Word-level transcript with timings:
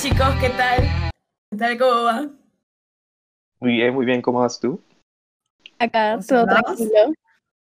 chicos, 0.00 0.28
¿qué 0.40 0.50
tal? 0.50 0.82
¿Qué 1.50 1.56
tal? 1.56 1.78
¿Cómo 1.78 2.04
va? 2.04 2.28
Muy 3.60 3.72
bien, 3.72 3.94
muy 3.94 4.06
bien. 4.06 4.22
¿Cómo 4.22 4.40
vas 4.40 4.58
tú? 4.58 4.80
Acá 5.78 6.18
todo 6.26 6.46
tranquilo, 6.46 7.12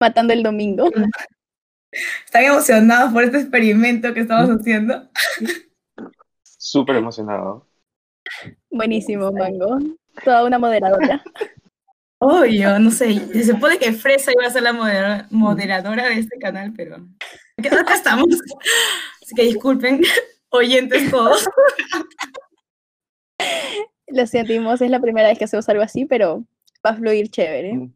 matando 0.01 0.33
el 0.33 0.43
domingo. 0.43 0.91
¿Están 2.25 2.45
emocionados 2.45 3.13
por 3.13 3.25
este 3.25 3.39
experimento 3.39 4.13
que 4.13 4.21
estamos 4.21 4.51
haciendo? 4.51 5.09
Súper 6.43 6.97
emocionado. 6.97 7.67
Buenísimo, 8.71 9.33
Mango. 9.33 9.79
Toda 10.23 10.45
una 10.45 10.59
moderadora. 10.59 11.23
Obvio, 12.19 12.79
no 12.79 12.91
sé. 12.91 13.15
Se 13.33 13.45
supone 13.45 13.79
que 13.79 13.93
Fresa 13.93 14.33
iba 14.33 14.47
a 14.47 14.51
ser 14.51 14.63
la 14.65 14.73
modera- 14.73 15.27
moderadora 15.31 16.09
de 16.09 16.19
este 16.19 16.39
canal, 16.39 16.75
pero 16.77 16.97
acá 17.57 17.95
estamos. 17.95 18.27
Así 19.23 19.35
que 19.35 19.45
disculpen, 19.45 20.03
oyentes 20.51 21.11
todos. 21.11 21.49
Lo 24.07 24.27
sentimos, 24.27 24.81
es 24.81 24.91
la 24.91 25.01
primera 25.01 25.29
vez 25.29 25.39
que 25.39 25.45
hacemos 25.45 25.69
algo 25.69 25.83
así, 25.83 26.07
pero 26.07 26.45
va 26.85 26.91
a 26.91 26.97
fluir 26.97 27.29
chévere. 27.31 27.75
Mm. 27.75 27.95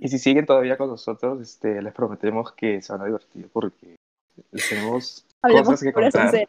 Y 0.00 0.08
si 0.08 0.18
siguen 0.18 0.44
todavía 0.44 0.76
con 0.76 0.88
nosotros, 0.88 1.40
este, 1.40 1.80
les 1.80 1.92
prometemos 1.94 2.52
que 2.52 2.82
se 2.82 2.92
van 2.92 3.02
a 3.02 3.06
divertir 3.06 3.48
porque 3.52 3.96
les 4.50 4.68
tenemos 4.68 5.24
cosas 5.40 5.82
que 5.82 5.92
contar. 5.92 6.30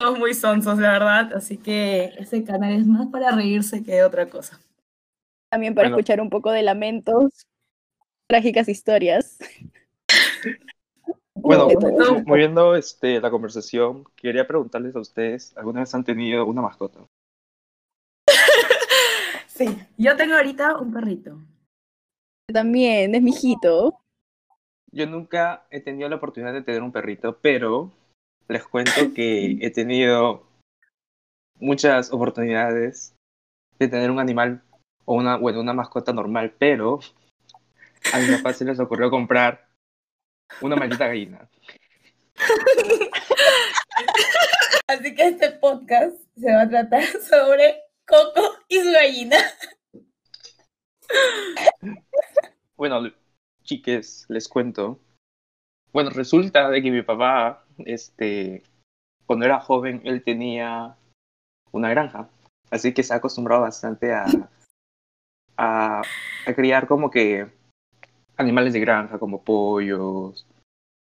Somos 0.00 0.18
muy 0.18 0.32
sonsos, 0.32 0.78
la 0.78 0.92
verdad. 0.92 1.34
Así 1.34 1.58
que 1.58 2.12
este 2.18 2.44
canal 2.44 2.72
es 2.72 2.86
más 2.86 3.08
para 3.08 3.32
reírse 3.32 3.82
que 3.82 3.96
de 3.96 4.04
otra 4.04 4.28
cosa. 4.28 4.60
También 5.50 5.74
para 5.74 5.88
Bueno. 5.88 5.98
escuchar 5.98 6.20
un 6.20 6.30
poco 6.30 6.52
de 6.52 6.62
lamentos, 6.62 7.46
trágicas 8.28 8.68
historias. 8.68 9.38
Bueno, 11.40 11.68
todo. 11.68 12.22
moviendo 12.24 12.74
este, 12.74 13.20
la 13.20 13.30
conversación, 13.30 14.04
quería 14.16 14.46
preguntarles 14.46 14.94
a 14.96 15.00
ustedes, 15.00 15.56
¿alguna 15.56 15.80
vez 15.80 15.94
han 15.94 16.04
tenido 16.04 16.46
una 16.46 16.62
mascota? 16.62 17.00
Sí, 19.46 19.76
yo 19.96 20.16
tengo 20.16 20.36
ahorita 20.36 20.78
un 20.78 20.92
perrito. 20.92 21.36
También, 22.46 23.12
es 23.16 23.22
mi 23.22 23.30
hijito. 23.30 23.98
Yo 24.92 25.04
nunca 25.06 25.66
he 25.70 25.80
tenido 25.80 26.08
la 26.08 26.14
oportunidad 26.14 26.52
de 26.52 26.62
tener 26.62 26.80
un 26.80 26.92
perrito, 26.92 27.38
pero 27.42 27.90
les 28.46 28.64
cuento 28.64 29.12
que 29.14 29.58
he 29.60 29.70
tenido 29.70 30.46
muchas 31.58 32.12
oportunidades 32.12 33.16
de 33.78 33.88
tener 33.88 34.12
un 34.12 34.20
animal 34.20 34.62
o 35.04 35.14
una, 35.14 35.36
bueno, 35.36 35.60
una 35.60 35.72
mascota 35.72 36.12
normal, 36.12 36.54
pero 36.56 37.00
a 38.12 38.18
mi 38.18 38.36
papá 38.36 38.52
se 38.52 38.64
les 38.64 38.78
ocurrió 38.78 39.10
comprar 39.10 39.67
una 40.60 40.76
maldita 40.76 41.06
gallina. 41.06 41.48
Así 44.86 45.14
que 45.14 45.28
este 45.28 45.50
podcast 45.52 46.16
se 46.36 46.52
va 46.52 46.62
a 46.62 46.68
tratar 46.68 47.02
sobre 47.28 47.82
Coco 48.06 48.58
y 48.68 48.80
su 48.80 48.90
gallina. 48.90 49.36
Bueno, 52.76 53.10
chiques, 53.64 54.26
les 54.28 54.48
cuento. 54.48 55.00
Bueno, 55.92 56.10
resulta 56.10 56.70
de 56.70 56.82
que 56.82 56.90
mi 56.90 57.02
papá, 57.02 57.64
este, 57.78 58.62
cuando 59.26 59.46
era 59.46 59.60
joven, 59.60 60.02
él 60.04 60.22
tenía 60.22 60.96
una 61.72 61.90
granja. 61.90 62.30
Así 62.70 62.94
que 62.94 63.02
se 63.02 63.14
ha 63.14 63.16
acostumbrado 63.16 63.62
bastante 63.62 64.12
a, 64.12 64.26
a, 65.56 66.02
a 66.46 66.54
criar 66.54 66.86
como 66.86 67.10
que 67.10 67.57
animales 68.38 68.72
de 68.72 68.80
granja, 68.80 69.18
como 69.18 69.42
pollos, 69.42 70.46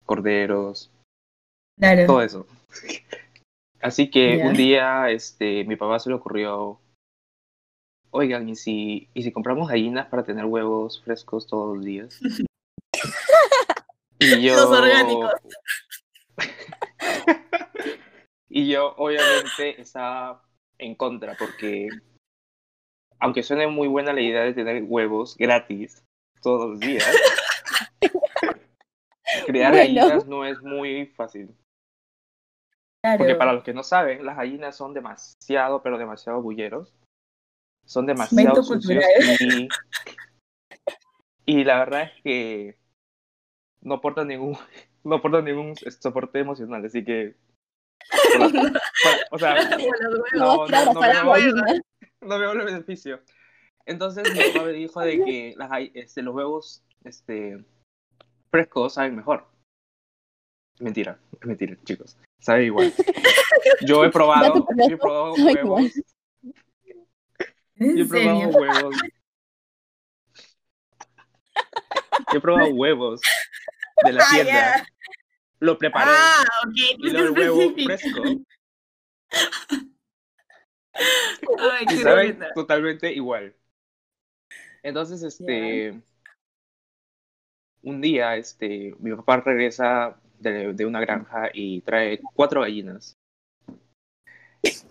corderos, 0.05 0.91
Claro. 1.79 2.05
todo 2.05 2.21
eso. 2.21 2.45
Así 3.81 4.11
que 4.11 4.41
un 4.43 4.53
día, 4.53 5.09
este, 5.09 5.63
mi 5.63 5.75
papá 5.75 5.97
se 5.97 6.09
le 6.09 6.15
ocurrió, 6.15 6.79
oigan, 8.11 8.47
¿y 8.47 8.55
si, 8.55 9.09
¿y 9.15 9.23
si 9.23 9.31
compramos 9.31 9.69
gallinas 9.69 10.05
para 10.07 10.23
tener 10.23 10.45
huevos 10.45 11.01
frescos 11.03 11.47
todos 11.47 11.77
los 11.77 11.83
días? 11.83 12.19
y 14.19 14.41
yo, 14.41 14.55
Los 14.55 14.69
orgánicos. 14.69 15.31
y 18.49 18.69
yo, 18.69 18.93
obviamente, 18.97 19.81
estaba 19.81 20.43
en 20.77 20.93
contra 20.93 21.35
porque, 21.39 21.89
aunque 23.19 23.41
suene 23.41 23.65
muy 23.65 23.87
buena 23.87 24.13
la 24.13 24.21
idea 24.21 24.43
de 24.43 24.53
tener 24.53 24.83
huevos 24.83 25.35
gratis 25.37 26.03
todos 26.41 26.71
los 26.71 26.79
días, 26.79 27.05
crear 29.45 29.71
Bueno. 29.71 30.01
gallinas 30.01 30.25
no 30.27 30.45
es 30.45 30.61
muy 30.61 31.05
fácil. 31.07 31.55
Claro. 33.03 33.17
Porque 33.19 33.35
para 33.35 33.53
los 33.53 33.63
que 33.63 33.73
no 33.73 33.83
saben, 33.83 34.25
las 34.25 34.37
gallinas 34.37 34.75
son 34.75 34.93
demasiado, 34.93 35.81
pero 35.81 35.97
demasiado 35.97 36.41
bulleros. 36.41 36.93
Son 37.85 38.05
demasiado 38.05 38.61
sucios 38.61 39.03
y, 39.39 39.67
y 41.45 41.63
la 41.63 41.79
verdad 41.79 42.03
es 42.03 42.21
que 42.23 42.77
no 43.81 43.95
aportan 43.95 44.27
ningún, 44.27 44.55
no 45.03 45.15
aportan 45.15 45.45
ningún 45.45 45.75
soporte 45.75 46.39
emocional, 46.39 46.85
así 46.85 47.03
que 47.03 47.35
o 49.31 49.39
sea, 49.39 49.55
No, 50.35 50.57
no, 50.57 50.65
claro, 50.65 50.93
no, 50.93 50.99
para 50.99 51.13
no, 51.13 51.19
la 51.19 51.23
no, 51.23 51.31
gallina. 51.31 51.81
no 52.21 52.39
veo 52.39 52.51
el 52.51 52.65
beneficio. 52.65 53.21
Entonces 53.85 54.31
mi 54.33 54.39
papá 54.53 54.65
me 54.65 54.73
dijo 54.73 55.01
de 55.01 55.23
que 55.23 55.53
las, 55.57 55.69
este, 55.93 56.21
los 56.21 56.35
huevos 56.35 56.83
este, 57.03 57.63
frescos 58.49 58.93
saben 58.93 59.15
mejor. 59.15 59.47
Mentira, 60.79 61.19
es 61.39 61.45
mentira, 61.45 61.77
chicos. 61.83 62.17
Sabe 62.39 62.65
igual. 62.65 62.93
Yo 63.85 64.03
he 64.03 64.09
probado, 64.09 64.65
yo 64.75 64.95
he 64.95 64.97
probado 64.97 65.33
huevos. 65.33 65.91
¿En 67.75 67.97
Yo 67.97 68.03
he 68.03 68.07
probado 68.07 68.49
huevos. 68.49 68.95
Yo 72.31 72.37
he 72.37 72.41
probado 72.41 72.69
huevos 72.73 73.21
de 74.03 74.13
la 74.13 74.23
Ah, 74.23 74.27
tienda. 74.33 74.87
Lo 75.59 75.77
preparé 75.77 76.09
Ah, 76.11 76.43
ok. 76.65 76.73
y 76.97 77.09
luego 77.11 77.27
el 77.27 77.31
huevo 77.39 77.61
específico. 77.77 78.23
fresco 78.23 78.45
Ay, 81.71 81.85
y 81.91 81.97
saben 81.97 82.39
totalmente 82.55 83.13
igual. 83.13 83.55
Entonces, 84.83 85.23
este, 85.23 86.01
un 87.83 88.01
día, 88.01 88.35
este, 88.35 88.95
mi 88.99 89.15
papá 89.15 89.37
regresa 89.37 90.19
de, 90.39 90.73
de 90.73 90.85
una 90.85 90.99
granja 90.99 91.49
y 91.53 91.81
trae 91.81 92.19
cuatro 92.33 92.61
gallinas. 92.61 93.15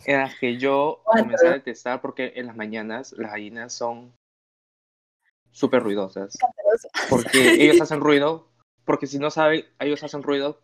En 0.04 0.18
las 0.18 0.36
que 0.38 0.58
yo 0.58 1.02
comencé 1.04 1.46
a 1.46 1.52
detestar 1.52 2.00
porque 2.00 2.32
en 2.36 2.46
las 2.46 2.56
mañanas 2.56 3.12
las 3.12 3.30
gallinas 3.30 3.72
son 3.72 4.12
súper 5.52 5.82
ruidosas. 5.82 6.38
Porque 7.08 7.62
ellos 7.62 7.80
hacen 7.80 8.00
ruido, 8.00 8.48
porque 8.84 9.06
si 9.06 9.18
no 9.18 9.30
saben, 9.30 9.64
ellos 9.78 10.02
hacen 10.02 10.22
ruido 10.22 10.60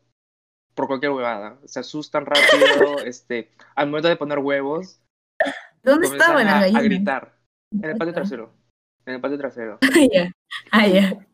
por 0.74 0.86
cualquier 0.86 1.12
huevada. 1.12 1.58
Se 1.64 1.80
asustan 1.80 2.26
rápido, 2.26 2.98
este, 3.04 3.52
al 3.74 3.88
momento 3.88 4.08
de 4.08 4.16
poner 4.16 4.38
huevos, 4.38 5.00
¿Dónde 5.82 6.08
estaban 6.08 6.46
las 6.46 6.74
a, 6.74 6.80
gritar. 6.80 7.38
En 7.70 7.90
el 7.90 7.96
patio 7.96 8.14
trasero. 8.14 8.52
En 9.06 9.14
el 9.14 9.20
patio 9.20 9.38
trasero. 9.38 9.78
Ah, 9.92 10.06
ya. 10.12 10.32
Ah, 10.70 10.86
ya. 10.86 11.26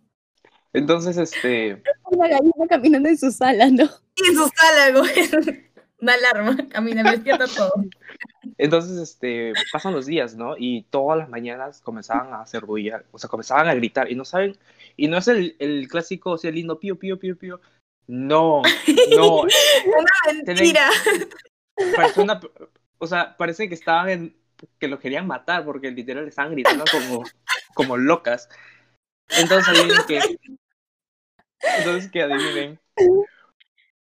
Entonces, 0.73 1.17
este, 1.17 1.83
Una 2.11 2.29
gallina 2.29 2.67
caminando 2.69 3.09
en 3.09 3.19
su 3.19 3.31
sala, 3.31 3.69
¿no? 3.71 3.85
Y 4.17 4.35
su 4.35 4.51
sala, 4.55 4.99
güey. 4.99 5.13
Una 6.01 6.15
alarma. 6.15 6.57
Camina, 6.69 7.03
me 7.03 7.13
despierta 7.13 7.47
todo. 7.47 7.73
entonces, 8.59 8.99
este, 8.99 9.53
pasan 9.73 9.93
los 9.93 10.07
días, 10.07 10.35
¿no? 10.35 10.57
Y 10.59 10.83
todas 10.91 11.19
las 11.19 11.29
mañanas 11.29 11.81
comenzaban 11.81 12.33
a 12.33 12.41
hacer 12.43 12.65
bulla, 12.65 13.05
o 13.13 13.19
sea, 13.19 13.29
comenzaban 13.29 13.69
a 13.69 13.75
gritar 13.75 14.11
y 14.11 14.17
no 14.17 14.25
saben, 14.25 14.57
y 14.97 15.09
no 15.09 15.19
es 15.19 15.29
el, 15.29 15.55
el 15.59 15.87
clásico, 15.89 16.33
o 16.33 16.39
sea, 16.39 16.51
lindo 16.51 16.81
pío, 16.81 16.99
pío, 16.99 17.19
pío, 17.19 17.37
pío. 17.39 17.61
No, 18.09 18.63
no, 19.17 19.45
Mentira. 20.45 20.91
parece 21.97 22.21
una, 22.21 22.41
o 22.99 23.07
sea, 23.07 23.37
parece 23.37 23.69
que 23.69 23.75
estaban 23.75 24.09
en, 24.09 24.37
que 24.79 24.89
lo 24.89 24.99
querían 24.99 25.27
matar 25.27 25.65
porque 25.65 25.91
literal 25.91 26.27
estaban 26.27 26.53
gritando 26.53 26.85
como, 26.91 27.25
como 27.75 27.97
locas. 27.97 28.49
Entonces 29.29 29.69
adivinen 29.69 30.05
que, 30.07 30.39
entonces 31.79 32.11
que 32.11 32.23
adivinen, 32.23 32.81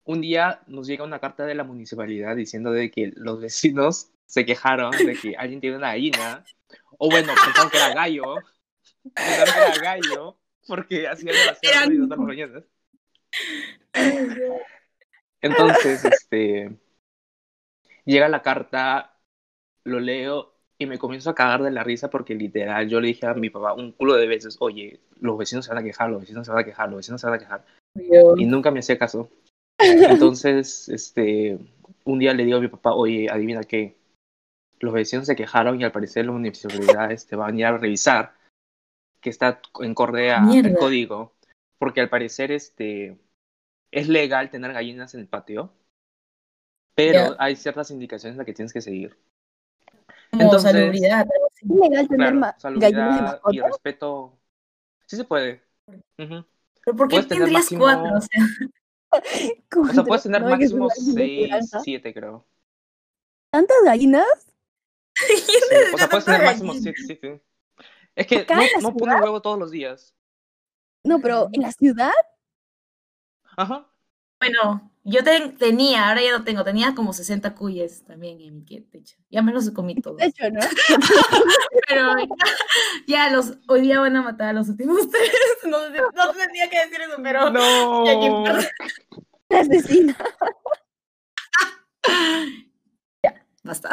un 0.03 0.21
día 0.21 0.61
nos 0.67 0.87
llega 0.87 1.03
una 1.03 1.19
carta 1.19 1.45
de 1.45 1.55
la 1.55 1.63
municipalidad 1.63 2.35
diciendo 2.35 2.71
de 2.71 2.91
que 2.91 3.11
los 3.15 3.41
vecinos 3.41 4.11
se 4.25 4.45
quejaron 4.45 4.91
de 4.91 5.17
que 5.21 5.35
alguien 5.37 5.61
tiene 5.61 5.77
una 5.77 5.93
gallina, 5.93 6.43
o 6.97 7.09
bueno, 7.09 7.33
pensaron 7.43 7.69
que 7.69 7.77
era 7.77 7.93
gallo, 7.93 8.35
pensaron 9.13 9.53
que 9.53 9.59
era 9.59 9.81
gallo, 9.81 10.39
porque 10.67 11.07
hacía 11.07 11.31
demasiado 11.31 11.87
ruido 11.87 12.05
todas 12.05 12.19
las 12.19 12.27
mañanas. 12.27 12.63
Entonces, 15.41 16.05
este, 16.05 16.77
llega 18.05 18.27
la 18.27 18.41
carta, 18.41 19.17
lo 19.83 19.99
leo 19.99 20.56
y 20.79 20.85
me 20.85 20.99
comienzo 20.99 21.29
a 21.29 21.35
cagar 21.35 21.63
de 21.63 21.71
la 21.71 21.83
risa 21.83 22.09
porque 22.09 22.35
literal 22.35 22.87
yo 22.87 23.01
le 23.01 23.07
dije 23.07 23.25
a 23.25 23.33
mi 23.33 23.49
papá 23.49 23.73
un 23.73 23.91
culo 23.91 24.13
de 24.15 24.27
veces, 24.27 24.57
oye, 24.59 24.99
los 25.19 25.37
vecinos 25.37 25.65
se 25.65 25.73
van 25.73 25.83
a 25.83 25.85
quejar, 25.85 26.09
los 26.09 26.21
vecinos 26.21 26.45
se 26.45 26.51
van 26.51 26.61
a 26.61 26.65
quejar, 26.65 26.89
los 26.89 26.97
vecinos 26.97 27.19
se 27.21 27.27
van 27.27 27.35
a 27.35 27.39
quejar. 27.39 27.65
Y 28.37 28.45
nunca 28.45 28.69
me 28.69 28.79
hacía 28.79 28.97
caso. 28.99 29.29
Entonces, 29.79 30.87
este, 30.89 31.57
un 32.05 32.19
día 32.19 32.33
le 32.33 32.45
digo 32.45 32.57
a 32.57 32.61
mi 32.61 32.67
papá, 32.67 32.93
oye, 32.93 33.27
adivina 33.29 33.63
qué, 33.63 33.95
los 34.79 34.93
vecinos 34.93 35.25
se 35.25 35.35
quejaron 35.35 35.81
y 35.81 35.83
al 35.83 35.91
parecer 35.91 36.25
la 36.25 36.31
municipalidad 36.31 37.11
este, 37.11 37.35
va 37.35 37.45
a 37.45 37.47
venir 37.47 37.65
a 37.65 37.77
revisar 37.77 38.35
que 39.19 39.31
está 39.31 39.59
en 39.81 39.95
corde 39.95 40.29
a- 40.31 40.43
al 40.43 40.47
Mierda. 40.61 40.77
código, 40.77 41.33
porque 41.79 42.01
al 42.01 42.09
parecer 42.09 42.51
este, 42.51 43.17
es 43.91 44.07
legal 44.07 44.51
tener 44.51 44.73
gallinas 44.73 45.15
en 45.15 45.21
el 45.21 45.27
patio, 45.27 45.71
pero 46.93 47.19
Ya. 47.31 47.35
hay 47.39 47.55
ciertas 47.55 47.89
indicaciones 47.89 48.33
en 48.35 48.37
las 48.37 48.45
que 48.45 48.53
tienes 48.53 48.73
que 48.73 48.81
seguir. 48.81 49.17
Entonces- 50.31 50.71
salubridad. 50.71 51.27
¿Es 51.55 51.69
legal 51.69 52.07
tener 52.07 52.31
Claro, 52.33 52.39
gallinas 52.39 52.55
de 52.55 52.61
salubridad 52.61 53.17
y 53.17 53.21
mascota? 53.21 53.67
respeto. 53.67 54.39
Sí 55.05 55.15
se 55.15 55.23
puede. 55.23 55.63
Ujú. 56.19 56.45
¿Pero 56.85 56.97
por 56.97 57.07
qué 57.07 57.23
tendrías 57.23 57.51
máximo- 57.51 57.81
cuatro? 57.83 58.17
O 58.17 58.21
sea, 58.21 58.43
O 59.81 59.93
sea, 59.93 60.03
puedes 60.03 60.23
tener 60.23 60.41
No, 60.41 60.49
máximo 60.49 60.87
gallinas 60.89 61.15
de 61.15 61.21
6, 61.23 61.47
granja. 61.49 61.79
7, 61.79 62.13
creo. 62.13 62.45
¿Tantas 63.51 63.77
gallinas? 63.85 64.25
Sí, 65.15 65.33
O 65.93 65.97
sea, 65.97 66.07
puedes 66.09 66.25
tener 66.25 66.43
máximo? 66.43 66.73
7, 66.73 67.01
7. 67.05 67.43
Es 68.15 68.27
que 68.27 68.39
Acá 68.39 68.55
no, 68.55 68.61
no 68.81 68.91
ciudad- 68.97 69.21
huevo 69.23 69.41
todos 69.41 69.57
los 69.57 69.71
días. 69.71 70.13
No, 71.03 71.19
pero 71.21 71.49
en 71.53 71.61
la 71.61 71.71
ciudad, 71.71 72.11
Ajá. 73.55 73.87
Bueno, 74.39 74.91
yo 75.03 75.23
ten- 75.23 75.57
tenía, 75.57 76.09
ahora 76.09 76.21
ya 76.21 76.31
no 76.37 76.43
tengo, 76.43 76.63
tenía 76.63 76.93
como 76.93 77.13
60 77.13 77.55
cuyes 77.55 78.03
también 78.05 78.39
en 78.41 78.55
mi 78.57 78.63
techo. 78.81 79.15
Ya 79.29 79.41
me 79.41 79.51
los 79.51 79.69
comí 79.71 79.95
todos. 79.95 80.17
de 80.17 80.25
hecho, 80.27 80.43
¿no? 80.51 80.59
Pero 81.87 82.17
ya, 82.19 82.25
ya 83.07 83.29
los, 83.31 83.53
hoy 83.67 83.81
día 83.81 83.99
van 83.99 84.15
a 84.15 84.21
matar 84.21 84.49
a 84.49 84.53
los 84.53 84.69
últimos 84.69 85.09
tres. 85.09 85.31
No, 85.67 85.77
no 85.89 86.33
tenía 86.33 86.69
que 86.69 86.79
decir 86.79 87.01
eso, 87.01 87.17
pero 87.21 87.47
ya 87.53 88.19
que 88.19 88.29
No. 88.29 88.37
importa. 88.37 88.69
La 89.49 89.59
asesina. 89.59 90.17
basta. 93.63 93.89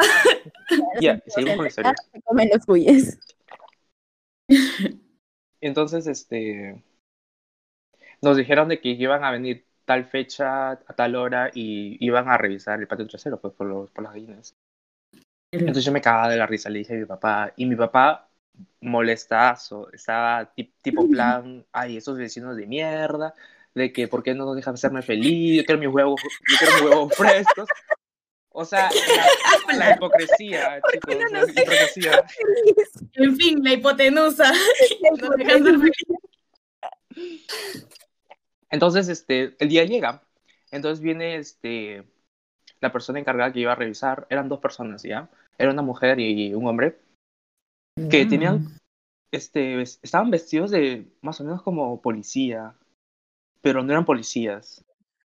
Ya, 1.01 1.21
seguimos 1.27 1.55
con 1.57 1.63
la 1.65 1.69
historia. 1.69 1.93
Se 2.13 2.21
comen 2.21 2.49
los 2.53 2.65
cuyes. 2.65 3.19
Entonces, 5.59 6.07
este. 6.07 6.81
Nos 8.21 8.37
dijeron 8.37 8.69
de 8.69 8.79
que 8.79 8.89
iban 8.89 9.23
a 9.23 9.31
venir 9.31 9.65
tal 9.85 10.05
fecha, 10.05 10.71
a 10.71 10.93
tal 10.95 11.15
hora, 11.15 11.51
y 11.53 11.97
iban 12.05 12.27
a 12.27 12.37
revisar 12.37 12.79
el 12.79 12.87
patio 12.87 13.07
trasero, 13.07 13.39
pues, 13.39 13.53
por, 13.53 13.67
los, 13.67 13.91
por 13.91 14.03
las 14.03 14.13
gallinas. 14.13 14.55
Entonces 15.51 15.85
yo 15.85 15.91
me 15.91 16.01
cagaba 16.01 16.29
de 16.29 16.37
la 16.37 16.47
risa, 16.47 16.69
le 16.69 16.79
dije 16.79 16.95
a 16.95 16.97
mi 16.97 17.05
papá, 17.05 17.53
y 17.55 17.65
mi 17.65 17.75
papá 17.75 18.27
molestazo, 18.81 19.91
estaba 19.93 20.45
ti- 20.53 20.73
tipo 20.81 21.09
plan, 21.09 21.65
ay, 21.71 21.97
esos 21.97 22.17
vecinos 22.17 22.57
de 22.57 22.65
mierda, 22.65 23.33
de 23.73 23.91
que 23.93 24.07
por 24.07 24.23
qué 24.23 24.33
no 24.33 24.45
nos 24.45 24.55
dejan 24.55 24.73
hacerme 24.73 25.01
feliz, 25.01 25.57
yo 25.57 25.65
quiero 25.65 25.79
mis 25.79 25.89
huevos, 25.89 26.21
yo 26.21 26.57
quiero 26.57 26.73
mis 26.73 26.81
huevos 26.83 27.15
frescos. 27.15 27.69
O 28.57 28.63
sea, 28.63 28.89
la, 29.67 29.77
la 29.77 29.95
hipocresía, 29.95 30.81
chicos, 30.89 31.15
no 31.29 31.43
la 31.43 31.51
hipocresía. 31.51 32.23
En 33.13 33.35
fin, 33.35 33.61
la 33.61 33.73
hipotenusa. 33.73 34.49
No 35.19 35.29
dejando 35.35 35.69
el 35.71 35.79
feliz. 35.79 36.07
Entonces, 38.75 39.07
este, 39.09 39.55
el 39.59 39.69
día 39.69 39.83
llega. 39.85 40.21
Entonces 40.71 41.01
viene 41.01 41.37
este, 41.37 42.03
la 42.81 42.91
persona 42.91 43.19
encargada 43.19 43.51
que 43.51 43.61
iba 43.61 43.71
a 43.71 43.75
revisar. 43.75 44.27
Eran 44.29 44.49
dos 44.49 44.59
personas, 44.59 45.01
¿ya? 45.03 45.29
Era 45.57 45.71
una 45.71 45.81
mujer 45.81 46.19
y 46.19 46.53
un 46.53 46.67
hombre. 46.67 46.99
Que 48.11 48.25
tenían, 48.25 48.77
este, 49.31 49.81
estaban 49.81 50.29
vestidos 50.29 50.71
de 50.71 51.07
más 51.21 51.39
o 51.39 51.45
menos 51.45 51.61
como 51.63 52.01
policía. 52.01 52.75
Pero 53.61 53.81
no 53.81 53.91
eran 53.93 54.05
policías. 54.05 54.83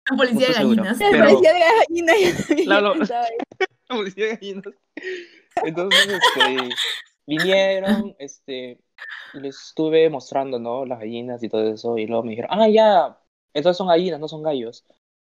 La 0.09 0.17
policía 0.17 0.47
de 0.47 0.53
seguro. 0.53 0.83
gallinas. 0.83 0.97
Pero- 0.99 1.23
parecía 1.25 1.53
de 1.53 1.59
gallina. 1.59 2.13
y- 2.17 2.65
Claro. 2.65 3.01
estaba 3.01 3.25
ahí. 3.25 3.37
Policía 3.87 4.25
de 4.25 4.35
gallinas. 4.35 4.73
Entonces, 5.63 6.07
este, 6.07 6.69
vinieron, 7.27 8.15
este, 8.17 8.79
les 9.33 9.59
estuve 9.67 10.09
mostrando, 10.09 10.57
¿no? 10.59 10.85
Las 10.85 10.99
gallinas 10.99 11.43
y 11.43 11.49
todo 11.49 11.73
eso. 11.73 11.97
Y 11.97 12.07
luego 12.07 12.23
me 12.23 12.31
dijeron, 12.31 12.49
ah, 12.53 12.67
ya, 12.69 13.19
entonces 13.53 13.77
son 13.77 13.87
gallinas, 13.87 14.19
no 14.19 14.27
son 14.27 14.43
gallos. 14.43 14.85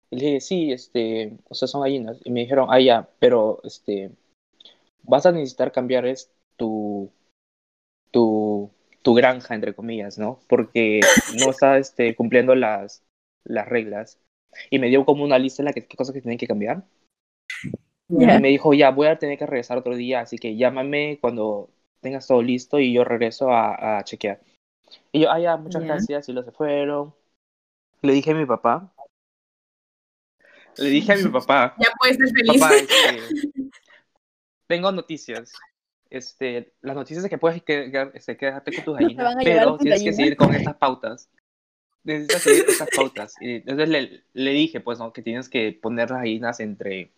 Y 0.10 0.18
le 0.18 0.25
dije, 0.25 0.42
sí, 0.42 0.71
este, 0.71 1.38
o 1.50 1.56
sea, 1.56 1.68
son 1.68 1.81
gallinas. 1.81 2.19
Y 2.24 2.31
me 2.31 2.42
dijeron, 2.42 2.68
ah, 2.69 2.80
ya, 2.80 3.10
pero, 3.19 3.62
este, 3.63 4.12
vas 5.04 5.25
a 5.25 5.31
necesitar 5.31 5.71
cambiar 5.71 6.06
es 6.06 6.31
tu, 6.56 7.12
tu, 8.12 8.69
tu 9.01 9.13
granja, 9.13 9.56
entre 9.56 9.74
comillas, 9.74 10.18
¿no? 10.18 10.39
Porque 10.48 11.01
no 11.39 11.50
está, 11.50 11.77
este, 11.77 12.15
cumpliendo 12.15 12.56
las, 12.56 13.04
las 13.44 13.68
reglas. 13.68 14.19
Y 14.69 14.77
me 14.77 14.89
dio 14.89 15.04
como 15.06 15.24
una 15.24 15.39
lista 15.39 15.62
en 15.62 15.66
la 15.66 15.74
que 15.74 15.86
qué 15.86 15.98
cosas 15.98 16.13
que 16.13 16.21
tienen 16.21 16.38
que 16.38 16.48
cambiar. 16.48 16.83
Ya. 18.07 18.36
Y 18.36 18.42
me 18.42 18.50
dijo, 18.50 18.74
ya, 18.74 18.92
voy 18.92 19.07
a 19.07 19.18
tener 19.18 19.39
que 19.39 19.48
regresar 19.48 19.77
otro 19.77 19.95
día, 19.95 20.19
así 20.19 20.38
que 20.38 20.56
llámame 20.56 21.18
cuando 21.19 21.69
tengas 22.01 22.27
todo 22.27 22.44
listo 22.44 22.80
y 22.80 22.94
yo 22.94 23.04
regreso 23.04 23.50
a, 23.50 23.98
a 23.98 24.04
chequear. 24.04 24.42
Y 25.12 25.21
yo, 25.21 25.31
ah, 25.31 25.39
ya, 25.39 25.57
muchas 25.57 25.81
Ya. 25.81 25.88
gracias, 25.88 26.30
y 26.30 26.33
los 26.33 26.45
se 26.45 26.51
fueron. 26.51 27.13
Le 28.03 28.13
dije 28.13 28.31
a 28.31 28.35
mi 28.35 28.45
papá. 28.45 28.94
Le 30.77 30.89
dije 30.89 31.13
a 31.13 31.15
mi 31.17 31.29
papá, 31.29 31.75
Ya 31.79 31.89
puedes 32.00 32.17
ser 32.17 32.29
feliz. 32.29 32.59
papá, 32.61 32.75
este, 32.75 33.71
tengo 34.67 34.91
noticias. 34.91 35.53
Este, 36.09 36.73
las 36.81 36.95
noticias 36.95 37.23
es 37.23 37.29
que 37.29 37.38
puedes 37.38 37.63
que, 37.63 37.91
que- 37.91 38.11
este, 38.13 38.38
quedarte 38.38 38.73
con 38.75 38.83
tus 38.85 38.97
gallinas, 39.00 39.35
pero 39.44 39.77
tienes 39.77 40.03
que 40.03 40.13
seguir 40.13 40.35
con 40.35 40.53
estas 40.53 40.75
pautas. 40.75 41.29
Necesitas 42.03 42.41
seguir 42.41 42.65
estas 42.67 42.89
pautas. 42.95 43.35
Y 43.39 43.55
entonces 43.55 43.88
le, 43.89 44.23
le 44.33 44.51
dije, 44.51 44.81
pues, 44.81 44.99
¿no? 44.99 45.13
que 45.13 45.21
tienes 45.21 45.47
que 45.47 45.71
poner 45.81 46.09
las 46.09 46.19
gallinas 46.19 46.59
entre, 46.59 47.13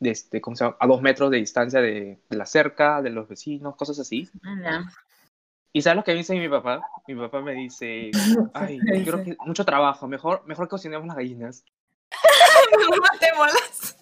de 0.00 0.10
este, 0.10 0.40
¿cómo 0.42 0.56
se 0.56 0.64
llama? 0.64 0.76
A 0.80 0.86
dos 0.86 1.00
metros 1.00 1.30
de 1.30 1.38
distancia 1.38 1.80
de, 1.80 2.20
de 2.28 2.36
la 2.36 2.44
cerca, 2.46 3.00
de 3.00 3.10
los 3.10 3.26
vecinos, 3.28 3.76
cosas 3.76 3.98
así. 3.98 4.28
Anda. 4.42 4.92
¿Y 5.78 5.82
sabes 5.82 5.98
lo 5.98 6.02
que 6.02 6.10
me 6.10 6.18
dice 6.18 6.34
mi 6.34 6.48
papá? 6.48 6.82
Mi 7.06 7.14
papá 7.14 7.40
me 7.40 7.54
dice, 7.54 8.10
ay, 8.52 8.80
¿Qué 8.80 9.04
creo 9.04 9.22
que 9.22 9.36
mucho 9.46 9.64
trabajo, 9.64 10.08
mejor, 10.08 10.42
mejor 10.44 10.66
cocinemos 10.66 11.06
las 11.06 11.16
gallinas. 11.16 11.64
No 12.90 12.96
matémoslas. 12.96 13.96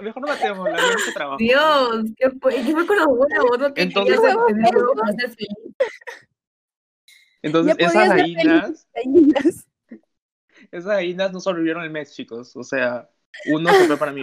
Mejor 0.00 0.22
no 0.22 0.28
matemos, 0.28 0.70
la 0.70 0.78
hay 0.78 0.90
mucho 0.92 1.12
trabajo. 1.12 1.38
Dios, 1.38 2.04
¿qué 2.16 2.30
fue? 2.40 2.54
¿Qué 2.54 2.72
fue 2.72 2.86
con 2.86 2.98
los 2.98 3.08
huevos? 3.08 3.58
¿no? 3.58 3.74
¿Qué 3.74 3.82
Entonces-? 3.82 4.20
Entonces, 7.42 7.74
esas 7.78 8.08
gallinas, 8.08 8.86
Gallinas. 8.94 9.66
esas 10.70 10.86
gallinas 10.86 11.32
no 11.32 11.40
sobrevivieron 11.40 11.82
el 11.82 11.90
mes, 11.90 12.14
chicos. 12.14 12.54
O 12.54 12.62
sea, 12.62 13.10
uno 13.50 13.72
se 13.72 13.88
fue 13.88 13.96
para 13.96 14.12
mí, 14.12 14.22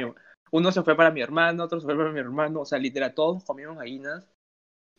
uno 0.52 0.72
se 0.72 0.82
fue 0.82 0.96
para 0.96 1.12
mi 1.12 1.20
hermano, 1.22 1.66
otro 1.66 1.82
se 1.82 1.86
fue 1.86 1.98
para 1.98 2.12
mi 2.12 2.22
hermano. 2.22 2.62
O 2.62 2.66
sea, 2.66 2.80
literal, 2.80 3.14
todos 3.14 3.44
comieron 3.44 3.78
gallinas. 3.78 4.26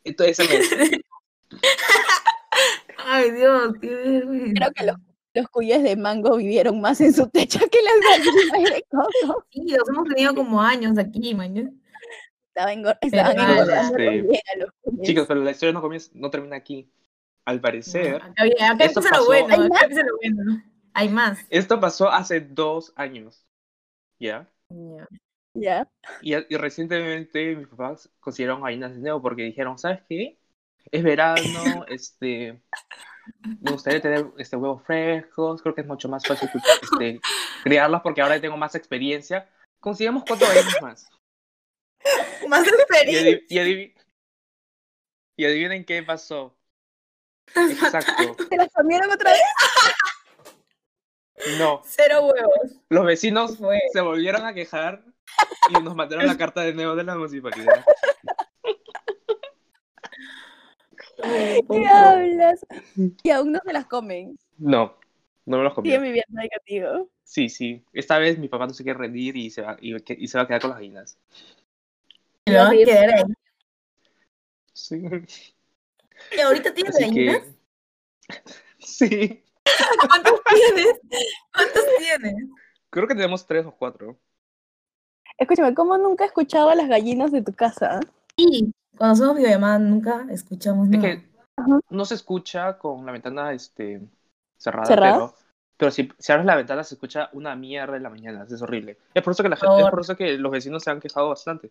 Entonces. 0.04 0.48
Ay, 3.06 3.30
Dios, 3.32 3.74
qué 3.80 3.88
vergüenza. 3.94 4.52
Creo 4.54 4.70
que 4.72 4.84
los, 4.86 4.96
los 5.34 5.48
cuyes 5.48 5.82
de 5.82 5.96
mango 5.96 6.36
vivieron 6.36 6.80
más 6.80 7.00
en 7.00 7.12
su 7.12 7.28
techo 7.28 7.58
que 7.70 7.78
las 7.82 7.94
gallinas 8.18 8.74
de 8.74 8.84
coco. 8.90 9.44
Sí, 9.50 9.62
los 9.68 9.88
hemos 9.88 10.08
tenido 10.08 10.34
como 10.34 10.60
años 10.60 10.98
aquí, 10.98 11.34
estaban 13.08 13.36
Pero, 13.36 13.52
engordando 13.52 13.96
este. 13.98 15.02
Chicos, 15.02 15.26
pero 15.26 15.42
la 15.42 15.50
historia 15.52 15.72
no, 15.72 15.80
comienza, 15.80 16.10
no 16.14 16.30
termina 16.30 16.56
aquí. 16.56 16.90
Al 17.46 17.60
parecer, 17.60 18.16
Acá, 18.16 18.44
viene- 18.44 18.62
acá 18.64 18.84
Esto 18.84 19.00
lo 19.00 19.08
pasó- 19.08 19.26
bueno, 19.26 19.46
¿Hay 19.48 19.54
acá 19.60 19.68
más? 19.68 19.82
empieza 19.82 20.02
lo 20.04 20.16
bueno. 20.18 20.62
Hay 20.92 21.08
más. 21.08 21.38
esto 21.48 21.80
pasó 21.80 22.10
hace 22.10 22.40
dos 22.40 22.92
años. 22.96 23.46
¿Ya? 24.18 24.46
Ya. 24.68 25.08
Ya. 25.54 25.88
Y, 26.22 26.34
y 26.34 26.56
recientemente 26.56 27.56
mis 27.56 27.68
papás 27.68 28.08
consiguieron 28.20 28.62
gallinas 28.62 28.92
de 28.92 28.98
nuevo 29.00 29.20
porque 29.22 29.42
dijeron, 29.42 29.78
¿sabes 29.78 30.00
qué? 30.08 30.38
Es 30.90 31.02
verano, 31.02 31.40
este, 31.88 32.62
me 33.60 33.72
gustaría 33.72 34.00
tener 34.00 34.26
este, 34.38 34.56
huevos 34.56 34.82
frescos, 34.84 35.60
creo 35.62 35.74
que 35.74 35.80
es 35.82 35.86
mucho 35.86 36.08
más 36.08 36.24
fácil 36.26 36.48
este, 36.82 37.20
criarlas 37.64 38.00
porque 38.02 38.20
ahora 38.22 38.40
tengo 38.40 38.56
más 38.56 38.74
experiencia. 38.74 39.48
Consigamos 39.80 40.24
cuatro 40.26 40.46
gallinas 40.48 40.82
más. 40.82 41.08
Más 42.48 42.66
experiencia. 42.66 43.40
y 43.48 43.56
adiv- 43.58 43.94
y 45.36 45.44
adivinen 45.44 45.84
qué 45.84 46.02
pasó. 46.02 46.56
Exacto. 47.54 48.36
¿Se 48.48 48.56
las 48.56 48.72
comieron 48.72 49.10
otra 49.10 49.32
vez? 49.32 49.40
No, 51.58 51.82
Cero 51.84 52.22
huevos. 52.26 52.80
los 52.90 53.04
vecinos 53.06 53.58
se 53.92 54.00
volvieron 54.00 54.44
a 54.46 54.54
quejar 54.54 55.02
y 55.68 55.82
nos 55.82 55.94
mandaron 55.94 56.26
la 56.26 56.36
carta 56.36 56.62
de 56.62 56.74
nuevo 56.74 56.94
de 56.94 57.04
la 57.04 57.16
municipalidad. 57.16 57.84
¿Qué 61.22 61.86
hablas? 61.86 62.66
Y 63.22 63.30
aún 63.30 63.52
no 63.52 63.60
se 63.64 63.72
las 63.72 63.86
comen. 63.86 64.38
No, 64.58 64.96
no 65.44 65.58
me 65.58 65.64
los 65.64 65.74
comí. 65.74 65.88
Siguen 65.88 66.02
viviendo 66.02 66.40
ahí 66.40 66.48
contigo. 66.48 67.10
Sí, 67.24 67.48
sí. 67.48 67.84
Esta 67.92 68.18
vez 68.18 68.38
mi 68.38 68.48
papá 68.48 68.66
no 68.66 68.74
se 68.74 68.82
quiere 68.82 68.98
rendir 68.98 69.36
y 69.36 69.50
se 69.50 69.62
va, 69.62 69.76
y, 69.80 69.94
y 70.22 70.28
se 70.28 70.38
va 70.38 70.44
a 70.44 70.46
quedar 70.46 70.60
con 70.60 70.70
las 70.70 70.78
gallinas. 70.78 71.18
Quedar 72.44 72.70
ahí. 72.70 73.24
Sí. 74.72 75.02
¿Y 76.36 76.40
ahorita 76.40 76.74
tienes 76.74 76.94
Así 76.96 77.04
gallinas? 77.04 77.42
que. 77.42 77.60
Sí. 78.78 79.44
¿Cuántos 80.08 80.40
tienes? 80.44 81.00
¿Cuántos 81.52 81.84
tienes? 81.98 82.48
Creo 82.88 83.06
que 83.06 83.14
tenemos 83.14 83.46
tres 83.46 83.66
o 83.66 83.72
cuatro. 83.72 84.18
Escúchame, 85.40 85.74
¿cómo 85.74 85.96
nunca 85.98 86.24
he 86.24 86.26
escuchado 86.26 86.68
a 86.70 86.74
las 86.74 86.86
gallinas 86.88 87.32
de 87.32 87.42
tu 87.42 87.52
casa? 87.54 87.98
Y 88.36 88.70
cuando 88.96 89.14
hacemos 89.14 89.36
videollamada 89.36 89.78
nunca 89.78 90.26
escuchamos 90.30 90.86
Es 90.88 90.98
nada. 90.98 91.02
que 91.02 91.28
Ajá. 91.56 91.80
no 91.88 92.04
se 92.04 92.14
escucha 92.14 92.76
con 92.78 93.04
la 93.06 93.12
ventana 93.12 93.52
este, 93.54 94.02
cerrada, 94.58 94.84
¿Cerrada? 94.86 95.14
pero, 95.14 95.34
pero 95.78 95.90
si, 95.90 96.12
si 96.18 96.30
abres 96.32 96.44
la 96.46 96.56
ventana 96.56 96.84
se 96.84 96.94
escucha 96.94 97.30
una 97.32 97.56
mierda 97.56 97.96
en 97.96 98.02
la 98.02 98.10
mañana, 98.10 98.46
es 98.48 98.60
horrible. 98.60 98.98
Es 99.14 99.22
por 99.22 99.32
eso 99.32 99.42
que 99.42 99.48
la 99.48 99.56
gente, 99.56 99.80
es 99.82 99.90
Por- 99.90 100.00
eso 100.00 100.14
que 100.16 100.34
los 100.36 100.52
vecinos 100.52 100.82
se 100.84 100.90
han 100.90 101.00
quejado 101.00 101.30
bastante. 101.30 101.70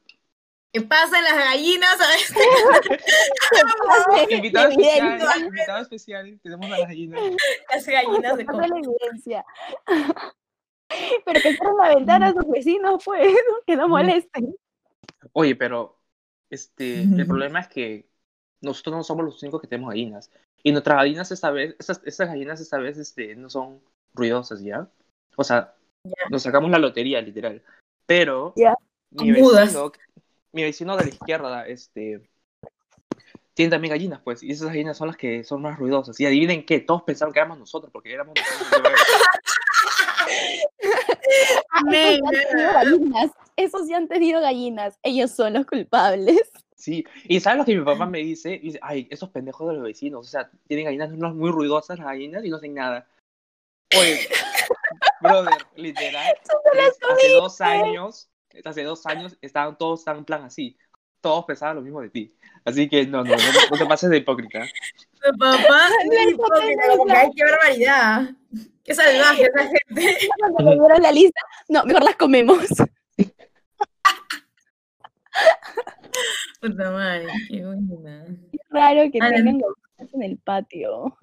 ¿Qué 0.73 0.81
pasa 0.81 1.17
en 1.19 1.23
las 1.25 1.35
gallinas? 1.35 1.97
¿sabes? 1.97 2.33
Invitado 4.31 4.69
Evidencia. 4.71 5.07
especial, 5.07 5.45
invitado 5.45 5.81
especial, 5.81 6.39
tenemos 6.41 6.65
a 6.65 6.69
las 6.69 6.79
gallinas. 6.81 7.21
Las 7.71 7.85
gallinas 7.85 8.37
de 8.37 8.43
la 8.45 8.65
evidencia. 8.67 9.45
Pero 11.25 11.41
que 11.41 11.53
cierren 11.53 11.77
la 11.77 11.95
ventana 11.95 12.27
a 12.27 12.33
sus 12.33 12.47
vecinos, 12.47 13.03
pues, 13.03 13.35
que 13.67 13.75
no 13.75 13.87
molesten. 13.87 14.55
Oye, 15.33 15.55
pero 15.55 15.97
este, 16.49 17.01
el 17.03 17.27
problema 17.27 17.59
es 17.59 17.67
que 17.67 18.09
nosotros 18.61 18.95
no 18.95 19.03
somos 19.03 19.25
los 19.25 19.41
únicos 19.43 19.61
que 19.61 19.67
tenemos 19.67 19.89
gallinas. 19.89 20.31
Y 20.63 20.71
nuestras 20.71 20.97
gallinas 20.97 21.31
esta 21.31 21.51
vez, 21.51 21.75
estas, 21.79 22.01
estas 22.05 22.27
gallinas 22.29 22.59
esta 22.59 22.77
vez 22.79 22.97
este, 22.97 23.35
no 23.35 23.49
son 23.49 23.81
ruidosas, 24.13 24.61
¿ya? 24.61 24.87
O 25.35 25.43
sea, 25.43 25.75
Ya. 26.03 26.13
nos 26.31 26.43
sacamos 26.43 26.71
la 26.71 26.79
lotería, 26.79 27.21
literal. 27.21 27.61
Pero 28.05 28.53
Ya. 28.55 28.73
mi 29.11 29.31
Mudas. 29.33 29.67
vecino, 29.73 29.91
mi 30.53 30.63
vecino 30.63 30.97
de 30.97 31.03
la 31.03 31.09
izquierda, 31.09 31.67
este, 31.67 32.21
tiene 33.53 33.69
también 33.71 33.91
gallinas, 33.91 34.21
pues, 34.23 34.41
y 34.41 34.51
esas 34.51 34.69
gallinas 34.69 34.97
son 34.97 35.07
las 35.07 35.17
que 35.17 35.43
son 35.43 35.61
más 35.61 35.77
ruidosas. 35.77 36.19
Y 36.19 36.25
adivinen 36.25 36.65
qué, 36.65 36.79
todos 36.79 37.03
pensaron 37.03 37.33
que 37.33 37.39
éramos 37.39 37.59
nosotros, 37.59 37.91
porque 37.91 38.13
éramos 38.13 38.33
nosotros. 38.35 38.93
Amén. 41.71 42.21
Esos 42.25 42.27
sí 42.27 42.33
han 42.33 42.47
tenido 42.57 42.73
gallinas. 42.73 43.31
Esos 43.55 43.87
sí 43.87 43.93
han 43.93 44.07
tenido 44.07 44.41
gallinas. 44.41 44.99
Ellos 45.03 45.31
son 45.31 45.53
los 45.53 45.65
culpables. 45.65 46.41
Sí, 46.75 47.05
y 47.25 47.39
¿sabes 47.41 47.59
lo 47.59 47.65
que 47.65 47.75
mi 47.77 47.83
papá 47.83 48.05
me 48.05 48.19
dice? 48.19 48.57
Dice, 48.57 48.79
ay, 48.81 49.05
esos 49.11 49.29
pendejos 49.29 49.67
de 49.67 49.73
los 49.73 49.83
vecinos, 49.83 50.25
o 50.25 50.29
sea, 50.29 50.49
tienen 50.65 50.85
gallinas 50.85 51.11
unas 51.11 51.35
muy 51.35 51.51
ruidosas 51.51 51.97
las 51.99 52.07
gallinas 52.07 52.45
y 52.45 52.49
no 52.49 52.55
hacen 52.55 52.73
nada. 52.73 53.05
Oye, 53.97 54.17
brother, 55.21 55.53
literal, 55.75 56.33
es- 56.73 56.97
hace 57.09 57.33
dos 57.33 57.59
años, 57.59 58.29
hace 58.63 58.83
dos 58.83 59.05
años 59.05 59.37
estaban 59.41 59.77
todos 59.77 60.05
tan 60.05 60.19
en 60.19 60.25
plan 60.25 60.43
así, 60.43 60.77
todos 61.19 61.43
pensaban 61.43 61.75
lo 61.75 61.81
mismo 61.81 61.99
de 62.01 62.09
ti. 62.11 62.33
Así 62.63 62.87
que 62.87 63.05
no, 63.05 63.25
no, 63.25 63.35
no, 63.35 63.43
no 63.71 63.77
te 63.77 63.85
pases 63.85 64.09
de 64.09 64.17
hipócrita. 64.17 64.65
Tu 65.21 65.37
papá, 65.37 65.87
como 66.37 67.05
que, 67.05 67.31
qué 67.35 67.43
barbaridad. 67.43 68.29
Qué 68.83 68.95
salvaje 68.95 69.43
esa 69.43 69.63
gente. 69.87 70.17
Cuando 70.39 70.63
me 70.63 70.75
dieron 70.79 71.01
la 71.01 71.11
lista, 71.11 71.41
no, 71.67 71.83
mejor 71.85 72.03
las 72.03 72.15
comemos. 72.15 72.57
Puta 76.61 76.91
madre, 76.91 77.27
qué 77.49 77.65
buena. 77.65 78.25
Es 78.51 78.59
raro 78.69 79.01
que 79.11 79.19
Ah, 79.21 79.29
tengan 79.29 79.59
gallinas 79.59 80.13
en 80.13 80.23
el 80.23 80.37
patio. 80.37 81.17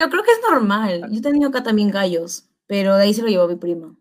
Yo 0.00 0.10
creo 0.10 0.22
que 0.22 0.32
es 0.32 0.40
normal. 0.48 1.08
Yo 1.10 1.18
he 1.18 1.22
tenido 1.22 1.48
acá 1.48 1.62
también 1.62 1.90
gallos, 1.90 2.48
pero 2.66 2.96
de 2.96 3.04
ahí 3.04 3.14
se 3.14 3.22
lo 3.22 3.28
llevó 3.28 3.48
mi 3.48 3.56
prima. 3.56 3.94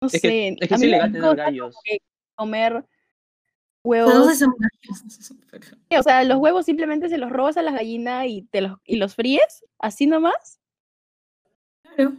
No 0.00 0.06
Es 0.06 0.12
sé. 0.12 0.20
que, 0.20 0.56
es 0.60 0.68
que 0.68 0.74
a 0.74 0.76
es 0.76 0.82
ilegal 0.82 1.12
tener 1.12 1.28
gusta 1.28 1.44
gallos. 1.44 1.76
comer 2.34 2.84
huevos. 3.84 4.40
O 5.98 6.02
sea, 6.02 6.24
los 6.24 6.38
huevos 6.38 6.64
simplemente 6.64 7.08
se 7.08 7.18
los 7.18 7.30
robas 7.30 7.56
a 7.56 7.62
las 7.62 7.74
gallinas 7.74 8.24
y, 8.26 8.42
te 8.50 8.62
los, 8.62 8.78
y 8.84 8.96
los 8.96 9.14
fríes, 9.14 9.64
así 9.78 10.06
nomás. 10.06 10.58
Claro. 11.94 12.12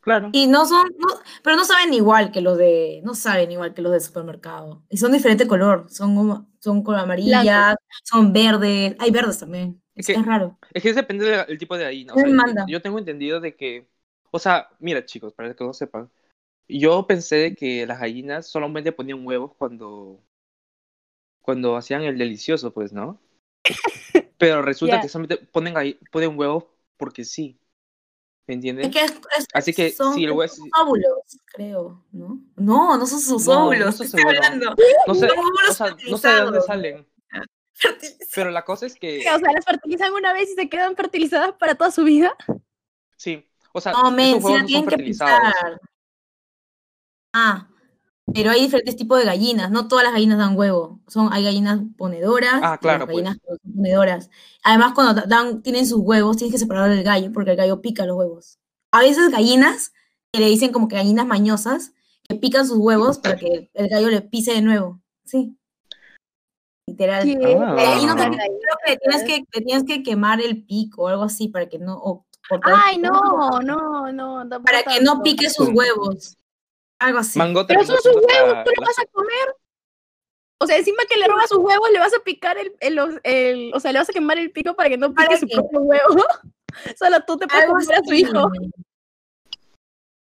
Claro. 0.00 0.30
Y 0.32 0.48
no 0.48 0.66
son, 0.66 0.88
no- 0.98 1.14
pero 1.44 1.54
no 1.54 1.64
saben 1.64 1.94
igual 1.94 2.32
que 2.32 2.40
los 2.40 2.58
de, 2.58 3.00
no 3.04 3.14
saben 3.14 3.52
igual 3.52 3.72
que 3.72 3.82
los 3.82 3.92
de 3.92 4.00
supermercado. 4.00 4.82
Y 4.90 4.96
son 4.96 5.12
diferente 5.12 5.46
color, 5.46 5.86
son 5.90 6.16
como, 6.16 6.50
son 6.58 6.82
color 6.82 7.00
amarillas, 7.02 7.76
son 8.02 8.32
verdes, 8.32 8.96
hay 8.98 9.10
verdes 9.12 9.38
también. 9.38 9.80
Es 9.94 10.08
que- 10.08 10.14
es 10.14 10.26
raro. 10.26 10.58
Es 10.72 10.82
que 10.82 10.92
depende 10.92 11.24
del 11.26 11.46
del 11.46 11.58
tipo 11.58 11.76
de 11.78 11.84
gallina. 11.84 12.14
O 12.14 12.16
¿Quién 12.16 12.36
sea, 12.36 12.66
yo- 12.66 12.82
tengo 12.82 12.98
entendido 12.98 13.38
de 13.38 13.54
que, 13.54 13.86
o 14.32 14.40
sea, 14.40 14.68
mira 14.80 15.04
chicos, 15.06 15.32
para 15.34 15.54
que 15.54 15.62
no 15.62 15.72
sepan, 15.72 16.10
yo 16.66 17.06
pensé 17.06 17.36
de 17.36 17.54
que 17.54 17.86
las 17.86 18.00
gallinas 18.00 18.48
solamente 18.48 18.90
ponían 18.90 19.24
huevos 19.24 19.52
cuando, 19.56 20.18
cuando 21.42 21.76
hacían 21.76 22.02
el 22.02 22.16
delicioso, 22.18 22.72
pues, 22.72 22.92
¿no? 22.92 23.20
Pero 24.38 24.62
resulta 24.62 24.96
Ya. 24.96 25.02
que 25.02 25.08
solamente 25.08 25.38
ponen, 25.46 25.74
galli- 25.74 25.98
ponen 26.10 26.38
huevos 26.38 26.64
porque 26.96 27.24
sí. 27.24 27.58
¿Me 28.46 28.54
entiendes? 28.54 28.86
Es 28.86 28.92
que 28.92 29.04
es- 29.04 29.12
es- 29.38 29.46
Así 29.54 29.72
que 29.72 29.90
son, 29.92 30.14
si 30.14 30.24
el 30.24 30.32
hue- 30.32 30.48
son 30.48 30.68
óvulos, 30.80 31.18
creo, 31.46 32.04
¿no? 32.10 32.40
No, 32.56 32.98
no 32.98 33.06
son 33.06 33.20
sus 33.20 33.46
No, 33.46 33.54
no 33.54 33.64
óvulos, 33.66 34.00
estoy 34.00 34.10
¿qué 34.10 34.28
estoy 34.28 34.36
hablando? 34.36 34.74
No 35.06 35.14
sé, 35.14 35.28
o 35.68 35.72
sea, 35.72 35.96
no 36.10 36.18
sé 36.18 36.28
de 36.28 36.40
dónde 36.40 36.60
salen. 36.62 37.06
Pero 38.34 38.50
la 38.50 38.64
cosa 38.64 38.86
es 38.86 38.94
que, 38.96 39.20
O 39.20 39.22
sea, 39.22 39.38
las 39.38 39.64
fertilizan 39.64 40.12
una 40.12 40.32
vez 40.32 40.50
y 40.50 40.54
se 40.54 40.68
quedan 40.68 40.96
fertilizadas 40.96 41.52
para 41.52 41.74
toda 41.74 41.90
su 41.90 42.02
vida. 42.04 42.36
sí, 43.16 43.48
o 43.72 43.80
sea, 43.80 43.92
No, 43.92 44.10
men, 44.10 44.34
huevos 44.34 44.50
no 44.52 44.58
son 44.58 44.66
tienen 44.66 44.88
que 44.88 44.96
pisar. 44.98 45.80
Ah, 47.32 47.68
pero 48.32 48.50
hay 48.50 48.60
diferentes 48.62 48.96
tipos 48.96 49.18
de 49.18 49.24
gallinas, 49.24 49.70
no 49.70 49.88
todas 49.88 50.04
las 50.04 50.12
gallinas 50.12 50.38
dan 50.38 50.56
huevo. 50.56 51.00
Son, 51.08 51.32
hay 51.32 51.44
gallinas 51.44 51.80
ponedoras, 51.96 52.60
Ah, 52.62 52.78
claro, 52.78 53.06
pues. 53.06 53.16
gallinas 53.16 53.38
son 53.46 53.58
ponedoras. 53.74 54.30
Además, 54.62 54.92
cuando 54.94 55.14
da- 55.14 55.26
dan, 55.26 55.62
tienen 55.62 55.86
sus 55.86 55.98
huevos, 56.00 56.36
tienes 56.36 56.52
que 56.52 56.58
separar 56.58 56.88
del 56.90 57.02
gallo, 57.02 57.32
porque 57.32 57.50
el 57.52 57.56
gallo 57.56 57.80
pica 57.82 58.06
los 58.06 58.16
huevos. 58.16 58.58
A 58.92 59.00
veces 59.00 59.30
gallinas, 59.30 59.92
que 60.32 60.40
le 60.40 60.46
dicen 60.46 60.72
como 60.72 60.88
que 60.88 60.96
gallinas 60.96 61.26
mañosas, 61.26 61.92
que 62.28 62.36
pican 62.36 62.66
sus 62.66 62.78
huevos 62.78 63.18
para 63.18 63.36
que 63.36 63.70
el 63.74 63.88
gallo 63.88 64.08
le 64.08 64.20
pise 64.22 64.52
de 64.54 64.62
nuevo. 64.62 65.00
Sí. 65.24 65.56
Literal. 66.86 67.24
¿Qué? 67.24 67.56
Ah. 67.60 67.98
No 68.06 68.14
creo 68.16 68.30
que 68.30 68.90
le 68.92 68.96
tienes 68.98 69.22
que, 69.24 69.44
le 69.52 69.60
tienes 69.64 69.84
que 69.84 70.02
quemar 70.02 70.40
el 70.40 70.64
pico 70.64 71.02
o 71.02 71.08
algo 71.08 71.22
así 71.24 71.48
para 71.48 71.68
que 71.68 71.78
no. 71.78 71.96
o 71.96 72.24
Ay, 72.62 72.98
no, 72.98 73.60
no, 73.60 74.12
no. 74.12 74.48
Para 74.62 74.82
que 74.82 75.00
no 75.00 75.22
pique 75.22 75.48
sus 75.48 75.68
huevos. 75.68 76.36
Algo 77.02 77.18
así. 77.18 77.38
Mango 77.38 77.66
Pero 77.66 77.84
son 77.84 77.96
sus 77.96 78.14
huevos, 78.14 78.52
la- 78.52 78.64
tú 78.64 78.70
lo 78.76 78.80
la- 78.82 78.86
vas 78.86 78.98
a 78.98 79.06
comer. 79.06 79.56
O 80.60 80.66
sea, 80.66 80.76
encima 80.78 81.02
que 81.10 81.18
le 81.18 81.26
robas 81.26 81.48
sus 81.48 81.58
huevos, 81.58 81.90
le 81.92 81.98
vas 81.98 82.14
a 82.14 82.22
picar 82.22 82.56
el, 82.56 82.72
el, 82.80 83.20
el- 83.24 83.72
o 83.74 83.80
sea, 83.80 83.92
le 83.92 83.98
vas 83.98 84.08
a 84.08 84.12
quemar 84.12 84.38
el 84.38 84.52
pico 84.52 84.74
para 84.74 84.88
que 84.88 84.96
no 84.96 85.12
¿Para 85.12 85.28
pique 85.28 85.40
su 85.40 85.46
qué? 85.48 85.54
propio 85.56 85.80
huevo. 85.80 86.24
Solo 86.98 87.20
tú 87.26 87.36
te 87.36 87.46
puedes 87.48 87.66
comer 87.66 87.98
a 87.98 88.04
su 88.04 88.14
hijo. 88.14 88.50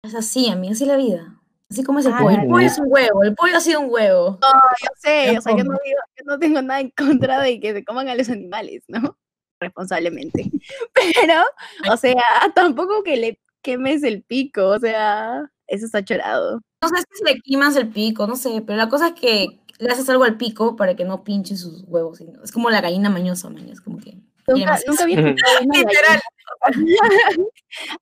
Es 0.03 0.15
así, 0.15 0.49
amiga, 0.49 0.73
así 0.73 0.83
es 0.83 0.87
la 0.89 0.95
vida. 0.97 1.35
Así 1.69 1.83
como 1.83 1.99
es 1.99 2.05
el 2.05 2.13
Ah, 2.13 2.19
pollo. 2.21 2.39
El 2.41 2.47
pollo 2.47 2.65
es 2.67 2.79
un 2.79 2.85
huevo, 2.87 3.23
el 3.23 3.35
pollo 3.35 3.57
ha 3.57 3.59
sido 3.59 3.81
un 3.81 3.91
huevo. 3.91 4.39
Yo 4.41 4.89
sé, 4.97 5.33
Yo 5.33 5.39
o 5.39 5.41
sea, 5.41 5.55
yo 5.55 5.63
no, 5.63 5.77
digo, 5.83 5.99
yo 6.17 6.23
no 6.25 6.39
tengo 6.39 6.61
nada 6.61 6.79
en 6.79 6.89
contra 6.91 7.41
de 7.41 7.59
que 7.59 7.73
se 7.73 7.83
coman 7.85 8.07
a 8.09 8.15
los 8.15 8.29
animales, 8.29 8.83
¿no? 8.87 9.17
Responsablemente. 9.59 10.49
Pero, 10.93 11.43
o 11.91 11.97
sea, 11.97 12.15
tampoco 12.55 13.03
que 13.03 13.17
le 13.17 13.39
quemes 13.61 14.01
el 14.03 14.23
pico, 14.23 14.67
o 14.69 14.79
sea, 14.79 15.51
eso 15.67 15.85
está 15.85 16.03
chorado. 16.03 16.61
No 16.81 16.87
sé 16.89 16.95
si 17.11 17.23
le 17.25 17.41
quemas 17.41 17.75
el 17.75 17.89
pico, 17.89 18.25
no 18.27 18.35
sé, 18.35 18.63
pero 18.65 18.77
la 18.77 18.87
cosa 18.89 19.09
es 19.09 19.13
que 19.13 19.59
le 19.79 19.89
haces 19.91 20.09
algo 20.09 20.23
al 20.23 20.37
pico 20.37 20.75
para 20.75 20.95
que 20.95 21.03
no 21.05 21.23
pinche 21.23 21.55
sus 21.57 21.83
huevos. 21.87 22.17
sino- 22.19 22.41
Es 22.43 22.51
como 22.51 22.69
la 22.69 22.81
gallina 22.81 23.09
mañosa, 23.09 23.49
maña, 23.49 23.73
es 23.73 23.81
como 23.81 23.97
que. 23.97 24.17
Nunca, 24.47 24.79
nunca 24.87 25.03
había 25.03 25.19
escuchado 25.19 25.59
de 25.59 25.67
Literal. 25.77 26.19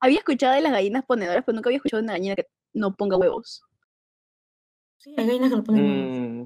había 0.00 0.18
escuchado 0.18 0.54
de 0.54 0.60
las 0.62 0.72
gallinas 0.72 1.04
ponedoras, 1.04 1.42
pero 1.44 1.56
nunca 1.56 1.68
había 1.68 1.76
escuchado 1.78 2.00
de 2.00 2.04
una 2.04 2.12
gallina 2.14 2.36
que 2.36 2.46
no 2.72 2.94
ponga 2.94 3.16
huevos. 3.16 3.62
Sí, 4.98 5.14
hay 5.16 5.26
gallinas 5.26 5.50
que 5.50 5.56
lo 5.56 5.64
ponen 5.64 5.84
huevos. 5.84 6.18
Mm, 6.18 6.42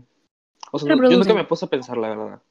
o 0.73 0.79
sea, 0.79 0.97
no- 0.97 1.11
yo 1.11 1.17
nunca 1.19 1.35
me 1.35 1.45
puse 1.45 1.65
a 1.67 1.69
pensar, 1.69 1.97
la 1.99 2.09
verdad. 2.09 2.43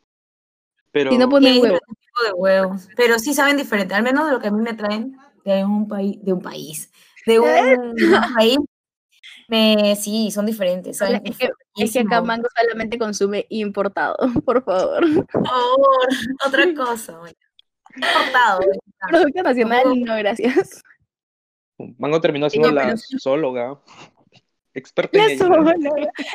Pero, 0.92 1.12
Si 1.12 1.18
no 1.18 1.30
ponen 1.30 1.62
huevos. 1.62 1.80
de 2.26 2.32
huevos, 2.34 2.88
pero 2.96 3.18
sí 3.18 3.34
saben 3.34 3.58
diferente, 3.58 3.94
al 3.96 4.04
menos 4.04 4.26
de 4.28 4.34
lo 4.34 4.40
que 4.40 4.48
a 4.48 4.52
mí 4.52 4.62
me 4.62 4.74
traen 4.74 5.18
de 5.46 5.64
un 5.66 5.88
país, 5.88 6.24
de 6.24 6.34
un 6.34 6.42
país, 6.42 6.92
de 7.26 7.40
un, 7.40 7.96
de 7.96 8.06
un 8.30 8.34
país, 8.36 8.58
me, 9.52 9.96
sí, 9.96 10.32
son 10.32 10.46
diferentes. 10.48 10.98
Saben 10.98 11.22
Es 11.26 11.38
que, 11.38 11.50
es 11.76 11.94
que 11.94 12.00
acá. 12.00 12.22
Mango 12.22 12.48
solamente 12.60 12.98
consume 12.98 13.46
importado, 13.50 14.16
por 14.46 14.64
favor. 14.64 15.04
Por 15.32 15.46
favor, 15.48 16.08
otra 16.48 16.74
cosa, 16.74 17.20
bueno. 17.20 17.36
Importado, 17.96 18.62
Producto 19.10 19.44
nacional, 19.44 19.84
no, 20.02 20.16
gracias. 20.18 20.82
Mango 21.98 22.22
terminó 22.22 22.50
siendo 22.50 22.70
No, 22.70 22.76
la 22.76 22.84
pero- 22.86 22.98
zoóloga. 23.20 23.82
Experta 24.74 25.18
en 25.18 25.26
La 25.26 25.32
ello. 25.34 25.46
zoóloga. 25.46 25.74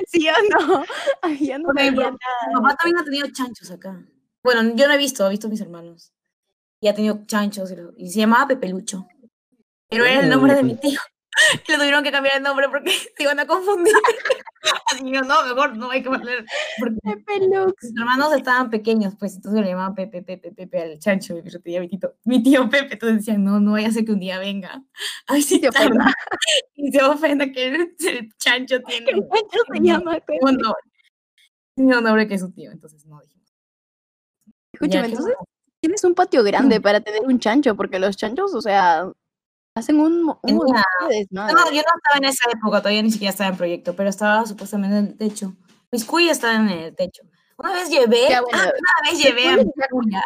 ¿Sí 0.09 0.29
o 0.29 0.33
no? 0.69 0.85
Ay, 1.23 1.47
yo 1.49 1.59
no 1.59 1.69
Ok, 1.71 1.77
sabía 1.79 1.91
pero 1.97 2.11
nada. 2.11 2.49
Mi 2.49 2.55
papá 2.55 2.77
también 2.77 2.99
ha 2.99 3.05
tenido 3.05 3.29
chanchos 3.33 3.71
acá. 3.71 4.05
Bueno, 4.45 4.75
yo 4.77 4.87
no 4.87 4.93
he 4.93 4.99
visto, 4.99 5.27
he 5.27 5.31
visto 5.31 5.47
a 5.47 5.51
mis 5.51 5.61
hermanos. 5.63 6.13
Y 6.83 6.89
ha 6.89 6.95
tenido 6.95 7.21
chanchos 7.27 7.71
y, 7.71 7.77
lo- 7.77 7.95
y 7.97 8.11
se 8.11 8.19
llamaba 8.19 8.47
Pepelucho. 8.49 9.07
Pero 9.89 10.05
era 10.05 10.21
el 10.21 10.29
nombre 10.29 10.55
de 10.55 10.63
mi 10.65 10.75
tío. 10.77 11.01
Le 11.69 11.77
tuvieron 11.77 12.03
que 12.03 12.11
cambiar 12.13 12.37
el 12.37 12.43
nombre 12.43 12.69
porque 12.69 12.91
se 13.17 13.23
iban 13.23 13.39
a 13.39 13.47
confundir. 13.47 13.93
Así 14.93 15.05
yo, 15.13 15.21
no, 15.23 15.45
mejor 15.47 15.77
no 15.77 15.91
hay 15.91 16.03
que 16.03 16.09
poner. 16.09 16.45
Pepe 17.03 17.47
Lux. 17.47 17.75
mis 17.83 17.97
hermanos 17.99 18.33
estaban 18.35 18.71
pequeños, 18.71 19.15
pues 19.19 19.37
entonces 19.37 19.61
le 19.63 19.69
llamaban 19.69 19.95
Pepe, 19.95 20.23
Pepe, 20.23 20.53
Pepe 20.53 20.81
al 20.83 20.99
chancho. 20.99 21.37
Y 21.39 21.49
yo 21.49 21.61
tenía 21.61 21.81
mi, 21.81 21.89
tito- 21.89 22.15
mi 22.25 22.43
tío 22.43 22.69
Pepe. 22.69 22.95
Entonces 22.95 23.19
decían, 23.19 23.45
no, 23.45 23.61
no 23.61 23.73
vaya 23.73 23.89
a 23.89 23.93
ser 23.93 24.05
que 24.05 24.13
un 24.13 24.21
día 24.21 24.39
venga. 24.39 24.83
Ay, 25.27 25.43
sí, 25.43 25.61
Se 25.61 25.69
ofenda. 25.69 26.13
Y 26.75 26.91
se 26.91 27.03
ofenda 27.03 27.51
que 27.53 27.67
el, 27.67 27.97
el 28.09 28.33
chancho 28.39 28.81
tiene 28.83 29.11
El 29.11 29.21
chancho 29.29 29.59
se 29.73 29.81
llama 29.81 30.15
Pepe. 30.15 30.39
un 30.41 30.57
nombre. 30.57 30.83
Un 31.77 31.87
nombre 31.89 32.27
que 32.27 32.35
es 32.35 32.41
su 32.41 32.51
tío. 32.53 32.71
Entonces 32.73 33.05
no 33.07 33.21
dijimos. 33.21 33.53
Escúchame, 34.73 35.07
¿qué 35.09 35.13
entonces 35.13 35.35
tienes 35.81 36.05
un 36.05 36.15
patio 36.15 36.43
grande 36.43 36.81
para 36.81 37.01
tener 37.01 37.23
un 37.23 37.39
chancho, 37.39 37.77
porque 37.77 37.99
los 37.99 38.17
chanchos, 38.17 38.53
o 38.55 38.61
sea, 38.61 39.11
hacen 39.77 40.01
un, 40.01 40.35
un 40.43 40.59
de 41.09 41.17
desmadre. 41.19 41.53
No, 41.55 41.71
yo 41.71 41.83
no 41.83 41.93
estaba 41.97 42.17
en 42.17 42.25
esa 42.25 42.51
época, 42.51 42.79
todavía 42.81 43.03
ni 43.03 43.11
siquiera 43.13 43.31
estaba 43.31 43.51
en 43.51 43.57
proyecto, 43.57 43.95
pero 43.95 44.09
estaba 44.11 44.45
supuestamente 44.47 44.97
en 44.99 45.07
el 45.07 45.17
techo. 45.17 45.55
Mis 45.93 46.05
cuy 46.05 46.29
estaban 46.29 46.69
en 46.69 46.79
el 46.79 46.97
techo. 46.97 47.23
Una 47.59 47.73
vez 47.73 47.89
llevé, 47.89 48.29
Ya, 48.29 48.41
bueno, 48.43 48.59
ah, 48.59 48.73
una 48.73 49.11
vez 49.11 49.23
llevé 49.23 49.49
a 49.49 49.57
mi 49.57 49.65
cuya. 49.91 50.23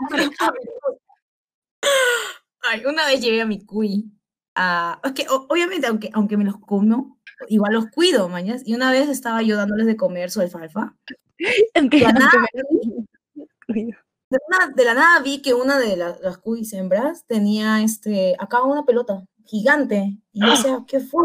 Ay, 2.63 2.85
una 2.85 3.07
vez 3.07 3.21
llevé 3.21 3.41
a 3.41 3.47
mi 3.47 3.65
cuy 3.65 4.11
a. 4.55 5.01
Es 5.05 5.13
que 5.13 5.27
o- 5.29 5.47
obviamente, 5.49 5.87
aunque, 5.87 6.11
aunque 6.13 6.37
me 6.37 6.45
los 6.45 6.59
como, 6.59 7.19
igual 7.49 7.73
los 7.73 7.87
cuido, 7.91 8.29
mañas. 8.29 8.63
Y 8.65 8.75
una 8.75 8.91
vez 8.93 9.09
estaba 9.09 9.43
yo 9.43 9.57
dándoles 9.57 9.87
de 9.87 9.97
comer 9.97 10.31
su 10.31 10.41
alfalfa. 10.41 10.95
Aunque, 11.75 12.05
aunque 12.05 12.13
nada. 12.21 12.33
me- 13.67 13.75
De, 14.31 14.39
una- 14.49 14.73
de 14.75 14.85
la 14.85 14.95
nada 14.95 15.21
vi 15.23 15.41
que 15.43 15.55
una 15.55 15.79
de 15.79 15.97
la- 15.97 16.17
las 16.23 16.37
cuis 16.39 16.73
hembras 16.75 17.25
tenía 17.27 17.81
este, 17.83 18.37
acá 18.39 18.63
una 18.63 18.85
pelota 18.85 19.25
gigante. 19.51 20.19
Y 20.33 20.45
yo 20.47 20.51
decía, 20.53 20.79
¿qué 20.89 21.01
fue? 21.01 21.25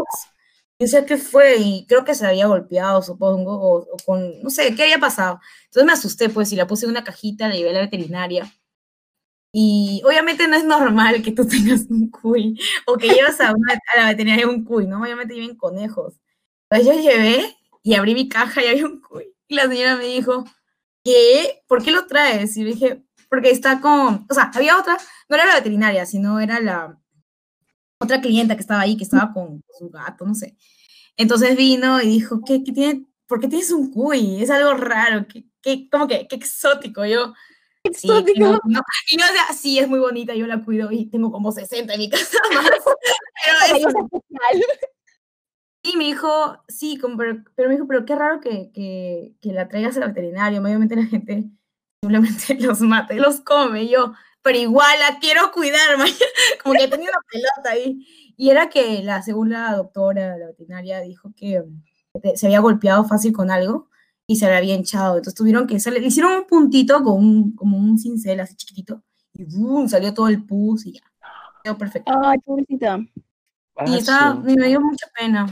Yo 0.78 0.84
decía, 0.86 1.06
¿qué 1.06 1.16
fue? 1.18 1.56
Y 1.58 1.86
creo 1.88 2.04
que 2.04 2.14
se 2.14 2.26
había 2.26 2.46
golpeado, 2.48 3.02
supongo, 3.02 3.52
o, 3.60 3.78
o 3.82 3.96
con, 4.06 4.42
no 4.42 4.50
sé, 4.50 4.74
¿qué 4.76 4.84
había 4.84 4.98
pasado? 5.00 5.40
Entonces 5.66 5.86
me 5.86 5.92
asusté, 5.94 6.28
pues, 6.30 6.52
y 6.52 6.56
la 6.56 6.66
puse 6.66 6.86
en 6.86 6.92
una 6.92 7.04
cajita, 7.04 7.48
la 7.48 7.56
llevé 7.56 7.70
a 7.70 7.74
la 7.74 7.80
veterinaria. 7.82 8.52
Y 9.52 10.02
obviamente 10.04 10.46
no 10.48 10.56
es 10.56 10.64
normal 10.64 11.22
que 11.22 11.32
tú 11.32 11.46
tengas 11.48 11.86
un 11.90 12.10
cuy, 12.10 12.58
o 12.86 12.96
que 12.96 13.08
llevas 13.08 13.40
a, 13.40 13.52
una- 13.54 13.78
a 13.94 14.00
la 14.00 14.08
veterinaria 14.08 14.48
un 14.48 14.64
cuy, 14.64 14.86
¿no? 14.86 15.00
Obviamente 15.02 15.34
lleven 15.34 15.56
conejos. 15.56 16.14
Entonces 16.70 16.94
yo 16.96 17.00
llevé 17.10 17.56
y 17.82 17.94
abrí 17.94 18.14
mi 18.14 18.28
caja 18.28 18.62
y 18.64 18.68
había 18.68 18.86
un 18.86 19.00
cuy. 19.00 19.32
Y 19.48 19.54
la 19.54 19.62
señora 19.68 19.96
me 19.96 20.06
dijo, 20.06 20.44
¿qué? 21.04 21.62
¿Por 21.68 21.82
qué 21.84 21.92
lo 21.92 22.06
traes? 22.06 22.56
Y 22.56 22.64
dije, 22.64 23.04
porque 23.30 23.50
está 23.50 23.80
con, 23.80 24.26
o 24.30 24.34
sea, 24.34 24.50
había 24.54 24.78
otra, 24.78 24.98
no 25.28 25.36
era 25.36 25.46
la 25.46 25.56
veterinaria, 25.56 26.06
sino 26.06 26.40
era 26.40 26.60
la 26.60 26.98
otra 27.98 28.20
clienta 28.20 28.54
que 28.56 28.60
estaba 28.60 28.80
ahí, 28.82 28.96
que 28.96 29.04
estaba 29.04 29.32
con 29.32 29.62
su 29.78 29.90
gato, 29.90 30.24
no 30.26 30.34
sé. 30.34 30.56
Entonces 31.16 31.56
vino 31.56 32.00
y 32.02 32.06
dijo, 32.08 32.40
¿qué, 32.46 32.62
qué 32.62 32.72
tiene? 32.72 33.06
¿Por 33.26 33.40
qué 33.40 33.48
tienes 33.48 33.70
un 33.72 33.90
cuy? 33.90 34.42
Es 34.42 34.50
algo 34.50 34.74
raro, 34.74 35.26
¿qué, 35.26 35.46
qué, 35.62 35.88
como 35.90 36.06
que, 36.06 36.26
qué 36.28 36.36
exótico. 36.36 37.04
Yo, 37.06 37.32
sí, 37.84 38.08
Exótico. 38.08 38.32
tengo- 38.34 38.60
no. 38.64 38.80
Y 39.10 39.18
yo, 39.18 39.24
o 39.24 39.32
sea, 39.32 39.54
sí, 39.56 39.78
es 39.78 39.88
muy 39.88 39.98
bonita, 39.98 40.34
yo 40.34 40.46
la 40.46 40.62
cuido 40.64 40.92
y 40.92 41.06
tengo 41.06 41.32
como 41.32 41.50
60 41.52 41.94
en 41.94 41.98
mi 42.00 42.10
casa 42.10 42.38
más. 42.54 42.70
Pero 43.44 43.76
es 43.78 43.84
especial. 43.86 44.62
y 45.82 45.96
me 45.96 46.04
dijo, 46.04 46.62
sí, 46.68 46.98
como- 46.98 47.16
pero, 47.16 47.42
pero 47.54 47.68
me 47.68 47.74
dijo, 47.76 47.86
pero 47.88 48.04
qué 48.04 48.14
raro 48.14 48.40
que, 48.40 48.70
que, 48.72 49.34
que 49.40 49.52
la 49.52 49.68
traigas 49.68 49.96
al 49.96 50.08
veterinario. 50.08 50.60
Obviamente 50.62 50.96
la 50.96 51.06
gente 51.06 51.44
simplemente 52.02 52.54
los 52.60 52.80
mata 52.80 53.14
y 53.14 53.18
los 53.18 53.40
come. 53.40 53.84
Y 53.84 53.88
yo, 53.90 54.12
pero 54.46 54.58
igual 54.58 54.96
la 55.00 55.18
quiero 55.18 55.50
cuidar, 55.50 55.96
ma". 55.98 56.04
como 56.62 56.76
que 56.78 56.86
tenía 56.86 57.10
una 57.10 57.18
pelota 57.28 57.70
ahí. 57.70 58.06
Y 58.36 58.50
era 58.50 58.68
que 58.68 59.02
la, 59.02 59.20
según 59.22 59.50
la 59.50 59.74
doctora, 59.74 60.36
la 60.36 60.46
veterinaria, 60.46 61.00
dijo 61.00 61.32
que 61.36 61.64
te- 62.22 62.36
se 62.36 62.46
había 62.46 62.60
golpeado 62.60 63.04
fácil 63.04 63.32
con 63.32 63.50
algo 63.50 63.88
y 64.26 64.36
se 64.36 64.46
le 64.46 64.54
había 64.56 64.74
hinchado. 64.74 65.16
Entonces 65.16 65.34
tuvieron 65.34 65.66
que, 65.66 65.74
le 65.90 66.06
hicieron 66.06 66.32
un 66.32 66.46
puntito 66.46 67.02
con 67.02 67.14
un, 67.14 67.56
como 67.56 67.76
un 67.76 67.98
cincel 67.98 68.38
así 68.38 68.54
chiquitito 68.54 69.02
y 69.32 69.44
¡boom! 69.44 69.88
salió 69.88 70.14
todo 70.14 70.28
el 70.28 70.44
pus 70.46 70.86
y 70.86 70.92
ya. 70.92 71.00
Quedó 71.64 71.76
perfecto. 71.76 72.12
Ay, 72.22 72.38
pobrecita. 72.44 72.98
Y 72.98 73.10
Ah, 73.94 73.96
estaba, 73.98 74.32
su- 74.36 74.40
me 74.42 74.68
dio 74.68 74.80
mucha 74.80 75.06
pena. 75.18 75.46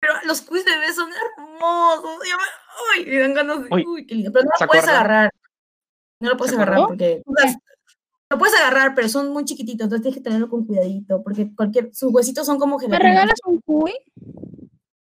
Pero 0.00 0.14
los 0.26 0.40
quiz 0.40 0.64
de 0.64 0.70
bebés 0.72 0.94
son 0.96 1.10
hermosos. 1.10 2.18
y 2.96 3.10
me- 3.10 3.18
dan 3.20 3.34
ganas 3.34 3.62
de. 3.64 3.68
Uy, 3.74 3.84
Uy, 3.86 4.06
qué 4.06 4.14
lindo. 4.14 4.32
Pero 4.32 4.44
no 4.44 4.50
¿se 4.56 4.64
lo 4.64 4.68
puedes 4.68 4.88
agarrar. 4.88 5.30
No 6.20 6.30
lo 6.30 6.36
puedes 6.36 6.54
¿Se 6.54 6.56
agarrar 6.56 6.86
porque. 6.86 7.22
Lo 8.30 8.38
puedes 8.38 8.54
agarrar, 8.54 8.94
pero 8.94 9.08
son 9.08 9.32
muy 9.32 9.44
chiquititos. 9.44 9.84
Entonces 9.84 10.02
tienes 10.02 10.18
que 10.18 10.24
tenerlo 10.24 10.48
con 10.48 10.66
cuidadito. 10.66 11.22
Porque 11.22 11.54
cualquier. 11.54 11.94
Sus 11.94 12.12
huesitos 12.12 12.46
son 12.46 12.58
como 12.58 12.78
¿Me 12.78 12.98
regalas 12.98 13.38
un 13.46 13.60
cuy? 13.60 13.94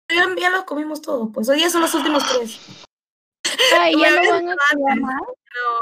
Ya, 0.10 0.26
ya 0.40 0.50
los 0.50 0.64
comimos 0.64 1.02
todos. 1.02 1.30
Pues 1.34 1.50
hoy 1.50 1.58
día 1.58 1.70
son 1.70 1.82
los 1.82 1.94
últimos 1.94 2.24
tres. 2.32 2.60
Ay, 3.80 3.94
ya 4.00 4.12
no 4.12 4.30
van 4.30 4.50
a 4.50 4.56
cuidar 4.74 5.00
más. 5.00 5.22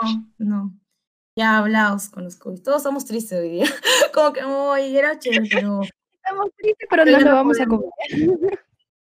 No, 0.09 0.25
no. 0.37 0.73
Ya 1.35 1.57
hablaos 1.57 2.09
con 2.09 2.23
los 2.23 2.37
cuis. 2.37 2.63
Todos 2.63 2.77
estamos 2.77 3.05
tristes 3.05 3.39
hoy 3.39 3.49
día. 3.49 3.65
como 4.13 4.31
que, 4.31 4.45
uy, 4.45 4.97
era 4.97 5.19
chévere, 5.19 5.49
pero. 5.51 5.81
Estamos 6.13 6.49
tristes, 6.55 6.87
pero 6.89 7.03
Pero 7.03 7.19
no 7.19 7.25
lo 7.25 7.35
vamos 7.35 7.59
a 7.59 7.65
comer. 7.65 7.89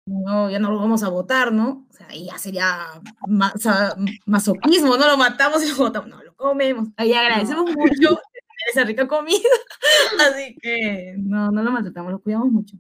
no, 0.09 0.51
ya 0.51 0.59
no 0.59 0.71
lo 0.71 0.79
vamos 0.79 1.03
a 1.03 1.09
votar, 1.09 1.53
¿no? 1.53 1.87
O 1.90 1.92
sea, 1.92 2.07
ahí 2.09 2.27
ya 2.27 2.38
sería 2.38 2.87
ma- 3.27 3.53
o 3.55 3.59
sea, 3.59 3.94
masoquismo, 4.27 4.97
no 4.97 5.07
lo 5.07 5.16
matamos 5.16 5.62
y 5.64 5.68
lo 5.68 5.77
votamos, 5.77 6.09
no, 6.09 6.23
lo 6.23 6.35
comemos. 6.35 6.88
Ahí 6.97 7.12
agradecemos 7.12 7.64
mucho 7.75 8.18
esa 8.71 8.85
rica 8.85 9.07
comida. 9.07 9.38
Así 10.21 10.57
que 10.61 11.14
no, 11.18 11.51
no 11.51 11.62
lo 11.62 11.71
maltratamos, 11.71 12.12
lo 12.12 12.21
cuidamos 12.21 12.51
mucho. 12.51 12.77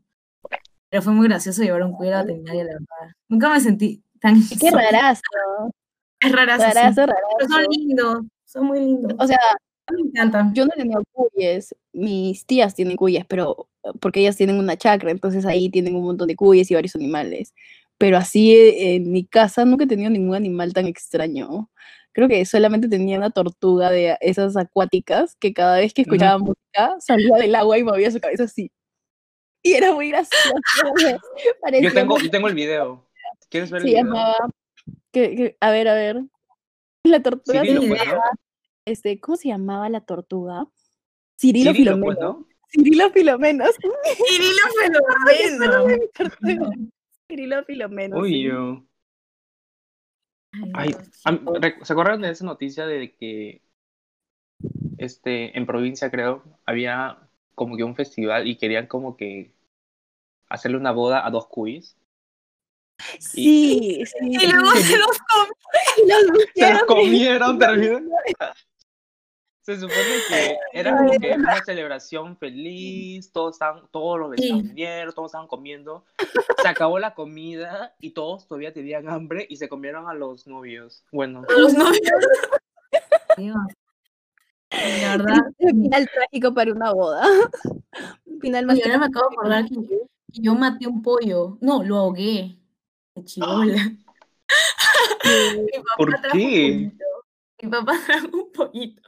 Pero 0.90 1.02
fue 1.02 1.12
muy 1.12 1.28
gracioso 1.28 1.62
llevar 1.62 1.82
un 1.84 1.92
cuidado 1.92 2.22
a 2.22 2.54
la 2.54 2.64
verdad. 2.64 3.14
Nunca 3.28 3.50
me 3.50 3.60
sentí 3.60 4.02
tan 4.20 4.36
Qué 4.58 4.70
sola. 4.70 4.82
rarazo. 4.90 5.22
Es 6.20 6.32
rarazo, 6.32 6.64
sí. 6.64 6.72
Rarazo, 6.74 7.02
Pero 7.38 7.48
son 7.50 7.64
lindos, 7.70 8.16
son 8.44 8.66
muy 8.66 8.80
lindos. 8.80 9.12
O 9.18 9.26
sea, 9.26 9.38
me 9.92 10.00
encantan. 10.08 10.54
yo 10.54 10.64
no 10.64 10.70
tenido 10.76 11.02
cuyes. 11.12 11.74
Mis 11.92 12.44
tías 12.46 12.74
tienen 12.74 12.96
cuyes, 12.96 13.24
pero 13.26 13.68
porque 14.00 14.20
ellas 14.20 14.36
tienen 14.36 14.58
una 14.58 14.76
chacra, 14.76 15.10
entonces 15.10 15.44
ahí 15.46 15.68
tienen 15.70 15.96
un 15.96 16.04
montón 16.04 16.28
de 16.28 16.36
cuyes 16.36 16.70
y 16.70 16.74
varios 16.74 16.94
animales. 16.96 17.54
Pero 17.98 18.16
así 18.16 18.54
eh, 18.54 18.94
en 18.96 19.10
mi 19.12 19.24
casa 19.24 19.64
nunca 19.64 19.84
he 19.84 19.88
tenido 19.88 20.10
ningún 20.10 20.34
animal 20.36 20.72
tan 20.72 20.86
extraño. 20.86 21.70
Creo 22.12 22.28
que 22.28 22.44
solamente 22.46 22.88
tenía 22.88 23.16
una 23.18 23.30
tortuga 23.30 23.90
de 23.90 24.16
esas 24.20 24.56
acuáticas 24.56 25.36
que 25.36 25.52
cada 25.52 25.76
vez 25.78 25.92
que 25.94 26.02
escuchaba 26.02 26.38
música 26.38 26.96
salía 27.00 27.36
del 27.36 27.54
agua 27.54 27.78
y 27.78 27.84
movía 27.84 28.10
su 28.10 28.20
cabeza 28.20 28.44
así. 28.44 28.70
Y 29.62 29.72
era 29.74 29.92
muy 29.92 30.08
gracioso. 30.10 30.52
Yo 31.82 31.92
tengo, 31.92 32.18
yo 32.18 32.30
tengo 32.30 32.48
el 32.48 32.54
video. 32.54 33.08
¿Quieres 33.50 33.70
ver 33.70 33.82
el 33.82 33.88
se 33.88 33.88
video? 33.90 34.04
llamaba. 34.04 34.36
que- 35.12 35.34
que- 35.36 35.56
a 35.60 35.70
ver, 35.70 35.88
a 35.88 35.94
ver. 35.94 36.22
La 37.04 37.20
tortuga. 37.22 37.60
Cirilo, 37.60 37.82
se 37.82 37.88
pues, 37.88 38.00
llamaba, 38.04 38.30
este, 38.84 39.20
¿Cómo 39.20 39.36
se 39.36 39.48
llamaba 39.48 39.88
la 39.88 40.00
tortuga? 40.00 40.66
Cirilo, 41.38 41.72
Cirilo, 41.72 41.92
Filomeno. 41.96 42.04
pues, 42.04 42.18
¿no? 42.20 42.46
Cirilo 42.72 43.10
Filomenos. 43.10 43.70
Cirilo 44.28 44.62
Filomeno. 44.80 46.06
Tortuga. 46.14 46.70
Cirilo 47.28 47.64
Filomeno. 47.64 48.18
Uy, 48.18 48.30
sí. 48.30 48.42
yo. 48.42 48.84
Ay, 50.74 50.94
¿Se 51.82 51.92
acuerdan 51.92 52.22
de 52.22 52.30
esa 52.30 52.44
noticia 52.44 52.86
de 52.86 53.14
que 53.14 53.62
este, 54.96 55.56
en 55.56 55.66
provincia, 55.66 56.10
creo, 56.10 56.42
había 56.64 57.18
como 57.54 57.76
que 57.76 57.84
un 57.84 57.94
festival 57.94 58.46
y 58.48 58.56
querían 58.56 58.86
como 58.86 59.16
que 59.16 59.52
hacerle 60.48 60.78
una 60.78 60.92
boda 60.92 61.26
a 61.26 61.30
dos 61.30 61.46
cuis? 61.48 61.96
Sí, 63.20 64.02
sí. 64.04 64.16
Y 64.22 64.52
luego 64.52 64.70
se 64.72 64.96
los 64.98 65.18
comió. 65.18 65.54
Y 65.96 66.08
los 66.08 66.44
Se 66.54 66.72
los 66.72 66.82
comieron, 66.84 67.56
y- 67.56 67.58
terminó. 67.58 68.00
Se 69.68 69.76
supone 69.76 69.98
que 70.30 70.56
era 70.72 70.96
como 70.96 71.10
que 71.10 71.34
una 71.34 71.62
celebración 71.62 72.38
feliz, 72.38 73.30
todos 73.30 73.56
estaban, 73.56 73.86
todos 73.90 74.18
los 74.18 74.30
vecinos 74.30 74.62
vinieron, 74.62 75.12
todos 75.12 75.28
estaban 75.28 75.46
comiendo. 75.46 76.06
Se 76.62 76.68
acabó 76.68 76.98
la 76.98 77.12
comida 77.12 77.94
y 78.00 78.12
todos 78.12 78.48
todavía 78.48 78.72
tenían 78.72 79.10
hambre 79.10 79.46
y 79.46 79.56
se 79.56 79.68
comieron 79.68 80.08
a 80.08 80.14
los 80.14 80.46
novios. 80.46 81.04
Bueno, 81.12 81.42
A 81.46 81.52
los 81.52 81.74
novios. 81.74 82.00
Dios. 83.36 83.56
La 84.70 85.16
verdad, 85.18 85.36
Un 85.58 85.82
final 85.82 86.08
trágico 86.14 86.54
para 86.54 86.72
una 86.72 86.92
boda. 86.94 87.26
Un 88.24 88.40
final 88.40 88.64
más 88.64 88.76
Oye, 88.76 88.84
ahora 88.86 88.98
me 89.00 89.04
acabo 89.04 89.28
de 89.28 89.36
acordar 89.36 89.64
que 89.66 89.74
yo, 89.74 89.82
que 90.32 90.40
yo 90.40 90.54
maté 90.54 90.86
un 90.86 91.02
pollo. 91.02 91.58
No, 91.60 91.82
lo 91.82 91.96
ahogué. 91.98 92.56
Chivola. 93.22 93.74
Mi 93.84 95.72
papá 95.76 95.94
¿Por 95.98 96.08
trajo 96.22 96.36
un 96.36 96.40
qué? 96.40 96.90
pollito. 96.96 97.04
Mi 97.60 97.68
papá 97.68 97.92
trajo 98.06 98.28
un 98.32 98.50
pollito. 98.52 99.07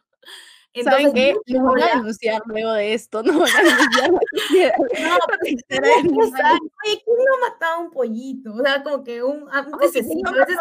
¿Saben 0.84 1.06
Entonces, 1.08 1.12
qué? 1.14 1.52
yo 1.52 1.60
Nos 1.60 1.72
van 1.74 1.82
a 1.82 1.96
denunciar 1.96 2.42
luego 2.46 2.72
de 2.72 2.94
esto. 2.94 3.22
No 3.24 3.40
van 3.40 3.50
a 3.50 3.62
denunciar. 3.62 4.10
No, 5.00 5.18
animales. 5.98 6.30
saber, 6.30 6.58
Oye, 6.86 7.02
¿quién 7.04 7.16
no 7.16 7.48
mataba 7.48 7.78
un 7.78 7.90
pollito? 7.90 8.54
O 8.54 8.62
sea, 8.62 8.82
como 8.82 9.02
que 9.02 9.22
un, 9.22 9.42
un 9.42 9.78
pececito. 9.78 10.30
A 10.30 10.32
veces, 10.32 10.58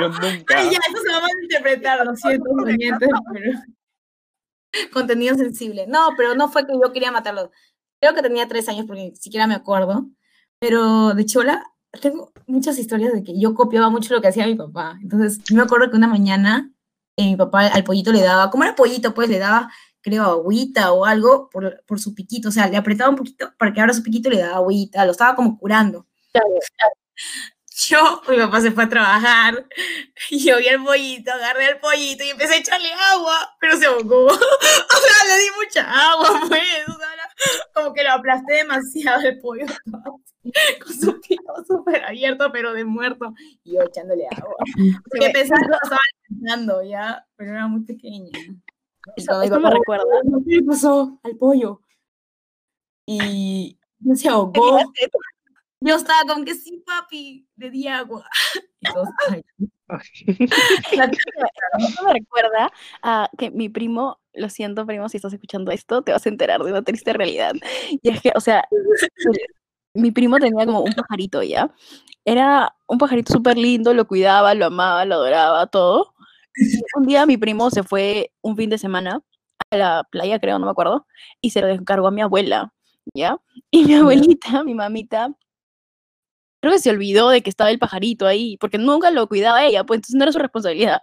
yo 0.00 0.08
nunca. 0.08 0.58
Ay, 0.58 0.70
ya, 0.70 0.78
eso 0.88 1.02
se 1.02 1.12
va 1.12 1.18
a 1.18 1.20
malinterpretar, 1.20 2.06
lo 2.06 2.16
siento, 2.16 2.50
oyentes, 2.50 3.08
pero... 3.32 3.52
Contenido 4.92 5.36
sensible. 5.36 5.86
No, 5.86 6.10
pero 6.16 6.34
no 6.34 6.48
fue 6.48 6.66
que 6.66 6.72
yo 6.72 6.92
quería 6.92 7.12
matarlo. 7.12 7.50
Creo 8.00 8.14
que 8.14 8.22
tenía 8.22 8.48
tres 8.48 8.68
años 8.68 8.86
porque 8.86 9.10
ni 9.10 9.16
siquiera 9.16 9.46
me 9.46 9.54
acuerdo. 9.54 10.08
Pero 10.58 11.14
de 11.14 11.24
chola, 11.26 11.64
tengo 12.00 12.32
muchas 12.46 12.78
historias 12.78 13.12
de 13.12 13.22
que 13.22 13.38
yo 13.38 13.54
copiaba 13.54 13.88
mucho 13.88 14.14
lo 14.14 14.20
que 14.20 14.28
hacía 14.28 14.46
mi 14.46 14.56
papá. 14.56 14.98
Entonces, 15.00 15.38
me 15.52 15.62
acuerdo 15.62 15.90
que 15.90 15.96
una 15.96 16.08
mañana 16.08 16.73
eh, 17.16 17.24
mi 17.24 17.36
papá 17.36 17.66
al 17.68 17.84
pollito 17.84 18.12
le 18.12 18.22
daba, 18.22 18.50
como 18.50 18.64
era 18.64 18.74
pollito, 18.74 19.14
pues 19.14 19.28
le 19.28 19.38
daba, 19.38 19.70
creo, 20.00 20.24
agüita 20.24 20.92
o 20.92 21.04
algo 21.04 21.48
por, 21.50 21.82
por 21.86 22.00
su 22.00 22.14
piquito. 22.14 22.48
O 22.48 22.52
sea, 22.52 22.68
le 22.68 22.76
apretaba 22.76 23.10
un 23.10 23.16
poquito 23.16 23.52
para 23.58 23.72
que 23.72 23.80
abra 23.80 23.94
su 23.94 24.02
piquito 24.02 24.28
y 24.28 24.32
le 24.32 24.42
daba 24.42 24.56
agüita. 24.56 25.04
Lo 25.04 25.12
estaba 25.12 25.36
como 25.36 25.58
curando. 25.58 26.06
Yo, 27.88 28.22
mi 28.28 28.36
papá 28.36 28.60
se 28.60 28.70
fue 28.70 28.84
a 28.84 28.88
trabajar 28.88 29.66
y 30.30 30.44
yo 30.44 30.58
vi 30.58 30.68
al 30.68 30.82
pollito, 30.84 31.32
agarré 31.32 31.66
al 31.66 31.80
pollito 31.80 32.22
y 32.22 32.30
empecé 32.30 32.54
a 32.54 32.58
echarle 32.58 32.92
agua, 33.12 33.56
pero 33.60 33.76
se 33.76 33.86
ahogó. 33.86 34.26
O 34.28 34.96
sea, 35.06 35.26
le 35.28 35.42
di 35.42 35.50
mucha 35.56 36.12
agua, 36.12 36.40
pues. 36.48 36.62
O 36.88 36.96
sea, 36.96 37.08
como 37.74 37.92
que 37.92 38.04
lo 38.04 38.12
aplasté 38.12 38.54
demasiado 38.54 39.22
el 39.22 39.40
pollo. 39.40 39.66
Con 40.84 40.94
su 40.94 41.20
pico 41.20 41.64
súper 41.66 42.04
abierto, 42.04 42.50
pero 42.52 42.72
de 42.72 42.84
muerto. 42.84 43.34
Y 43.64 43.74
yo 43.74 43.82
echándole 43.82 44.26
agua. 44.30 44.56
Porque 45.10 45.30
pensaba 45.30 45.60
que 45.60 45.68
lo 45.68 45.78
estaba 45.82 46.00
pensando 46.28 46.82
ya, 46.82 47.26
pero 47.36 47.52
era 47.52 47.66
muy 47.66 47.82
pequeña. 47.82 48.30
Eso, 49.16 49.42
eso 49.42 49.60
me 49.60 49.70
recuerda. 49.70 50.04
¿Qué 50.48 50.62
pasó 50.62 51.18
al 51.22 51.36
pollo? 51.36 51.80
Y 53.06 53.78
no 54.00 54.16
se 54.16 54.28
ahogó. 54.28 54.80
Yo 55.80 55.96
estaba 55.96 56.20
con 56.26 56.46
que 56.46 56.54
sí, 56.54 56.82
papi, 56.86 57.46
le 57.56 57.70
di 57.70 57.88
agua. 57.88 58.26
Entonces, 58.80 59.14
ay, 59.28 59.44
me 62.06 62.12
recuerda 62.12 62.72
a 63.02 63.28
que 63.36 63.50
mi 63.50 63.68
primo, 63.68 64.18
lo 64.32 64.48
siento, 64.48 64.86
primo, 64.86 65.10
si 65.10 65.18
estás 65.18 65.34
escuchando 65.34 65.72
esto, 65.72 66.00
te 66.00 66.12
vas 66.12 66.24
a 66.24 66.30
enterar 66.30 66.62
de 66.62 66.70
una 66.70 66.82
triste 66.82 67.12
realidad. 67.12 67.52
Y 67.90 68.08
es 68.08 68.22
que, 68.22 68.32
o 68.34 68.40
sea, 68.40 68.66
mi 69.94 70.10
primo 70.10 70.38
tenía 70.38 70.66
como 70.66 70.80
un 70.80 70.92
pajarito, 70.92 71.42
¿ya? 71.42 71.70
Era 72.24 72.74
un 72.86 72.98
pajarito 72.98 73.32
súper 73.32 73.56
lindo, 73.56 73.94
lo 73.94 74.06
cuidaba, 74.06 74.54
lo 74.54 74.66
amaba, 74.66 75.04
lo 75.04 75.16
adoraba, 75.16 75.66
todo. 75.68 76.14
Y 76.56 76.82
un 76.96 77.06
día 77.06 77.26
mi 77.26 77.36
primo 77.36 77.70
se 77.70 77.82
fue 77.82 78.32
un 78.42 78.56
fin 78.56 78.70
de 78.70 78.78
semana 78.78 79.22
a 79.70 79.76
la 79.76 80.04
playa, 80.10 80.38
creo, 80.40 80.58
no 80.58 80.66
me 80.66 80.72
acuerdo, 80.72 81.06
y 81.40 81.50
se 81.50 81.60
lo 81.60 81.68
encargó 81.68 82.08
a 82.08 82.10
mi 82.10 82.22
abuela, 82.22 82.72
¿ya? 83.14 83.38
Y 83.70 83.84
mi 83.84 83.94
abuelita, 83.94 84.62
mi 84.64 84.74
mamita, 84.74 85.34
creo 86.60 86.72
que 86.72 86.80
se 86.80 86.90
olvidó 86.90 87.28
de 87.30 87.42
que 87.42 87.50
estaba 87.50 87.70
el 87.70 87.78
pajarito 87.78 88.26
ahí, 88.26 88.56
porque 88.58 88.78
nunca 88.78 89.10
lo 89.10 89.28
cuidaba 89.28 89.64
ella, 89.64 89.84
pues 89.84 89.98
entonces 89.98 90.16
no 90.16 90.24
era 90.24 90.32
su 90.32 90.38
responsabilidad. 90.38 91.00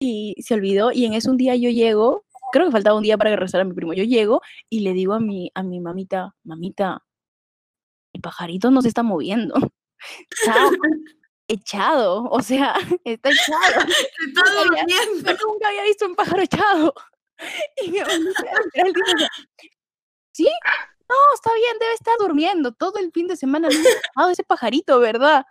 Y 0.00 0.34
se 0.42 0.54
olvidó, 0.54 0.92
y 0.92 1.06
en 1.06 1.14
ese 1.14 1.30
un 1.30 1.36
día 1.36 1.56
yo 1.56 1.70
llego, 1.70 2.24
creo 2.52 2.66
que 2.66 2.72
faltaba 2.72 2.96
un 2.96 3.02
día 3.04 3.18
para 3.18 3.30
que 3.30 3.36
regresara 3.36 3.64
mi 3.64 3.74
primo, 3.74 3.92
yo 3.94 4.04
llego 4.04 4.42
y 4.68 4.80
le 4.80 4.92
digo 4.94 5.14
a 5.14 5.20
mi, 5.20 5.50
a 5.54 5.62
mi 5.62 5.80
mamita, 5.80 6.34
mamita, 6.44 7.04
el 8.12 8.20
pajarito 8.20 8.70
no 8.70 8.82
se 8.82 8.88
está 8.88 9.02
moviendo, 9.02 9.54
está 10.30 10.70
echado, 11.50 12.24
o 12.30 12.42
sea, 12.42 12.74
está 13.04 13.30
echado. 13.30 13.86
se 13.88 14.28
está 14.28 14.42
durmiendo. 14.64 15.32
Yo 15.32 15.46
nunca 15.46 15.68
había 15.68 15.84
visto 15.84 16.06
un 16.06 16.14
pájaro 16.14 16.42
echado. 16.42 16.94
Y 17.82 17.90
mi 17.90 17.98
abuelita 18.00 18.32
¿sí? 20.30 20.44
No, 21.08 21.16
está 21.34 21.54
bien, 21.54 21.78
debe 21.80 21.94
estar 21.94 22.14
durmiendo 22.18 22.72
todo 22.72 22.98
el 22.98 23.10
fin 23.12 23.28
de 23.28 23.36
semana. 23.36 23.68
No 23.68 23.74
he 23.74 23.80
echado 23.80 24.30
ese 24.30 24.44
pajarito, 24.44 25.00
¿verdad? 25.00 25.46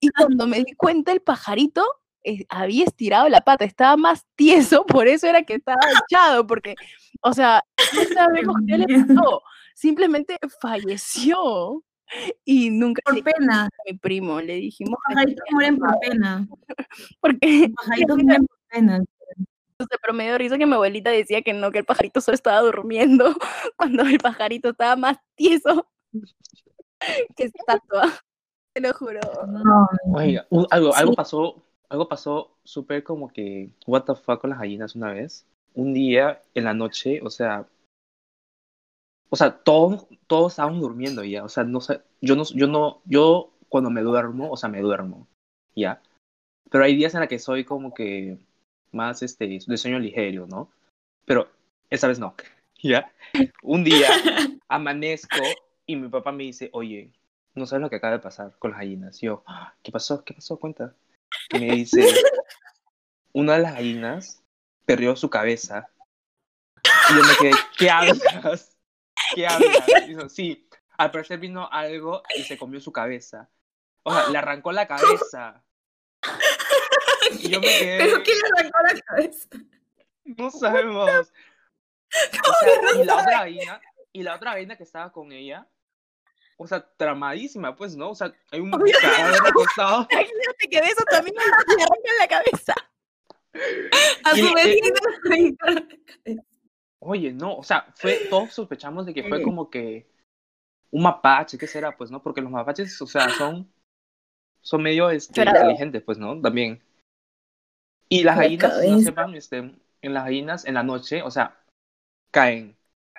Y 0.00 0.08
cuando 0.08 0.46
me 0.46 0.64
di 0.64 0.72
cuenta, 0.72 1.12
el 1.12 1.20
pajarito 1.20 1.84
eh, 2.24 2.46
había 2.48 2.84
estirado 2.84 3.28
la 3.28 3.42
pata, 3.42 3.66
estaba 3.66 3.98
más 3.98 4.24
tieso, 4.34 4.86
por 4.86 5.06
eso 5.08 5.26
era 5.26 5.42
que 5.42 5.54
estaba 5.54 5.80
echado, 6.10 6.46
porque, 6.46 6.74
o 7.20 7.34
sea, 7.34 7.62
no 7.94 8.14
sabemos 8.14 8.56
qué 8.66 8.78
le 8.78 8.86
pasó. 8.86 9.42
Simplemente 9.74 10.38
falleció. 10.60 11.84
Y 12.44 12.70
nunca 12.70 13.02
Por 13.04 13.22
pena. 13.22 13.64
a 13.64 13.68
mi 13.90 13.98
primo, 13.98 14.40
le 14.40 14.54
dijimos 14.54 14.92
Los 15.08 15.14
pajaritos 15.14 15.44
mueren 15.52 15.78
por 15.78 15.98
pena. 16.00 16.48
porque 17.20 17.60
Los 17.68 17.70
pajaritos 17.76 18.18
mueren 18.22 18.46
por 18.46 18.58
pena. 18.70 19.04
pero 20.00 20.14
me 20.14 20.24
dio 20.24 20.38
risa 20.38 20.56
que 20.58 20.66
mi 20.66 20.74
abuelita 20.74 21.10
decía 21.10 21.42
que 21.42 21.52
no, 21.52 21.70
que 21.72 21.78
el 21.80 21.84
pajarito 21.84 22.20
solo 22.20 22.34
estaba 22.36 22.60
durmiendo 22.60 23.34
cuando 23.76 24.02
el 24.04 24.18
pajarito 24.18 24.70
estaba 24.70 24.96
más 24.96 25.18
tieso 25.34 25.86
que 27.36 27.44
estatua. 27.44 28.12
Te 28.72 28.80
lo 28.80 28.92
juro. 28.92 29.20
No, 29.48 29.88
Oiga, 30.14 30.46
un- 30.50 30.66
algo, 30.70 30.94
algo 30.94 31.12
Sí. 31.12 31.16
pasó, 31.16 31.62
algo 31.88 32.08
pasó 32.08 32.56
súper 32.64 33.02
como 33.02 33.28
que, 33.28 33.70
what 33.86 34.02
the 34.04 34.14
fuck 34.14 34.40
con 34.40 34.50
las 34.50 34.58
gallinas 34.58 34.94
una 34.94 35.12
vez. 35.12 35.46
Un 35.74 35.92
día 35.94 36.42
en 36.54 36.64
la 36.64 36.74
noche, 36.74 37.20
o 37.22 37.30
sea, 37.30 37.66
o 39.30 39.36
sea, 39.36 39.58
todos, 39.58 40.06
todos 40.26 40.52
estábamos 40.52 40.80
durmiendo 40.80 41.24
ya, 41.24 41.44
o 41.44 41.48
sea, 41.48 41.64
no 41.64 41.80
sé, 41.80 42.00
yo 42.20 42.36
no, 42.36 42.44
yo 42.54 42.66
no, 42.66 43.02
yo 43.04 43.52
cuando 43.68 43.90
me 43.90 44.02
duermo, 44.02 44.50
o 44.50 44.56
sea, 44.56 44.68
me 44.68 44.80
duermo, 44.80 45.26
ya. 45.74 46.00
Pero 46.70 46.84
hay 46.84 46.96
días 46.96 47.14
en 47.14 47.20
los 47.20 47.28
que 47.28 47.38
soy 47.38 47.64
como 47.64 47.94
que 47.94 48.38
más, 48.92 49.22
este, 49.22 49.46
de 49.46 49.76
sueño 49.76 49.98
ligero, 49.98 50.46
¿no? 50.46 50.70
Pero 51.24 51.48
esta 51.90 52.08
vez 52.08 52.18
no, 52.18 52.34
ya. 52.82 53.12
Un 53.62 53.84
día 53.84 54.08
amanezco 54.68 55.42
y 55.86 55.96
mi 55.96 56.08
papá 56.08 56.32
me 56.32 56.44
dice, 56.44 56.70
oye, 56.72 57.10
no 57.54 57.66
sabes 57.66 57.82
lo 57.82 57.90
que 57.90 57.96
acaba 57.96 58.14
de 58.14 58.18
pasar 58.20 58.52
con 58.58 58.70
las 58.72 58.80
gallinas. 58.80 59.22
Y 59.22 59.26
yo, 59.26 59.42
"Ah, 59.46 59.74
¿qué 59.82 59.90
pasó? 59.90 60.22
¿Qué 60.24 60.34
pasó? 60.34 60.58
Cuenta. 60.58 60.94
Y 61.50 61.58
me 61.58 61.74
dice, 61.74 62.06
una 63.32 63.54
de 63.54 63.62
las 63.62 63.74
gallinas 63.74 64.42
perdió 64.84 65.16
su 65.16 65.30
cabeza. 65.30 65.88
Y 67.10 67.14
yo 67.16 67.22
me 67.22 67.36
quedé, 67.40 67.60
¿qué 67.78 67.90
hablas? 67.90 68.75
¿Qué 69.36 69.46
hablas? 69.46 70.32
Sí, 70.32 70.66
al 70.96 71.10
parecer 71.10 71.38
vino 71.38 71.68
algo 71.70 72.22
y 72.34 72.42
se 72.42 72.56
comió 72.56 72.80
su 72.80 72.90
cabeza. 72.90 73.50
O 74.02 74.10
sea, 74.10 74.28
le 74.28 74.38
arrancó 74.38 74.72
la 74.72 74.88
cabeza. 74.88 75.62
Y 77.32 77.50
yo 77.50 77.60
me 77.60 77.66
quedé, 77.66 77.98
¿Pero 77.98 78.22
quién 78.22 78.38
le 78.38 78.48
arrancó 78.48 78.78
la 78.82 79.00
cabeza? 79.02 79.48
no 80.24 80.50
sabemos. 80.50 81.10
O 81.10 82.52
sea, 82.60 83.02
y 83.02 83.04
la 83.04 83.16
otra 83.16 83.40
gallina, 83.40 83.80
y 84.10 84.22
la 84.22 84.36
otra 84.36 84.54
gallina 84.54 84.76
que 84.76 84.84
estaba 84.84 85.12
con 85.12 85.32
ella, 85.32 85.68
o 86.56 86.66
sea, 86.66 86.88
tramadísima, 86.96 87.76
pues, 87.76 87.94
¿no? 87.94 88.10
O 88.10 88.14
sea, 88.14 88.32
hay 88.50 88.60
un 88.60 88.70
cadáver 88.70 89.40
acostado. 89.48 90.08
Imagínate 90.10 90.68
que 90.70 90.80
de 90.80 90.86
eso 90.86 91.04
también 91.10 91.36
le 91.36 91.82
arrancan 91.82 92.16
la 92.20 92.28
cabeza. 92.28 92.74
A 94.24 94.34
su 94.34 94.46
eh, 94.56 96.36
Oye, 97.06 97.32
no, 97.32 97.56
o 97.56 97.62
sea, 97.62 97.86
fue, 97.94 98.26
todos 98.28 98.52
sospechamos 98.52 99.06
de 99.06 99.14
que 99.14 99.22
fue 99.22 99.42
como 99.42 99.70
que 99.70 100.06
un 100.90 101.02
mapache, 101.02 101.56
¿qué 101.56 101.66
será? 101.66 101.96
Pues, 101.96 102.10
¿no? 102.10 102.20
Porque 102.22 102.40
los 102.40 102.50
mapaches, 102.50 103.00
o 103.00 103.06
sea, 103.06 103.28
son, 103.30 103.70
son 104.60 104.82
medio 104.82 105.10
este, 105.10 105.42
inteligentes, 105.42 106.02
pues, 106.02 106.18
¿no? 106.18 106.40
También. 106.40 106.82
Y 108.08 108.24
las 108.24 108.36
La 108.36 108.42
gallinas, 108.42 108.84
no 108.84 108.98
sepan, 109.00 109.34
este, 109.34 109.58
en 109.58 110.14
las 110.14 110.24
gallinas, 110.24 110.64
en 110.64 110.74
la 110.74 110.82
noche, 110.82 111.22
o 111.22 111.30
sea, 111.30 111.60
caen, 112.32 112.76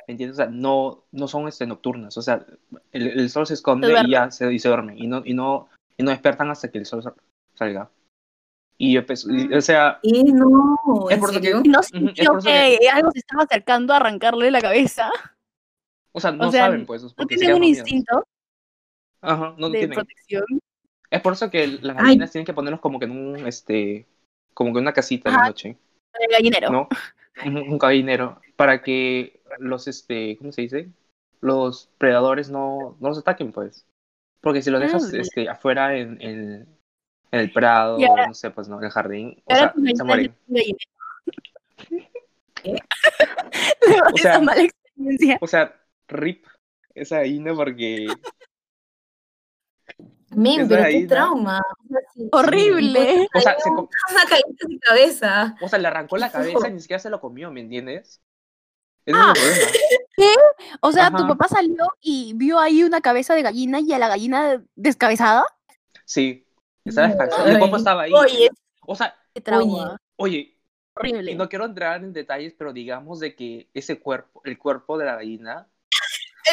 ¿entiendes? 0.08 0.38
O 0.38 0.41
sea, 0.43 0.52
no, 0.52 1.04
no 1.12 1.28
son 1.28 1.47
este, 1.47 1.65
nocturnas, 1.65 2.17
o 2.17 2.21
sea, 2.21 2.45
el, 2.91 3.08
el 3.19 3.30
sol 3.30 3.47
se 3.47 3.54
esconde 3.54 3.93
y 4.06 4.12
ya 4.12 4.32
se, 4.32 4.54
y 4.54 4.60
se 4.60 4.67
duermen, 4.67 4.97
y 4.97 5.08
no, 5.08 5.21
y, 5.26 5.34
no, 5.34 5.69
y 5.97 6.04
no 6.04 6.12
despiertan 6.12 6.50
hasta 6.50 6.69
que 6.71 6.78
el 6.78 6.86
sol 6.86 7.04
sal- 7.04 7.15
salga. 7.54 7.89
Y 8.80 8.94
yo, 8.94 9.06
pues, 9.06 9.26
y- 9.28 9.52
o 9.54 9.62
sea, 9.62 10.00
Eh, 10.04 10.24
no, 10.26 10.76
Es 11.10 11.16
¿en 11.16 11.20
por 11.20 11.32
eso 11.32 11.42
que-? 11.42 11.54
No 11.68 11.80
es 11.80 11.88
sintió 11.88 12.32
por 12.32 12.40
eso 12.40 12.48
que 12.48 12.90
algo 12.90 13.12
se 13.12 13.20
estaba 13.20 13.44
acercando 13.44 13.94
a 13.94 13.98
arrancarle 13.98 14.52
la 14.52 14.62
cabeza. 14.62 15.10
o 16.12 16.20
sea, 16.20 16.32
no 16.32 16.52
sea, 16.52 16.66
saben, 16.66 16.86
pues, 16.86 17.04
No 17.04 17.26
tienen 17.28 17.54
un 17.56 17.63
instinto 17.63 18.26
Ajá, 19.22 19.56
no 19.58 19.70
de 19.70 19.80
tienen. 19.80 19.96
protección. 19.96 20.44
Es 21.10 21.22
por 21.22 21.34
eso 21.34 21.50
que 21.50 21.68
las 21.68 21.98
Ay. 21.98 22.04
gallinas 22.06 22.32
tienen 22.32 22.46
que 22.46 22.54
ponerlos 22.54 22.80
como 22.82 23.00
que 23.00 23.06
en 23.06 23.12
un, 23.12 23.48
este, 23.48 24.06
como 24.54 24.72
que 24.74 24.80
en 24.80 24.84
una 24.84 24.94
casita 24.94 25.30
en 25.30 25.36
la 25.36 25.40
Ajá. 25.42 25.48
noche, 25.50 25.78
El 26.20 26.28
gallinero. 26.32 26.70
¿no? 26.72 26.88
Un, 27.46 27.58
un 27.58 27.78
gallinero, 27.78 28.42
para 28.56 28.82
que 28.82 29.42
los, 29.60 29.88
este, 29.88 30.38
¿cómo 30.38 30.52
se 30.52 30.62
dice? 30.63 30.90
Los 31.42 31.90
predadores 31.98 32.50
no, 32.50 32.98
no 33.00 33.10
los 33.10 33.20
ataquen, 33.20 33.52
pues. 33.52 33.86
Porque 34.42 34.62
si 34.62 34.70
los 34.72 34.82
dejas, 34.82 35.12
Ah. 35.13 35.18
este, 35.18 35.48
afuera 35.50 35.96
en, 35.96 36.20
en, 36.22 36.68
en 37.38 37.45
el 37.45 37.52
prado, 37.54 37.97
ahora- 38.06 38.28
no 38.28 38.34
sé, 38.34 38.50
pues, 38.52 38.67
¿no? 38.67 38.78
En 38.80 38.86
el 38.86 38.91
jardín, 38.91 39.41
o 39.45 39.56
sea, 39.56 39.73
se 39.95 40.04
mueren. 40.04 40.36
¿Qué? 42.56 42.76
O 44.13 44.17
sea- 44.17 44.32
esa 44.34 44.41
mala 44.41 44.62
experiencia. 44.63 45.38
O 45.41 45.47
sea, 45.47 45.76
rip 46.08 46.45
esa 46.95 47.17
gallina 47.19 47.54
porque, 47.54 48.08
Men, 50.32 50.67
pero 50.67 50.84
qué 50.84 51.06
trauma. 51.08 51.62
Horrible. 52.32 53.28
o 53.34 53.39
sea, 53.39 53.58
se, 53.60 53.69
Una 53.69 53.88
caída 54.30 54.45
en 54.47 54.58
su 54.58 54.80
cabeza. 54.80 55.56
o 55.62 55.69
sea, 55.69 55.80
le 55.80 55.88
arrancó 55.88 56.17
la 56.17 56.28
Qué 56.28 56.34
cabeza 56.34 56.67
y 56.69 56.73
ni 56.73 56.80
siquiera 56.82 57.00
se 57.00 57.10
lo 57.10 57.21
comió, 57.21 57.52
¿me 57.52 57.62
entiendes? 57.62 58.21
Ese 59.06 59.17
Ah. 59.17 59.34
es 59.36 59.43
el 59.43 59.65
problema. 60.15 60.41
O 60.82 60.91
sea, 60.91 61.12
tu 61.12 61.28
papá 61.28 61.47
salió 61.47 61.86
y 62.02 62.34
vio 62.36 62.60
ahí 62.60 62.82
una 62.84 63.02
cabeza 63.02 63.36
de 63.36 63.43
gallina 63.43 63.80
y 63.80 63.93
a 63.93 64.00
la 64.00 64.08
gallina 64.08 64.63
descabezada. 64.76 65.45
Sí, 66.06 66.46
estaba 66.89 67.08
descansando. 67.08 67.50
El 67.50 67.60
papá 67.60 67.78
estaba 67.78 68.02
ahí. 68.04 68.13
Oye, 68.13 68.50
O 68.86 68.95
sea, 68.95 69.15
Qué 69.34 69.41
trauma. 69.41 69.97
oye, 70.15 70.58
Horrible. 70.95 71.32
y 71.32 71.36
no 71.36 71.47
quiero 71.50 71.65
entrar 71.65 72.04
en 72.04 72.13
detalles, 72.13 72.54
pero 72.58 72.73
digamos 72.73 73.19
de 73.19 73.36
que 73.36 73.67
ese 73.73 74.00
cuerpo, 74.00 74.41
el 74.45 74.58
cuerpo 74.58 74.97
de 74.97 75.06
la 75.06 75.15
gallina, 75.15 75.67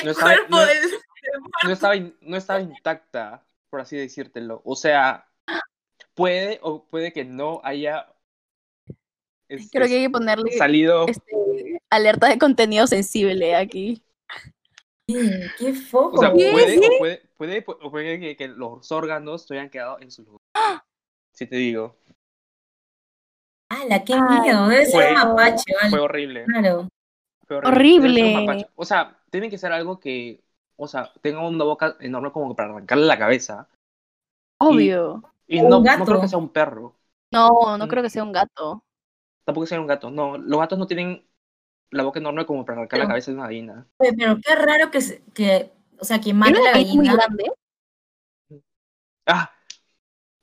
el 0.01 0.07
no 0.07 0.11
estaba- 0.11 0.33
cuerpo 0.35 0.51
no- 0.51 0.66
del... 0.66 0.79
no 1.64 1.73
estaba, 1.73 1.97
in- 1.97 2.16
no 2.20 2.37
estaba 2.37 2.61
intacta. 2.61 3.42
por 3.70 3.81
así 3.81 3.97
decírtelo. 3.97 4.61
O 4.64 4.77
sea, 4.77 5.27
puede 6.14 6.59
o 6.62 6.85
puede 6.85 7.12
que 7.12 7.25
no 7.25 7.61
haya 7.64 8.07
Creo 9.49 9.87
que 9.87 9.97
hay 9.97 10.03
que 10.05 10.11
ponerle 10.11 10.53
salido. 10.53 11.07
este, 11.09 11.81
alerta 11.90 12.29
de 12.29 12.38
contenido 12.38 12.87
sensible 12.87 13.55
aquí. 13.57 14.03
Sí, 15.09 15.31
qué 15.59 15.75
foco. 15.75 16.17
O 16.17 16.21
sea, 16.21 16.33
¿Qué? 16.33 16.51
puede, 16.53 16.79
¿Sí? 16.79 16.81
o 16.95 16.99
puede, 16.99 17.23
puede, 17.37 17.64
o 17.67 17.90
puede 17.90 18.21
que, 18.21 18.37
que 18.37 18.49
los 18.49 18.90
órganos 18.90 19.43
se 19.47 19.55
hayan 19.55 19.71
quedado 19.71 20.01
en 20.01 20.11
su 20.11 20.23
lugar. 20.23 20.40
Si 21.33 21.47
te 21.47 21.57
digo. 21.57 21.97
¡Hala, 23.69 24.05
qué 24.05 24.14
miedo! 24.21 24.69
Debe 24.69 24.87
ser 24.87 25.12
un 25.12 25.17
fue- 25.19 25.25
mapache, 25.25 25.64
Fue 25.81 25.90
¿vale? 25.90 26.03
horrible. 26.03 26.45
Claro. 26.47 26.88
fue 27.47 27.57
Horrible. 27.59 28.25
Un 28.37 28.47
mapache. 28.47 28.67
O 28.77 28.85
sea, 28.85 29.19
tiene 29.31 29.51
que 29.51 29.59
ser 29.59 29.73
algo 29.73 29.99
que, 30.01 30.43
o 30.77 30.87
sea, 30.88 31.12
tenga 31.23 31.47
una 31.47 31.64
boca 31.64 31.97
enorme 32.01 32.33
como 32.33 32.55
para 32.55 32.71
arrancarle 32.71 33.07
la 33.07 33.19
cabeza. 33.19 33.69
Obvio. 34.59 35.23
Y 35.47 35.61
no, 35.61 35.81
no 35.81 36.05
creo 36.05 36.21
que 36.21 36.29
sea 36.29 36.38
un 36.38 36.49
perro. 36.51 36.95
No, 37.33 37.77
no 37.77 37.87
Mm. 37.87 37.88
creo 37.88 38.03
que 38.03 38.11
sea 38.11 38.23
un 38.23 38.33
gato. 38.33 38.85
Tampoco 39.45 39.67
sea 39.67 39.81
un 39.81 39.87
gato. 39.87 40.11
No, 40.11 40.38
los 40.38 40.59
gatos 40.59 40.79
no 40.79 40.87
tienen 40.87 41.27
la 41.90 42.03
boca 42.03 42.18
enorme 42.18 42.47
como 42.47 42.64
para 42.64 42.79
arrancar 42.79 42.99
la 43.01 43.09
cabeza 43.09 43.31
de 43.31 43.37
una 43.37 43.47
gallina. 43.47 43.87
Pero 43.99 44.37
qué 44.44 44.55
raro 44.55 44.90
que, 44.90 45.01
se- 45.01 45.23
que 45.35 45.73
o 45.99 46.05
sea, 46.05 46.18
que 46.18 46.25
¿Tiene 46.25 46.38
mate 46.40 46.53
una 46.53 46.62
la 46.64 46.73
nariz 46.73 46.94
muy 46.94 47.07
gallina. 47.07 47.14
grande? 47.27 47.44
Ah, 49.27 49.53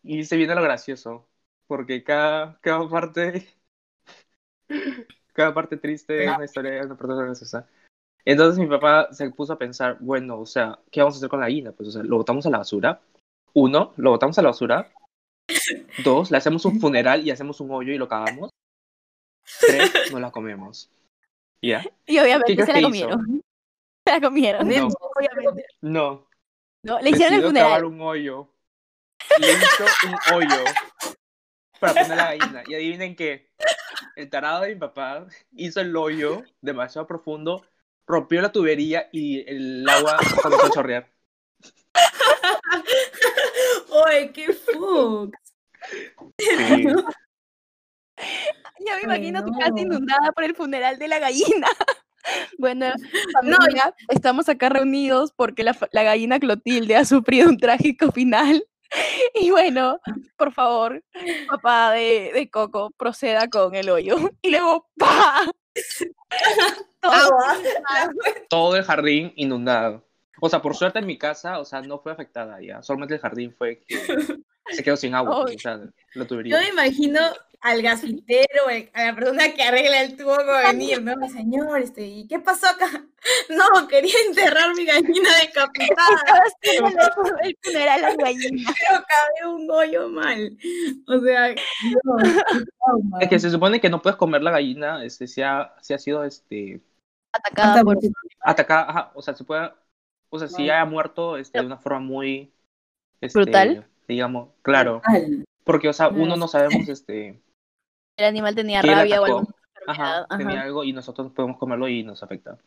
y 0.03 0.23
se 0.25 0.37
viene 0.37 0.55
lo 0.55 0.63
gracioso, 0.63 1.27
porque 1.67 2.03
cada, 2.03 2.59
cada 2.61 2.87
parte, 2.89 3.47
cada 5.33 5.53
parte 5.53 5.77
triste 5.77 6.23
es 6.23 6.35
una 6.35 6.45
historia 6.45 6.71
de 6.71 6.85
una 6.85 6.97
persona 6.97 7.23
graciosa. 7.23 7.67
Entonces 8.23 8.59
mi 8.59 8.67
papá 8.67 9.11
se 9.11 9.29
puso 9.31 9.53
a 9.53 9.57
pensar, 9.57 9.97
bueno, 9.99 10.39
o 10.39 10.45
sea, 10.45 10.79
¿qué 10.91 11.01
vamos 11.01 11.15
a 11.15 11.17
hacer 11.17 11.29
con 11.29 11.39
la 11.39 11.47
gallina? 11.47 11.71
Pues, 11.71 11.89
o 11.89 11.91
sea, 11.91 12.03
lo 12.03 12.17
botamos 12.17 12.45
a 12.45 12.49
la 12.49 12.59
basura. 12.59 13.01
Uno, 13.53 13.93
lo 13.97 14.11
botamos 14.11 14.37
a 14.37 14.41
la 14.41 14.49
basura. 14.49 14.91
Dos, 16.03 16.31
le 16.31 16.37
hacemos 16.37 16.65
un 16.65 16.79
funeral 16.79 17.25
y 17.25 17.31
hacemos 17.31 17.59
un 17.61 17.71
hoyo 17.71 17.91
y 17.93 17.97
lo 17.97 18.07
cavamos. 18.07 18.49
Tres, 19.59 19.91
no 20.11 20.19
la 20.19 20.31
comemos. 20.31 20.89
¿Ya? 21.61 21.85
Y 22.05 22.19
obviamente 22.19 22.55
¿Qué 22.55 22.65
se 22.65 22.73
la 22.73 22.79
hizo? 22.79 22.87
comieron. 22.89 23.43
Se 24.03 24.11
la 24.13 24.21
comieron. 24.21 24.67
No. 24.67 24.89
Obviamente. 25.15 25.65
No. 25.81 26.27
No, 26.83 26.99
le 26.99 27.11
hicieron 27.11 27.35
el 27.35 27.43
funeral. 27.45 27.85
un 27.85 28.01
hoyo. 28.01 28.49
Le 29.39 29.51
hizo 29.51 29.85
un 30.07 30.35
hoyo 30.35 30.63
para 31.79 31.93
poner 31.93 32.17
la 32.17 32.35
gallina. 32.35 32.63
Y 32.67 32.73
adivinen 32.73 33.15
qué. 33.15 33.51
El 34.15 34.29
tarado 34.31 34.61
de 34.61 34.69
mi 34.69 34.75
papá 34.75 35.27
hizo 35.51 35.81
el 35.81 35.95
hoyo 35.95 36.43
demasiado 36.61 37.05
profundo, 37.05 37.63
rompió 38.07 38.41
la 38.41 38.51
tubería 38.51 39.07
y 39.11 39.47
el 39.47 39.87
agua 39.87 40.17
comenzó 40.41 40.65
a 40.65 40.71
chorrear. 40.71 41.11
¡Oye, 43.89 44.31
qué 44.33 44.53
fuck! 44.53 45.35
Sí. 46.39 46.85
Ya 48.85 48.95
me 48.95 48.99
Ay, 48.99 49.03
imagino 49.03 49.45
tu 49.45 49.51
casa 49.53 49.71
no. 49.71 49.81
inundada 49.81 50.31
por 50.33 50.43
el 50.43 50.55
funeral 50.55 50.97
de 50.97 51.07
la 51.07 51.19
gallina. 51.19 51.67
Bueno, 52.59 52.85
familia, 53.33 53.95
estamos 54.09 54.47
acá 54.47 54.69
reunidos 54.69 55.31
porque 55.35 55.63
la, 55.63 55.75
gallina 55.91 56.39
Clotilde 56.39 56.95
ha 56.95 57.03
sufrido 57.03 57.49
un 57.49 57.57
trágico 57.57 58.11
final. 58.11 58.63
Y 59.33 59.49
bueno, 59.49 59.99
por 60.37 60.53
favor, 60.53 61.01
papá 61.47 61.91
de, 61.93 62.31
de 62.33 62.49
Coco, 62.51 62.91
proceda 62.97 63.47
con 63.49 63.73
el 63.73 63.89
hoyo. 63.89 64.17
Y 64.41 64.51
luego, 64.51 64.87
¡pa! 64.97 65.49
Todo 66.99 67.11
Agua. 67.11 67.55
Todo 68.49 68.75
el 68.75 68.83
jardín 68.83 69.33
inundado. 69.35 70.05
O 70.41 70.49
sea, 70.49 70.61
por 70.61 70.75
suerte 70.75 70.99
en 70.99 71.05
mi 71.05 71.17
casa, 71.17 71.59
o 71.59 71.65
sea, 71.65 71.81
no 71.81 71.99
fue 71.99 72.11
afectada 72.11 72.61
ya. 72.61 72.81
Solamente 72.81 73.15
el 73.15 73.21
jardín 73.21 73.53
fue 73.57 73.79
que 73.79 73.95
se 74.69 74.83
quedó 74.83 74.95
sin 74.97 75.15
agua. 75.15 75.45
Ay. 75.47 75.55
O 75.55 75.59
sea, 75.59 75.77
la 76.13 76.25
Yo 76.25 76.57
me 76.57 76.69
imagino 76.69 77.19
al 77.61 77.81
gasfitero, 77.83 78.69
el- 78.71 78.89
a 78.93 79.05
la 79.05 79.15
persona 79.15 79.53
que 79.53 79.61
arregla 79.61 80.01
el 80.01 80.17
tubo 80.17 80.35
para 80.35 80.71
venir, 80.71 81.01
¿no? 81.01 81.13
Señor, 81.29 81.79
este, 81.81 82.05
¿y 82.07 82.27
qué 82.27 82.39
pasó 82.39 82.67
acá? 82.67 82.87
No, 83.49 83.87
quería 83.87 84.15
enterrar 84.27 84.73
mi 84.75 84.83
gallina 84.83 85.29
decapitada, 85.41 86.43
el- 87.43 87.57
funeral 87.61 88.03
a 88.03 88.09
la 88.09 88.15
gallina. 88.15 88.73
pero 88.79 89.03
cabe 89.03 89.53
un 89.53 89.69
hoyo 89.69 90.09
mal. 90.09 90.57
O 91.07 91.19
sea, 91.19 91.53
no. 92.03 93.19
Es 93.19 93.29
que 93.29 93.39
se 93.39 93.51
supone 93.51 93.79
que 93.79 93.89
no 93.89 94.01
puedes 94.01 94.17
comer 94.17 94.41
la 94.41 94.51
gallina, 94.51 95.05
este, 95.05 95.27
si 95.27 95.43
ha, 95.43 95.71
si 95.81 95.93
ha 95.93 95.99
sido 95.99 96.23
este, 96.23 96.81
Atacada 97.33 97.83
por 97.83 97.97
atacada, 98.41 98.89
ajá, 98.89 99.11
o 99.13 99.21
sea, 99.21 99.35
se 99.35 99.43
puede, 99.43 99.71
o 100.29 100.39
sea, 100.39 100.47
si 100.47 100.55
Wow. 100.55 100.63
haya 100.63 100.85
muerto 100.85 101.37
este, 101.37 101.59
de 101.59 101.65
una 101.65 101.77
forma 101.77 101.99
muy, 101.99 102.51
este, 103.21 103.39
¿Brutal? 103.39 103.87
Digamos, 104.11 104.49
claro, 104.61 105.01
porque, 105.63 105.87
o 105.89 105.93
sea, 105.93 106.09
uno 106.09 106.35
no 106.35 106.47
sabemos, 106.47 106.87
este, 106.89 107.41
el 108.17 108.25
animal 108.25 108.53
tenía 108.55 108.81
rabia 108.81 109.21
o 109.21 109.25
alguna 109.25 109.47
ajá, 109.87 110.03
enfermedad. 110.23 110.37
tenía 110.37 110.53
ajá. 110.59 110.63
algo 110.67 110.83
y 110.83 110.93
nosotros 110.93 111.31
podemos 111.31 111.57
comerlo 111.57 111.87
y 111.87 112.03
nos 112.03 112.21
afecta. 112.23 112.57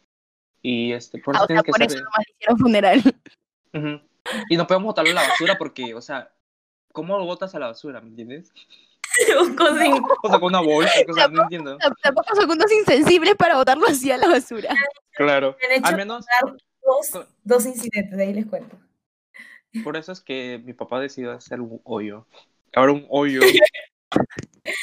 Y 0.63 0.93
este, 0.93 1.19
por 1.19 1.37
Ah, 1.37 1.41
eso 1.41 1.45
o 1.45 1.47
sea, 1.49 1.63
que 1.63 1.71
por 1.71 1.79
ser, 1.79 1.87
eso 1.89 1.99
nomás 1.99 2.25
hicieron 2.29 2.59
funeral. 2.59 3.03
Ujú. 3.75 4.01
y 4.49 4.57
no 4.57 4.67
podemos 4.67 4.87
botarlo 4.87 5.11
a 5.11 5.15
la 5.15 5.29
basura 5.29 5.59
porque, 5.59 5.95
o 5.95 6.01
sea, 6.01 6.33
¿cómo 6.93 7.19
lo 7.19 7.25
botas 7.27 7.55
a 7.55 7.59
la 7.59 7.67
basura, 7.67 8.01
me 8.01 8.09
entiendes? 8.09 8.53
O 9.39 9.45
sea, 10.29 10.41
con 10.41 10.45
una 10.49 10.61
bolsa, 10.61 10.91
o 11.09 11.13
sea, 11.13 11.29
no 11.29 11.43
entiendo. 11.45 11.79
Tampoco 12.03 12.35
son 12.35 12.51
unos 12.51 12.73
insensibles 12.73 13.37
para 13.37 13.55
botarlo 13.55 13.87
así 13.87 14.11
a 14.11 14.17
la 14.17 14.27
basura. 14.27 14.75
Claro, 15.13 15.57
al 15.85 15.97
menos 15.97 16.27
dos, 16.83 17.25
dos 17.45 17.65
incidentes, 17.67 18.17
de 18.17 18.25
ahí 18.25 18.35
les 18.35 18.47
cuento. 18.47 18.77
Por 19.83 19.97
eso 19.97 20.13
es 20.13 20.21
que 20.21 20.61
mi 20.65 20.73
papá 20.73 21.01
decidió 21.01 21.33
hacer 21.33 21.61
un 21.61 21.81
hoyo. 21.85 22.27
Ahora 22.75 22.93
un 22.93 23.07
hoyo. 23.09 23.41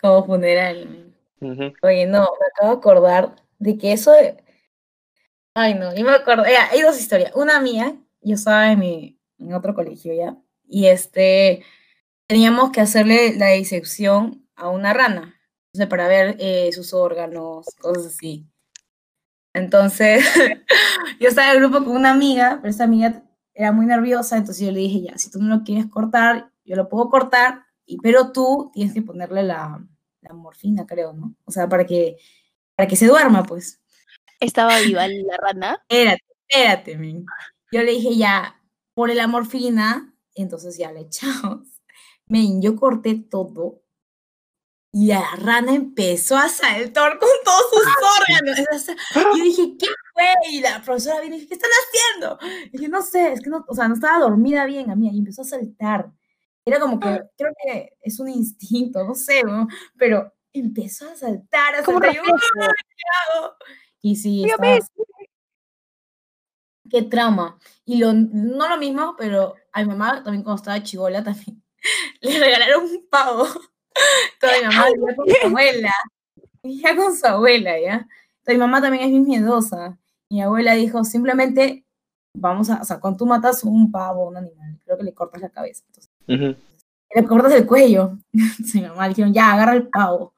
Como 0.00 0.24
funeral. 0.26 1.14
Ujú. 1.40 1.72
Oye, 1.82 2.06
no, 2.06 2.20
me 2.20 2.46
acabo 2.52 2.70
de 2.70 2.78
acordar 2.78 3.36
de 3.58 3.78
que 3.78 3.92
eso 3.92 4.12
de... 4.12 4.42
Ay, 5.54 5.74
no, 5.74 5.94
yo 5.94 6.04
me 6.04 6.12
acuerdo, 6.12 6.44
hay 6.44 6.82
dos 6.82 7.00
historias. 7.00 7.32
Una 7.34 7.60
mía, 7.60 7.96
yo 8.20 8.34
estaba 8.34 8.72
en, 8.72 8.78
mi, 8.78 9.18
en 9.38 9.54
otro 9.54 9.74
colegio 9.74 10.12
ya, 10.12 10.36
y 10.68 10.86
este, 10.86 11.64
teníamos 12.26 12.70
que 12.70 12.82
hacerle 12.82 13.34
la 13.36 13.48
disección 13.48 14.46
a 14.54 14.68
una 14.68 14.92
rana, 14.92 15.40
o 15.72 15.76
sea, 15.76 15.88
para 15.88 16.08
ver 16.08 16.36
eh, 16.38 16.70
sus 16.72 16.92
órganos, 16.92 17.66
cosas 17.78 18.06
así. 18.06 18.46
Entonces, 19.54 20.24
yo 21.20 21.28
estaba 21.28 21.50
en 21.50 21.56
el 21.56 21.62
grupo 21.62 21.84
con 21.84 21.96
una 21.96 22.10
amiga, 22.10 22.58
pero 22.60 22.70
esta 22.70 22.84
amiga 22.84 23.22
era 23.56 23.72
muy 23.72 23.86
nerviosa, 23.86 24.36
entonces 24.36 24.66
yo 24.66 24.70
le 24.70 24.80
dije, 24.80 25.00
ya, 25.02 25.18
si 25.18 25.30
tú 25.30 25.40
no 25.40 25.56
lo 25.56 25.64
quieres 25.64 25.86
cortar, 25.86 26.52
yo 26.64 26.76
lo 26.76 26.88
puedo 26.90 27.08
cortar, 27.08 27.64
y, 27.86 27.96
pero 27.98 28.30
tú 28.30 28.70
tienes 28.74 28.92
que 28.92 29.00
ponerle 29.00 29.42
la, 29.42 29.82
la 30.20 30.34
morfina, 30.34 30.86
creo, 30.86 31.14
¿no? 31.14 31.34
O 31.44 31.50
sea, 31.50 31.66
para 31.66 31.86
que, 31.86 32.18
para 32.74 32.86
que 32.86 32.96
se 32.96 33.06
duerma, 33.06 33.44
pues. 33.44 33.82
Estaba 34.40 34.78
viva 34.86 35.08
la 35.08 35.36
rana. 35.38 35.78
Espérate, 35.88 36.24
espérate, 36.46 36.98
men. 36.98 37.24
Yo 37.72 37.82
le 37.82 37.92
dije, 37.92 38.14
ya, 38.16 38.60
por 38.94 39.12
la 39.14 39.26
morfina, 39.26 40.14
entonces 40.34 40.76
ya 40.76 40.92
le 40.92 41.00
echamos. 41.00 41.80
Men, 42.26 42.60
yo 42.60 42.76
corté 42.76 43.14
todo 43.14 43.80
y 44.98 45.08
la 45.08 45.22
rana 45.36 45.74
empezó 45.74 46.38
a 46.38 46.48
saltar 46.48 47.18
con 47.18 47.28
todos 47.44 47.64
sus 47.70 47.86
órganos. 48.18 48.58
O 48.74 48.78
sea, 48.78 48.96
Yo 49.36 49.42
dije, 49.44 49.76
¿qué 49.78 49.86
fue? 50.14 50.24
Y 50.50 50.60
la 50.60 50.80
profesora 50.82 51.20
vino 51.20 51.34
y 51.36 51.40
dije, 51.40 51.48
¿qué 51.48 51.54
están 51.54 51.70
haciendo? 51.70 52.38
Y 52.68 52.78
dije, 52.78 52.88
no 52.88 53.02
sé, 53.02 53.32
es 53.34 53.40
que 53.42 53.50
no, 53.50 53.62
o 53.68 53.74
sea, 53.74 53.88
no 53.88 53.94
estaba 53.94 54.20
dormida 54.20 54.64
bien, 54.64 54.90
a 54.90 54.96
mí, 54.96 55.10
y 55.12 55.18
empezó 55.18 55.42
a 55.42 55.44
saltar. 55.44 56.10
Era 56.64 56.80
como 56.80 56.98
que, 56.98 57.22
creo 57.36 57.52
que 57.62 57.92
es 58.00 58.18
un 58.20 58.28
instinto, 58.30 59.04
no 59.04 59.14
sé, 59.14 59.42
¿no? 59.44 59.68
pero 59.98 60.32
empezó 60.54 61.10
a 61.10 61.14
saltar, 61.14 61.74
a 61.74 61.84
saltar. 61.84 62.12
y 62.12 62.16
yo. 62.16 62.22
"¡Ah, 62.62 62.72
qué 62.96 63.04
hago?". 63.36 63.52
Y 64.00 64.16
sí, 64.16 64.40
Yo 64.48 64.54
estaba- 64.54 64.78
qué 66.90 67.02
trauma. 67.02 67.58
Y 67.84 67.98
lo, 67.98 68.12
no 68.14 68.66
lo 68.68 68.78
mismo, 68.78 69.14
pero 69.18 69.54
a 69.72 69.82
mi 69.82 69.88
mamá 69.88 70.22
también 70.22 70.42
cuando 70.42 70.60
estaba 70.62 70.82
chivola 70.82 71.22
también 71.22 71.62
le 72.22 72.38
regalaron 72.38 72.84
un 72.84 73.06
pavo. 73.10 73.46
Entonces 74.34 74.62
mi 74.62 74.66
mamá 74.66 74.86
vivía 74.90 75.16
con 75.16 75.26
su 75.28 75.46
abuela. 75.46 75.92
Vivía 76.62 76.96
con 76.96 77.16
su 77.16 77.26
abuela, 77.26 77.80
¿ya? 77.80 77.94
Entonces 77.94 78.54
mi 78.54 78.58
mamá 78.58 78.80
también 78.80 79.04
es 79.04 79.10
bien 79.10 79.24
miedosa. 79.24 79.98
Mi 80.30 80.42
abuela 80.42 80.74
dijo, 80.74 81.04
simplemente 81.04 81.84
vamos 82.34 82.70
a, 82.70 82.80
o 82.82 82.84
sea, 82.84 83.00
cuando 83.00 83.18
tú 83.18 83.26
matas 83.26 83.64
un 83.64 83.90
pavo, 83.90 84.28
un 84.28 84.36
animal, 84.36 84.78
creo 84.84 84.96
que 84.96 85.04
le 85.04 85.14
cortas 85.14 85.40
la 85.40 85.48
cabeza. 85.48 85.84
Entonces, 85.86 86.56
le 87.14 87.24
cortas 87.24 87.52
el 87.52 87.66
cuello. 87.66 88.18
Entonces 88.32 88.74
mi 88.74 88.82
mamá 88.82 89.04
le 89.04 89.08
dijeron, 89.10 89.32
ya, 89.32 89.52
agarra 89.52 89.74
el 89.74 89.88
pavo. 89.88 90.34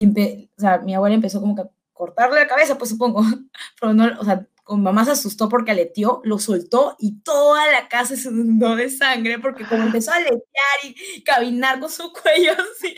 O 0.00 0.60
sea, 0.60 0.78
mi 0.78 0.94
abuela 0.94 1.14
empezó 1.14 1.40
como 1.40 1.54
que 1.54 1.62
a 1.62 1.70
cortarle 1.92 2.40
la 2.40 2.46
cabeza, 2.46 2.76
pues 2.76 2.90
supongo. 2.90 3.22
Pero 3.80 3.94
no, 3.94 4.20
o 4.20 4.24
sea, 4.24 4.46
con 4.64 4.82
mamá 4.82 5.04
se 5.04 5.12
asustó 5.12 5.48
porque 5.48 5.70
aleteó, 5.70 6.20
lo 6.24 6.38
soltó 6.38 6.96
y 6.98 7.20
toda 7.20 7.70
la 7.70 7.88
casa 7.88 8.16
se 8.16 8.28
inundó 8.30 8.74
de 8.76 8.90
sangre 8.90 9.38
porque 9.38 9.64
como 9.64 9.82
empezó 9.84 10.10
a 10.12 10.16
aletear 10.16 10.78
y 10.82 11.22
caminar 11.22 11.78
con 11.80 11.90
su 11.90 12.12
cuello 12.22 12.52
así, 12.52 12.96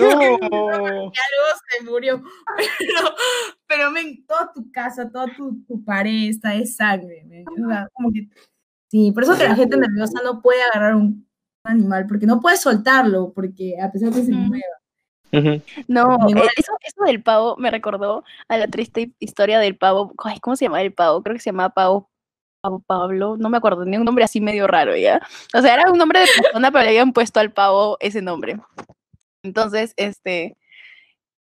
luego 0.00 1.12
se 1.70 1.84
murió. 1.84 2.22
Pero, 2.78 3.14
pero 3.66 3.90
men, 3.90 4.26
toda 4.26 4.52
tu 4.52 4.70
casa, 4.70 5.08
toda 5.10 5.26
tu, 5.34 5.64
tu 5.66 5.82
pared 5.82 6.28
está 6.28 6.50
de 6.50 6.66
sangre. 6.66 7.24
men. 7.26 7.44
O 7.48 7.68
sea, 7.68 7.88
como 7.94 8.12
que 8.12 8.28
Sí, 8.92 9.10
por 9.10 9.22
eso 9.22 9.38
que 9.38 9.44
la 9.44 9.54
gente 9.54 9.78
nerviosa 9.78 10.20
no 10.22 10.42
puede 10.42 10.62
agarrar 10.62 10.96
un 10.96 11.26
animal, 11.64 12.06
porque 12.06 12.26
no 12.26 12.42
puede 12.42 12.58
soltarlo, 12.58 13.32
porque 13.32 13.80
a 13.80 13.90
pesar 13.90 14.10
de 14.10 14.20
que 14.20 14.26
se 14.26 14.32
mueva. 14.32 15.62
No, 15.88 16.16
eh, 16.28 16.32
eso, 16.32 16.50
eso 16.58 16.72
del 17.04 17.22
pavo 17.22 17.56
me 17.58 17.70
recordó 17.70 18.24
a 18.48 18.56
la 18.58 18.68
triste 18.68 19.12
historia 19.18 19.58
del 19.58 19.76
pavo. 19.76 20.12
Ay, 20.24 20.38
¿cómo 20.40 20.56
se 20.56 20.66
llama 20.66 20.82
el 20.82 20.92
pavo? 20.92 21.22
Creo 21.22 21.34
que 21.34 21.40
se 21.40 21.50
llamaba 21.50 21.70
pavo, 21.70 22.10
pavo 22.62 22.80
Pablo, 22.86 23.36
no 23.38 23.48
me 23.50 23.58
acuerdo, 23.58 23.84
tenía 23.84 23.98
un 23.98 24.04
nombre 24.04 24.24
así 24.24 24.40
medio 24.40 24.66
raro, 24.66 24.96
¿ya? 24.96 25.20
O 25.54 25.60
sea, 25.60 25.74
era 25.74 25.90
un 25.90 25.98
nombre 25.98 26.20
de 26.20 26.26
persona, 26.42 26.70
pero 26.70 26.84
le 26.84 26.90
habían 26.90 27.12
puesto 27.12 27.40
al 27.40 27.52
pavo 27.52 27.96
ese 28.00 28.22
nombre. 28.22 28.58
Entonces, 29.42 29.94
este, 29.96 30.56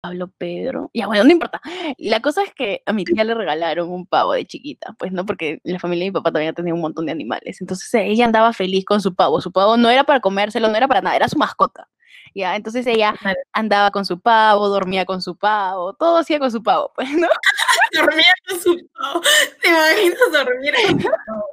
Pablo 0.03 0.29
Pedro, 0.37 0.91
ya 0.93 1.07
bueno, 1.07 1.23
no 1.25 1.31
importa. 1.31 1.61
La 1.97 2.21
cosa 2.21 2.43
es 2.43 2.53
que 2.53 2.83
a 2.87 2.93
mi 2.93 3.05
tía 3.05 3.23
le 3.23 3.35
regalaron 3.35 3.89
un 3.89 4.05
pavo 4.05 4.33
de 4.33 4.45
chiquita, 4.45 4.95
pues 4.99 5.13
no, 5.13 5.25
porque 5.25 5.61
la 5.63 5.79
familia 5.79 6.05
de 6.07 6.11
mi 6.11 6.15
papá 6.15 6.33
también 6.33 6.55
tenía 6.55 6.75
un 6.75 6.81
montón 6.81 7.07
de 7.07 7.13
animales. 7.13 7.61
Entonces 7.61 7.89
ella 7.95 8.25
andaba 8.25 8.53
feliz 8.53 8.85
con 8.85 9.01
su 9.01 9.15
pavo. 9.15 9.41
Su 9.41 9.53
pavo 9.53 9.77
no 9.77 9.89
era 9.91 10.03
para 10.03 10.21
comérselo, 10.21 10.69
no 10.69 10.77
era 10.77 10.89
para 10.89 11.03
nada, 11.03 11.17
era 11.17 11.29
su 11.29 11.39
mascota. 11.39 11.89
Ya, 12.35 12.57
entonces 12.57 12.87
ella 12.87 13.15
andaba 13.53 13.91
con 13.91 14.05
su 14.05 14.21
pavo, 14.21 14.69
dormía 14.69 15.05
con 15.05 15.21
su 15.21 15.37
pavo, 15.37 15.95
todo 15.95 16.19
hacía 16.19 16.39
con 16.39 16.51
su 16.51 16.63
pavo, 16.63 16.93
pues, 16.95 17.11
¿no? 17.13 17.29
Dormía 17.93 18.25
con 18.49 18.61
su 18.61 18.77
pavo. 18.95 19.21
¿Te 19.61 19.69
imaginas 19.69 20.33
dormir 20.33 20.75
con 20.87 21.01
su 21.01 21.09
pavo? 21.09 21.47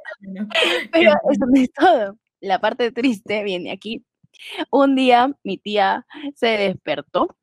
Pero 0.91 1.11
eso 1.31 1.45
no 1.47 1.61
es 1.61 1.73
todo. 1.73 2.17
La 2.39 2.59
parte 2.59 2.91
triste 2.91 3.43
viene 3.43 3.71
aquí. 3.71 4.05
Un 4.71 4.95
día 4.95 5.31
mi 5.43 5.57
tía 5.57 6.05
se 6.35 6.47
despertó. 6.47 7.35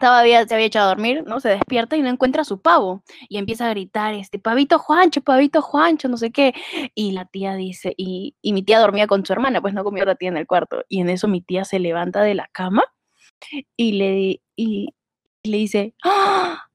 Todavía 0.00 0.46
se 0.46 0.54
había 0.54 0.66
echado 0.66 0.86
a 0.86 0.94
dormir, 0.94 1.24
¿no? 1.26 1.40
Se 1.40 1.50
despierta 1.50 1.96
y 1.96 2.02
no 2.02 2.08
encuentra 2.08 2.42
a 2.42 2.44
su 2.46 2.60
pavo. 2.60 3.04
Y 3.28 3.38
empieza 3.38 3.66
a 3.66 3.70
gritar, 3.70 4.14
este, 4.14 4.38
pavito 4.38 4.78
Juancho, 4.78 5.20
pavito 5.20 5.60
Juancho, 5.62 6.08
no 6.08 6.16
sé 6.16 6.32
qué. 6.32 6.54
Y 6.94 7.12
la 7.12 7.26
tía 7.26 7.54
dice, 7.54 7.94
y, 7.96 8.34
y 8.40 8.52
mi 8.54 8.62
tía 8.62 8.80
dormía 8.80 9.06
con 9.06 9.24
su 9.26 9.32
hermana, 9.32 9.60
pues 9.60 9.74
no 9.74 9.84
comió 9.84 10.04
la 10.06 10.14
tía 10.14 10.30
en 10.30 10.38
el 10.38 10.46
cuarto. 10.46 10.84
Y 10.88 11.00
en 11.00 11.10
eso 11.10 11.28
mi 11.28 11.42
tía 11.42 11.64
se 11.64 11.78
levanta 11.78 12.22
de 12.22 12.34
la 12.34 12.48
cama 12.52 12.82
y 13.76 13.92
le, 13.92 14.42
y, 14.56 14.94
y 15.42 15.50
le 15.50 15.56
dice, 15.58 15.94
¡Ah! 16.04 16.69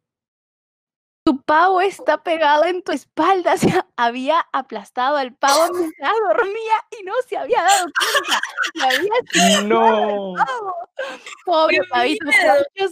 Tu 1.26 1.42
pavo 1.42 1.82
está 1.82 2.22
pegado 2.22 2.66
en 2.66 2.84
tu 2.84 2.92
espalda. 2.92 3.54
O 3.56 3.58
sea, 3.58 3.88
había 3.96 4.46
aplastado 4.54 5.18
al 5.18 5.34
pavo 5.34 5.74
mientras 5.74 6.14
dormía 6.28 6.76
y 7.00 7.04
no 7.04 7.14
se 7.28 7.36
había 7.38 7.64
dado 7.64 7.86
cuenta. 8.78 8.96
Había 8.96 9.64
No. 9.68 10.34
pavo. 10.38 10.74
Pobre 11.46 11.78
¡Qué 11.78 11.88
pavito 11.90 12.26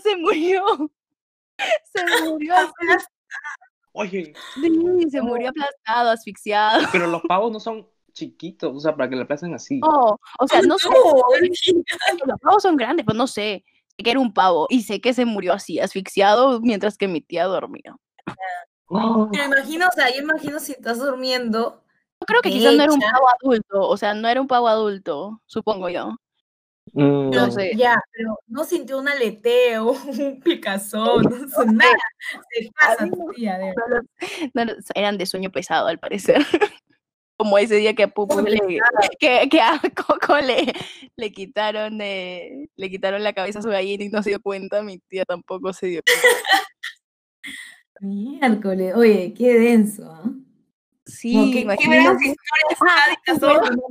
se 0.01 0.15
murió. 0.17 0.65
Se 1.93 2.03
murió 2.25 2.55
así, 2.55 2.73
Oye, 3.93 4.33
sí, 4.55 5.09
se 5.11 5.21
murió 5.21 5.49
aplastado, 5.49 6.09
asfixiado. 6.09 6.87
pero 6.91 7.05
los 7.05 7.21
pavos 7.21 7.51
no 7.51 7.59
son 7.59 7.87
chiquitos, 8.11 8.75
o 8.75 8.79
sea, 8.79 8.95
para 8.95 9.07
que 9.07 9.15
la 9.15 9.21
aplacen 9.23 9.53
así. 9.53 9.77
No, 9.79 10.19
o 10.39 10.47
sea, 10.47 10.61
no 10.63 10.79
sé, 10.79 10.89
No, 10.89 12.25
los 12.25 12.39
pavos 12.41 12.63
son 12.63 12.75
grandes, 12.75 13.05
pero 13.05 13.15
no 13.17 13.27
sé. 13.27 13.63
Sé 13.95 14.03
que 14.03 14.09
era 14.11 14.19
un 14.19 14.33
pavo 14.33 14.65
y 14.69 14.81
sé 14.81 14.99
que 14.99 15.13
se 15.13 15.25
murió 15.25 15.53
así, 15.53 15.79
asfixiado, 15.79 16.59
mientras 16.59 16.97
que 16.97 17.07
mi 17.07 17.21
tía 17.21 17.45
dormía. 17.45 17.95
Oh. 18.87 19.27
Pero 19.31 19.45
imagino, 19.45 19.87
o 19.87 19.91
sea, 19.91 20.09
yo 20.13 20.21
imagino 20.21 20.59
si 20.59 20.73
estás 20.73 20.99
durmiendo. 20.99 21.81
Yo 22.21 22.25
creo 22.27 22.41
que 22.41 22.51
quizás 22.51 22.75
no 22.75 22.83
era 22.83 22.93
un 22.93 22.99
pavo 22.99 23.27
adulto, 23.41 23.81
o 23.81 23.97
sea, 23.97 24.13
no 24.13 24.27
era 24.27 24.39
un 24.39 24.47
pavo 24.47 24.67
adulto, 24.67 25.41
supongo 25.45 25.89
yo. 25.89 26.11
Mm. 26.93 27.31
pero- 27.31 27.45
No 27.45 27.51
sé. 27.51 27.71
Ya, 27.75 27.99
pero 28.11 28.37
no 28.47 28.63
sintió 28.65 28.99
un 28.99 29.07
aleteo, 29.07 29.91
un 30.07 30.39
picazón, 30.41 31.23
no 31.23 31.47
sé, 31.47 31.65
nada. 31.65 31.95
Se 32.51 32.69
pasa, 32.79 33.05
no. 33.07 33.31
tía, 33.33 33.57
de 33.57 33.73
No 33.73 33.87
los- 33.87 34.05
no 34.53 34.65
los- 34.65 34.85
eran 34.93 35.17
de 35.17 35.25
sueño 35.25 35.49
pesado, 35.51 35.87
al 35.87 35.97
parecer. 35.99 36.35
Como 37.35 37.57
ese 37.57 37.75
día 37.77 37.95
que 37.95 38.03
a 38.03 38.07
Pupu 38.09 38.41
le, 38.41 38.59
que, 39.19 39.49
que 39.49 39.59
a 39.59 39.81
Coco 39.95 40.37
le, 40.37 40.71
le 41.17 41.31
quitaron 41.31 41.99
eh, 41.99 42.67
le 42.75 42.89
quitaron 42.91 43.23
la 43.23 43.33
cabeza 43.33 43.57
a 43.59 43.63
su 43.63 43.69
gallina 43.69 44.03
y 44.03 44.09
no 44.09 44.21
se 44.21 44.29
dio 44.29 44.39
cuenta, 44.41 44.83
mi 44.83 44.99
tía 44.99 45.25
tampoco 45.25 45.73
se 45.73 45.87
dio 45.87 46.01
cuenta. 46.05 46.27
Miércoles, 48.01 48.93
oye, 48.95 49.33
qué 49.33 49.59
denso, 49.59 50.03
¿ah? 50.11 50.29
Sí, 51.05 51.51
qué 51.53 51.65
buenas 51.65 52.21
historias 52.21 52.79
Ah, 52.81 53.15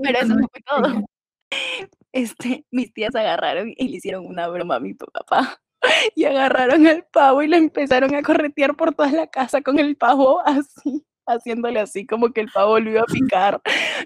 pero- 0.02 0.18
eso 0.18 0.34
no 0.34 0.46
fue 0.48 0.60
todo. 0.66 1.04
Este, 2.12 2.64
mis 2.70 2.92
tías 2.92 3.14
agarraron 3.14 3.72
y 3.76 3.88
le 3.88 3.96
hicieron 3.96 4.26
una 4.26 4.48
broma 4.48 4.76
a 4.76 4.80
mi 4.80 4.94
papá. 4.94 5.58
Y 6.14 6.24
agarraron 6.24 6.86
al 6.86 7.04
pavo 7.12 7.42
y 7.42 7.48
lo 7.48 7.56
empezaron 7.56 8.14
a 8.14 8.22
corretear 8.22 8.76
por 8.76 8.94
toda 8.94 9.10
la 9.10 9.26
casa 9.26 9.62
con 9.62 9.80
el 9.80 9.96
pavo 9.96 10.40
así, 10.46 11.04
haciéndole 11.26 11.80
así 11.80 12.06
como 12.06 12.32
que 12.32 12.40
el 12.42 12.48
pavo 12.54 12.78
lo 12.78 12.90
iba 12.90 13.00
a 13.00 13.06
picar. 13.06 13.60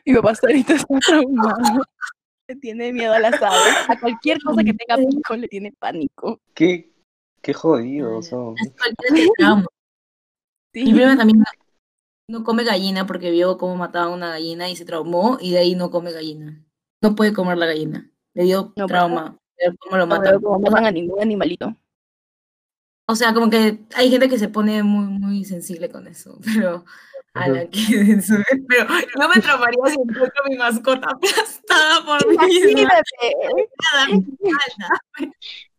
Mi 0.07 0.15
papá 0.15 0.31
hasta 0.31 0.47
ahorita 0.47 0.73
está 0.75 0.99
traumado. 1.07 1.83
Le 2.49 2.57
tiene 2.57 2.93
miedo 2.95 3.13
a 3.13 3.19
las 3.19 3.35
aves. 3.43 3.77
A 3.89 4.01
cualquier 4.01 4.39
cosa 4.41 4.65
que 4.65 4.73
tenga 4.73 4.97
pico 5.07 5.37
le 5.37 5.49
tiene 5.49 5.71
pánico. 5.79 6.41
Qué, 6.55 6.95
qué 7.43 7.53
jodidos 7.53 8.29
son. 8.29 8.55
Sí. 10.77 10.85
Mi 10.85 10.93
prima 10.93 11.17
también 11.17 11.43
no 12.29 12.45
come 12.45 12.63
gallina 12.65 13.07
porque 13.07 13.31
vio 13.31 13.57
cómo 13.57 13.77
mataban 13.77 14.13
una 14.13 14.29
gallina 14.29 14.69
y 14.69 14.77
se 14.77 14.85
traumó 14.85 15.39
y 15.41 15.53
de 15.53 15.59
ahí 15.59 15.75
no 15.75 15.91
come 15.91 16.13
gallina. 16.13 16.63
No 17.03 17.15
puede 17.15 17.33
comer 17.33 17.57
la 17.57 17.65
gallina. 17.65 18.11
Le 18.35 18.43
dio 18.43 18.75
No 18.77 18.87
trauma. 18.87 19.39
ver 19.57 19.75
cómo 19.79 19.97
lo 19.97 20.07
No 20.07 20.17
matan. 20.17 20.39
cómo 20.43 20.59
matan 20.59 20.85
a 20.85 20.91
ningún 20.91 21.19
animalito. 21.23 21.75
O 23.09 23.15
sea, 23.17 23.33
como 23.33 23.49
que 23.49 23.79
hay 23.95 24.11
gente 24.11 24.29
que 24.29 24.39
se 24.39 24.51
pone 24.51 24.83
muy, 24.83 25.07
muy 25.07 25.45
sensible 25.47 25.89
con 25.89 26.09
eso, 26.09 26.39
pero 26.45 26.85
a 27.33 27.49
la 27.49 27.71
que 27.71 27.79
pero 28.69 28.87
no 29.19 29.29
me 29.35 29.41
traumaría 29.41 29.83
si 29.87 29.95
encuentro 29.99 30.45
a 30.45 30.49
mi 30.51 30.57
mascota 30.57 31.09
aplastada 31.11 32.05
por 32.05 32.21
falta. 32.37 33.03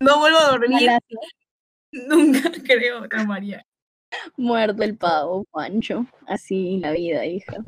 No 0.00 0.18
vuelvo 0.18 0.38
a 0.38 0.50
dormir, 0.50 0.90
nunca 1.92 2.50
creo, 2.64 3.08
traumaría. 3.08 3.64
Muerto 4.36 4.82
el 4.82 4.96
pavo, 4.96 5.44
Pancho. 5.50 6.06
Así 6.26 6.78
la 6.78 6.92
vida, 6.92 7.24
hija. 7.26 7.64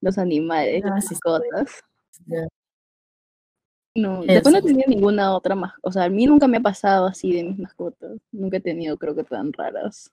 Los 0.00 0.18
animales, 0.18 0.82
las 0.84 0.92
Ah, 0.92 1.00
sí, 1.00 1.14
mascotas. 1.14 1.80
No, 3.96 4.22
Eso. 4.22 4.32
después 4.32 4.52
no 4.52 4.58
he 4.60 4.62
tenido 4.62 4.88
ninguna 4.88 5.34
otra 5.36 5.54
más. 5.54 5.72
O 5.82 5.90
sea, 5.90 6.04
a 6.04 6.08
mí 6.08 6.24
nunca 6.26 6.46
me 6.46 6.58
ha 6.58 6.60
pasado 6.62 7.06
así 7.06 7.32
de 7.32 7.44
mis 7.44 7.58
mascotas. 7.58 8.18
Nunca 8.30 8.58
he 8.58 8.60
tenido, 8.60 8.96
creo 8.96 9.14
que 9.16 9.24
tan 9.24 9.52
raras. 9.52 10.10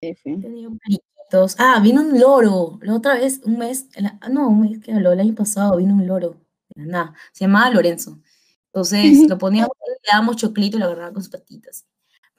F. 0.00 0.30
He 0.30 0.36
tenido. 0.38 0.72
Ah, 1.58 1.80
vino 1.82 2.02
un 2.02 2.18
loro. 2.20 2.78
La 2.82 2.94
otra 2.94 3.14
vez, 3.14 3.40
un 3.44 3.58
mes, 3.58 3.88
el- 3.94 4.06
ah, 4.06 4.28
no, 4.28 4.48
un 4.48 4.60
mes 4.62 4.80
que 4.80 4.92
habló, 4.92 5.12
el 5.12 5.20
año 5.20 5.34
pasado 5.34 5.76
vino 5.76 5.94
un 5.94 6.06
loro. 6.06 6.36
La 6.74 6.84
nada. 6.84 7.14
Se 7.32 7.44
llamaba 7.44 7.70
Lorenzo. 7.70 8.18
Entonces 8.66 9.00
lo 9.30 9.38
poníamos, 9.38 9.70
le 9.86 9.96
dábamos 10.10 10.36
choclito 10.36 10.76
y 10.76 10.80
lo 10.80 10.86
agarraba 10.86 11.12
con 11.12 11.22
sus 11.22 11.30
patitas. 11.32 11.86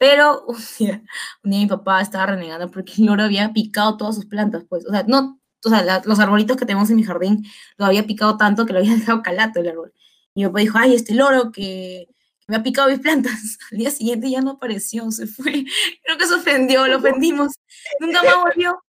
Pero 0.04 0.44
un 0.48 0.58
día, 0.78 1.02
un 1.46 1.52
día 1.52 1.60
mi 1.62 1.68
papá 1.68 2.02
estaba 2.02 2.26
renegando 2.26 2.70
porque 2.70 2.94
el 2.98 3.06
loro 3.06 3.24
había 3.24 3.54
picado 3.54 3.96
todas 3.96 4.16
sus 4.16 4.26
plantas, 4.26 4.66
pues. 4.68 4.86
O 4.86 4.92
sea, 4.92 5.04
no, 5.08 5.40
o 5.64 5.70
sea, 5.70 5.82
la- 5.82 6.02
los 6.04 6.20
arbolitos 6.20 6.58
que 6.58 6.66
tenemos 6.66 6.90
en 6.90 6.98
mi 6.98 7.04
jardín 7.04 7.46
lo 7.78 7.86
había 7.86 8.06
picado 8.06 8.36
tanto 8.36 8.66
que 8.66 8.74
lo 8.74 8.80
había 8.80 8.96
dejado 8.96 9.22
calato 9.22 9.62
el 9.62 9.70
árbol. 9.70 9.94
Y 10.36 10.42
mi 10.42 10.48
papá 10.48 10.60
dijo, 10.60 10.78
ay, 10.78 10.96
este 10.96 11.16
loro 11.16 11.54
que, 11.54 12.10
me 12.50 12.58
ha 12.58 12.64
picado 12.64 12.90
mis 12.90 13.00
plantas. 13.00 13.58
Al 13.72 13.78
día 13.78 13.92
siguiente 13.92 14.30
ya 14.30 14.42
no 14.42 14.52
apareció, 14.52 15.10
se 15.10 15.26
fue. 15.26 15.64
Creo 16.04 16.18
que 16.18 16.28
se 16.28 16.34
ofendió, 16.34 16.86
lo 16.88 16.98
ofendimos. 16.98 17.54
Nunca 18.02 18.24
más 18.24 18.42
volvió. 18.42 18.84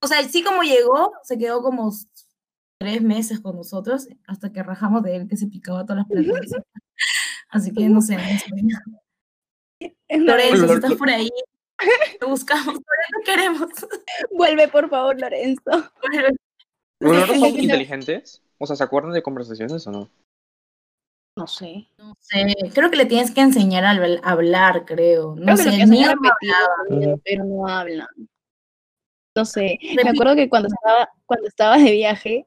O 0.00 0.06
sea, 0.06 0.22
sí 0.26 0.42
como 0.42 0.62
llegó, 0.62 1.12
se 1.24 1.36
quedó 1.36 1.62
como 1.62 1.92
tres 2.78 3.02
meses 3.02 3.40
con 3.40 3.56
nosotros 3.56 4.08
hasta 4.26 4.50
que 4.50 4.62
rajamos 4.62 5.02
de 5.02 5.16
él 5.16 5.28
que 5.28 5.36
se 5.36 5.46
picaba 5.46 5.84
todas 5.84 5.98
las 5.98 6.06
plantas. 6.08 6.62
Así 7.50 7.70
que 7.70 7.86
no 7.90 8.00
sé, 8.00 8.16
no 8.16 8.22
sé. 8.22 8.46
Lorenzo, 10.08 10.68
si 10.68 10.74
estás 10.74 10.94
por 10.94 11.10
ahí, 11.10 11.30
te 12.20 12.26
buscamos, 12.26 12.78
te 12.78 13.22
queremos. 13.24 13.68
Vuelve, 14.30 14.68
por 14.68 14.88
favor, 14.88 15.18
Lorenzo. 15.20 15.62
¿Los 17.00 17.26
son 17.26 17.44
inteligentes? 17.58 18.42
O 18.58 18.66
sea, 18.66 18.76
¿se 18.76 18.84
acuerdan 18.84 19.12
de 19.12 19.22
conversaciones 19.22 19.86
o 19.86 19.90
no? 19.90 20.10
No 21.36 21.46
sé. 21.48 21.88
No 21.98 22.14
sé, 22.20 22.54
creo 22.72 22.90
que 22.90 22.96
le 22.96 23.06
tienes 23.06 23.32
que 23.32 23.40
enseñar 23.40 23.84
a 23.84 23.92
habl- 23.94 24.20
a 24.22 24.30
hablar, 24.30 24.84
creo. 24.84 25.34
No 25.36 25.56
Creo 25.56 25.56
sé, 25.56 25.64
que 25.76 25.82
hablaba. 25.82 26.14
sonido, 26.88 27.20
pero 27.24 27.44
no 27.44 27.66
hablan. 27.66 28.06
No 29.36 29.44
sé. 29.44 29.80
Me 30.02 30.08
acuerdo 30.10 30.36
que 30.36 30.48
cuando 30.48 30.68
estaba, 30.68 31.10
cuando 31.26 31.48
estaba 31.48 31.76
de 31.76 31.90
viaje, 31.90 32.46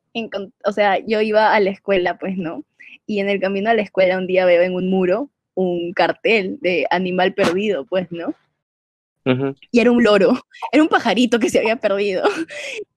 o 0.64 0.72
sea, 0.72 1.00
yo 1.06 1.20
iba 1.20 1.54
a 1.54 1.60
la 1.60 1.70
escuela, 1.72 2.18
pues, 2.18 2.38
¿no? 2.38 2.64
Y 3.06 3.20
en 3.20 3.28
el 3.30 3.42
camino 3.42 3.70
a 3.70 3.74
la 3.74 3.82
escuela 3.82 4.18
un 4.18 4.26
día 4.26 4.46
veo 4.46 4.62
en 4.62 4.74
un 4.74 4.90
muro 4.90 5.30
un 5.60 5.92
cartel 5.94 6.60
de 6.62 6.86
animal 6.92 7.34
perdido, 7.34 7.84
pues, 7.88 8.08
¿no? 8.12 8.36
Y 9.72 9.80
era 9.82 9.92
un 9.92 10.04
loro, 10.04 10.40
era 10.72 10.82
un 10.84 10.88
pajarito 10.88 11.40
que 11.40 11.50
se 11.50 11.58
había 11.60 11.76
perdido. 11.78 12.24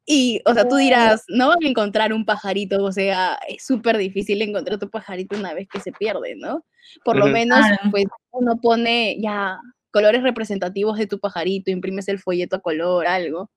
Y, 0.06 0.40
o 0.44 0.54
sea, 0.54 0.68
tú 0.68 0.76
dirás, 0.76 1.24
no 1.28 1.48
van 1.48 1.58
a 1.64 1.68
encontrar 1.68 2.12
un 2.12 2.24
pajarito, 2.24 2.84
o 2.84 2.92
sea, 2.92 3.38
es 3.48 3.64
súper 3.64 3.96
difícil 3.96 4.40
encontrar 4.42 4.78
tu 4.78 4.88
pajarito 4.90 5.36
una 5.36 5.54
vez 5.54 5.68
que 5.68 5.80
se 5.80 5.90
pierde, 5.90 6.36
¿no? 6.36 6.64
Por 7.04 7.16
lo 7.16 7.26
menos, 7.26 7.58
pues, 7.90 8.04
uno 8.30 8.60
pone 8.60 9.16
ya 9.20 9.58
colores 9.90 10.22
representativos 10.22 10.98
de 10.98 11.06
tu 11.06 11.18
pajarito, 11.18 11.70
imprimes 11.70 12.08
el 12.08 12.18
folleto 12.20 12.56
a 12.56 12.60
color, 12.60 13.06
algo. 13.06 13.50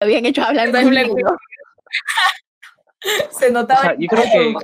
Lo 0.00 0.04
habían 0.06 0.24
hecho 0.26 0.42
hablando 0.44 0.78
en 0.78 0.90
Blanco. 0.90 1.16
Se 3.38 3.48
O 3.48 3.52
notaba. 3.52 3.82
sea, 3.82 3.96
yo 3.98 4.08
creo 4.08 4.22
que 4.22 4.54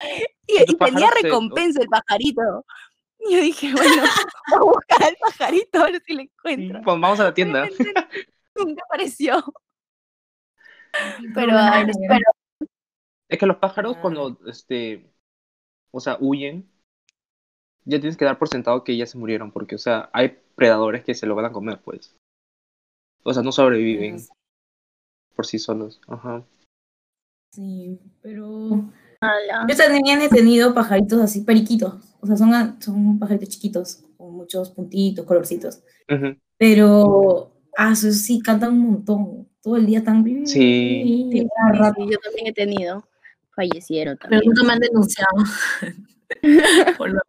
Y, 0.46 0.76
tenía 0.76 1.08
se- 1.10 1.22
recompensa 1.22 1.82
el 1.82 1.88
pajarito. 1.88 2.64
Y 3.28 3.32
yo 3.36 3.40
dije, 3.40 3.72
bueno, 3.72 4.02
voy 4.50 4.58
a 4.58 4.60
buscar 4.60 5.02
al 5.04 5.16
pajarito 5.20 5.78
a 5.80 5.84
ver 5.84 6.00
si 6.02 6.14
lo 6.14 6.20
encuentro. 6.22 6.80
pues 6.84 7.00
vamos 7.00 7.20
a 7.20 7.24
la 7.24 7.34
tienda. 7.34 7.68
Nunca 8.56 8.82
apareció. 8.84 9.42
Pero, 11.34 11.52
Pero. 12.08 12.24
Es 13.28 13.38
que 13.38 13.46
los 13.46 13.56
pájaros 13.56 13.96
Ah. 13.96 14.00
cuando, 14.02 14.38
este, 14.46 15.06
o 15.90 16.00
sea, 16.00 16.18
huyen, 16.20 16.68
ya 17.84 17.98
tienes 17.98 18.16
que 18.18 18.26
dar 18.26 18.38
por 18.38 18.48
sentado 18.48 18.84
que 18.84 18.96
ya 18.96 19.06
se 19.06 19.16
murieron, 19.18 19.50
porque, 19.52 19.74
o 19.74 19.78
sea, 19.78 20.10
hay 20.12 20.38
predadores 20.54 21.02
que 21.02 21.14
se 21.14 21.26
lo 21.26 21.34
van 21.34 21.46
a 21.46 21.52
comer, 21.52 21.80
pues. 21.82 22.14
O 23.22 23.32
sea, 23.32 23.42
no 23.42 23.52
sobreviven 23.52 24.18
por 25.34 25.46
sí 25.46 25.58
solos. 25.58 26.00
Ajá. 26.08 26.44
Sí, 27.54 27.98
pero. 28.20 28.84
Yo 29.68 29.76
también 29.76 30.20
he 30.20 30.28
tenido 30.28 30.74
pajaritos 30.74 31.20
así, 31.20 31.42
periquitos. 31.42 31.94
O 32.20 32.26
sea, 32.26 32.36
son, 32.36 32.80
son 32.80 33.18
pajaritos 33.18 33.48
chiquitos, 33.50 34.04
con 34.16 34.34
muchos 34.34 34.70
puntitos, 34.70 35.24
colorcitos. 35.26 35.80
Ujú. 36.08 36.36
Pero. 36.58 37.52
Ah, 37.76 37.92
eso 37.92 38.10
sí, 38.12 38.40
cantan 38.40 38.72
un 38.74 38.90
montón. 38.92 39.48
Todo 39.62 39.76
el 39.76 39.86
día 39.86 39.98
están. 39.98 40.24
Sí. 40.24 40.46
Sí, 40.46 41.28
sí, 41.32 41.46
yo 42.10 42.18
también 42.18 42.46
he 42.46 42.52
tenido. 42.52 43.04
Fallecieron 43.54 44.16
Pero 44.18 44.30
también. 44.30 44.42
nunca 44.46 44.64
me 44.64 44.72
han 44.72 44.78
denunciado. 44.80 45.36
Por 46.98 47.10
lo- 47.12 47.20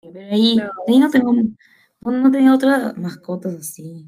Pero 0.00 0.20
ahí, 0.32 0.56
No. 0.56 0.70
ahí 0.88 0.98
no 0.98 1.10
tengo. 1.10 1.32
No, 1.32 2.10
no 2.10 2.30
tenía 2.30 2.54
otras 2.54 2.96
mascotas 2.96 3.54
así. 3.54 4.06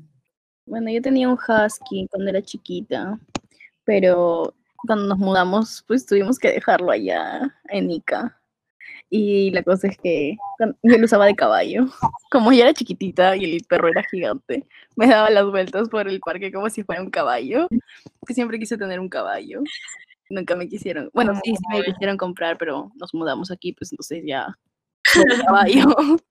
Bueno, 0.67 0.91
yo 0.91 1.01
tenía 1.01 1.29
un 1.29 1.35
husky 1.39 2.07
cuando 2.11 2.31
era 2.31 2.43
chiquita, 2.43 3.19
pero 3.85 4.55
cuando 4.87 5.07
nos 5.07 5.19
mudamos, 5.19 5.85
pues 5.87 6.07
tuvimos 6.07 6.39
que 6.39 6.53
dejarlo 6.53 6.91
allá 6.91 7.55
en 7.69 7.91
Ica. 7.91 8.41
Y 9.09 9.51
la 9.53 9.63
cosa 9.63 9.89
es 9.89 9.97
que 9.99 10.37
yo 10.83 10.99
lo 10.99 11.05
usaba 11.05 11.27
de 11.27 11.37
caballo. 11.37 11.87
Como 12.31 12.53
yo 12.53 12.63
era 12.63 12.75
chiquitita 12.75 13.37
y 13.37 13.45
el 13.45 13.65
perro 13.65 13.89
era 13.89 14.03
gigante, 14.11 14.67
me 14.97 15.07
daba 15.07 15.31
las 15.31 15.45
vueltas 15.47 15.89
por 15.89 16.09
el 16.09 16.21
parque 16.21 16.51
como 16.53 16.69
si 16.71 16.83
fuera 16.83 17.03
un 17.03 17.11
caballo. 17.11 17.69
Que 18.27 18.35
siempre 18.35 18.59
quise 18.59 18.77
tener 18.77 18.99
un 19.01 19.09
caballo. 19.09 19.63
Nunca 20.31 20.57
me 20.57 20.69
quisieron. 20.69 21.09
Bueno, 21.15 21.35
sí, 21.45 21.55
sí 21.55 21.65
me 21.71 21.83
quisieron 21.85 22.17
comprar, 22.17 22.59
pero 22.59 22.91
nos 22.97 23.15
mudamos 23.15 23.51
aquí, 23.53 23.73
pues 23.73 23.93
entonces 23.93 24.25
ya. 24.27 24.57
caballo. 25.47 25.85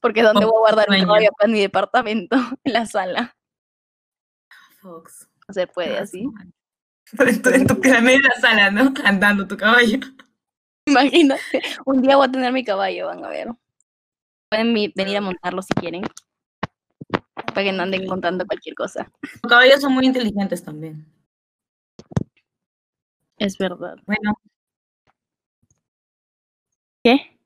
Porque 0.00 0.22
¿dónde 0.22 0.46
voy 0.46 0.54
a 0.56 0.60
guardar 0.60 0.86
un 0.90 1.00
caballo 1.00 1.28
para 1.38 1.52
mi 1.52 1.60
departamento? 1.60 2.36
En 2.64 2.72
la 2.72 2.86
sala. 2.86 3.36
Fox. 4.80 5.28
No 5.46 5.54
se 5.54 5.66
puede 5.66 5.98
Ah, 5.98 6.02
así. 6.02 6.24
En 7.18 7.42
tu, 7.42 7.50
en 7.50 7.66
tu 7.66 7.80
en 7.82 8.04
medio 8.04 8.18
de 8.18 8.28
la 8.28 8.40
sala, 8.40 8.70
¿no? 8.70 8.94
Andando 9.04 9.46
tu 9.46 9.56
caballo. 9.56 9.98
Imagínate. 10.86 11.62
Un 11.84 12.02
día 12.02 12.16
voy 12.16 12.28
a 12.28 12.30
tener 12.30 12.52
mi 12.52 12.64
caballo, 12.64 13.06
van 13.06 13.24
a 13.24 13.28
ver. 13.28 13.48
Pueden 14.48 14.74
venir 14.94 15.16
a 15.16 15.20
montarlo 15.20 15.62
si 15.62 15.74
quieren. 15.74 16.02
Para 17.34 17.64
que 17.64 17.72
no 17.72 17.82
anden 17.82 18.06
contando 18.06 18.46
cualquier 18.46 18.74
cosa. 18.74 19.10
Los 19.42 19.50
caballos 19.50 19.80
son 19.80 19.92
muy 19.92 20.06
inteligentes 20.06 20.62
también. 20.62 21.06
Es 23.38 23.56
verdad. 23.56 23.96
Bueno, 24.06 24.34
¿Qué? 27.02 27.38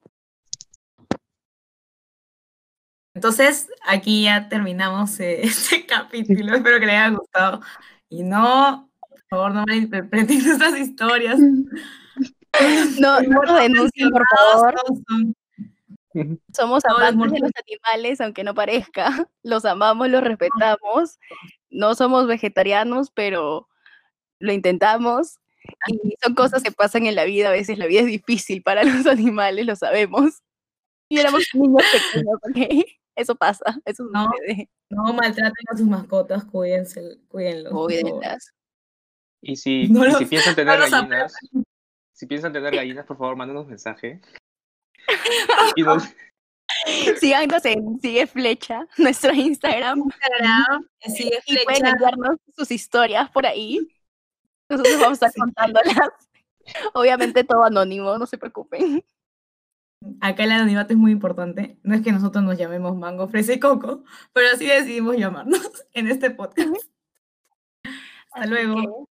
entonces 3.15 3.69
aquí 3.87 4.25
ya 4.25 4.49
terminamos 4.49 5.19
eh, 5.21 5.41
este 5.47 5.87
capítulo. 5.87 6.57
Espero 6.57 6.81
que 6.81 6.87
les 6.87 6.95
haya 6.95 7.11
gustado. 7.11 7.61
Y 8.09 8.23
no, 8.23 8.91
favor, 9.35 9.55
no 9.55 9.65
malinterpreten 9.67 10.45
nuestras 10.45 10.79
historias. 10.79 11.39
No, 13.01 13.21
no 13.21 13.43
lo 13.43 13.55
denuncien, 13.55 14.11
por 14.11 14.23
favor. 14.29 14.75
Somos 16.57 16.85
amantes 16.85 17.33
de 17.33 17.41
los 17.41 17.51
animales, 17.67 18.21
aunque 18.21 18.45
no 18.45 18.55
parezca. 18.55 19.29
Los 19.43 19.65
amamos, 19.65 20.09
los 20.09 20.23
respetamos. 20.23 21.19
No 21.71 21.97
somos 21.97 22.29
vegetarianos, 22.29 23.11
pero 23.11 23.67
lo 24.39 24.53
intentamos. 24.53 25.41
Y 25.89 26.15
son 26.23 26.37
cosas 26.37 26.63
que 26.63 26.71
pasan 26.71 27.07
en 27.07 27.17
la 27.17 27.25
vida. 27.25 27.49
A 27.49 27.53
veces 27.53 27.77
la 27.77 27.87
vida 27.87 28.01
es 28.03 28.07
difícil 28.07 28.63
para 28.63 28.85
los 28.85 29.05
animales, 29.07 29.67
lo 29.67 29.75
sabemos. 29.75 30.41
Y 31.09 31.19
éramos 31.19 31.43
niños 31.55 31.83
pequeños, 31.93 32.37
¿ok? 32.37 32.87
Eso 33.17 33.35
pasa, 33.35 33.81
eso 33.85 34.05
No. 34.13 34.27
sucede. 34.31 34.69
No 34.91 35.13
maltraten 35.13 35.67
a 35.73 35.77
sus 35.77 35.87
mascotas, 35.89 36.45
cuídense, 36.45 37.19
cuídenlos. 37.29 37.73
Cuídenlas. 37.73 38.53
Y 39.45 39.57
si, 39.57 39.89
No 39.89 40.05
y 40.05 40.09
los- 40.09 40.19
si 40.19 40.25
piensan 40.27 40.55
tener 40.55 40.79
gallinas, 40.79 41.35
si 42.13 42.27
piensan 42.27 42.53
tener 42.53 42.75
gallinas, 42.75 43.05
por 43.07 43.17
favor, 43.19 43.37
mándenos 43.37 43.67
mensaje. 43.67 44.21
Y 45.77 45.83
nos- 45.83 46.09
Síganos 47.21 47.65
en 47.67 48.01
Sigue 48.01 48.27
Flecha, 48.27 48.87
nuestro 48.99 49.33
Instagram. 49.33 49.99
Instagram, 50.01 50.89
sigue 51.01 51.39
Y 51.47 51.57
pueden 51.65 51.81
flecha. 51.81 51.91
enviarnos 51.91 52.37
sus 52.57 52.71
historias 52.71 53.31
por 53.31 53.47
ahí. 53.47 53.87
Nosotros 54.69 54.95
vamos 55.01 55.23
a 55.23 55.27
estar 55.27 55.33
Sí. 55.33 55.41
contándolas. 55.41 56.11
Obviamente 56.95 57.45
todo 57.45 57.65
anónimo, 57.65 58.17
no 58.17 58.27
se 58.27 58.39
preocupen. 58.39 59.05
Acá 60.21 60.45
el 60.45 60.53
anonimato 60.53 60.93
es 60.95 60.99
muy 60.99 61.13
importante. 61.13 61.79
No 61.83 61.95
es 61.95 62.03
que 62.03 62.13
nosotros 62.13 62.43
nos 62.45 62.57
llamemos 62.59 62.97
Mango, 62.97 63.29
Fresa 63.29 63.53
y 63.53 63.61
Coco, 63.61 64.05
pero 64.33 64.49
así 64.55 64.67
decidimos 64.67 65.17
llamarnos 65.17 65.85
en 65.93 66.09
este 66.09 66.31
podcast. 66.31 66.75
Hasta 68.33 68.41
Así 68.41 68.49
luego. 68.49 69.09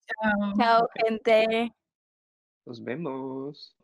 Chao, 0.57 0.87
gente. 0.97 1.73
nos 2.65 2.79
vemos. 2.79 3.78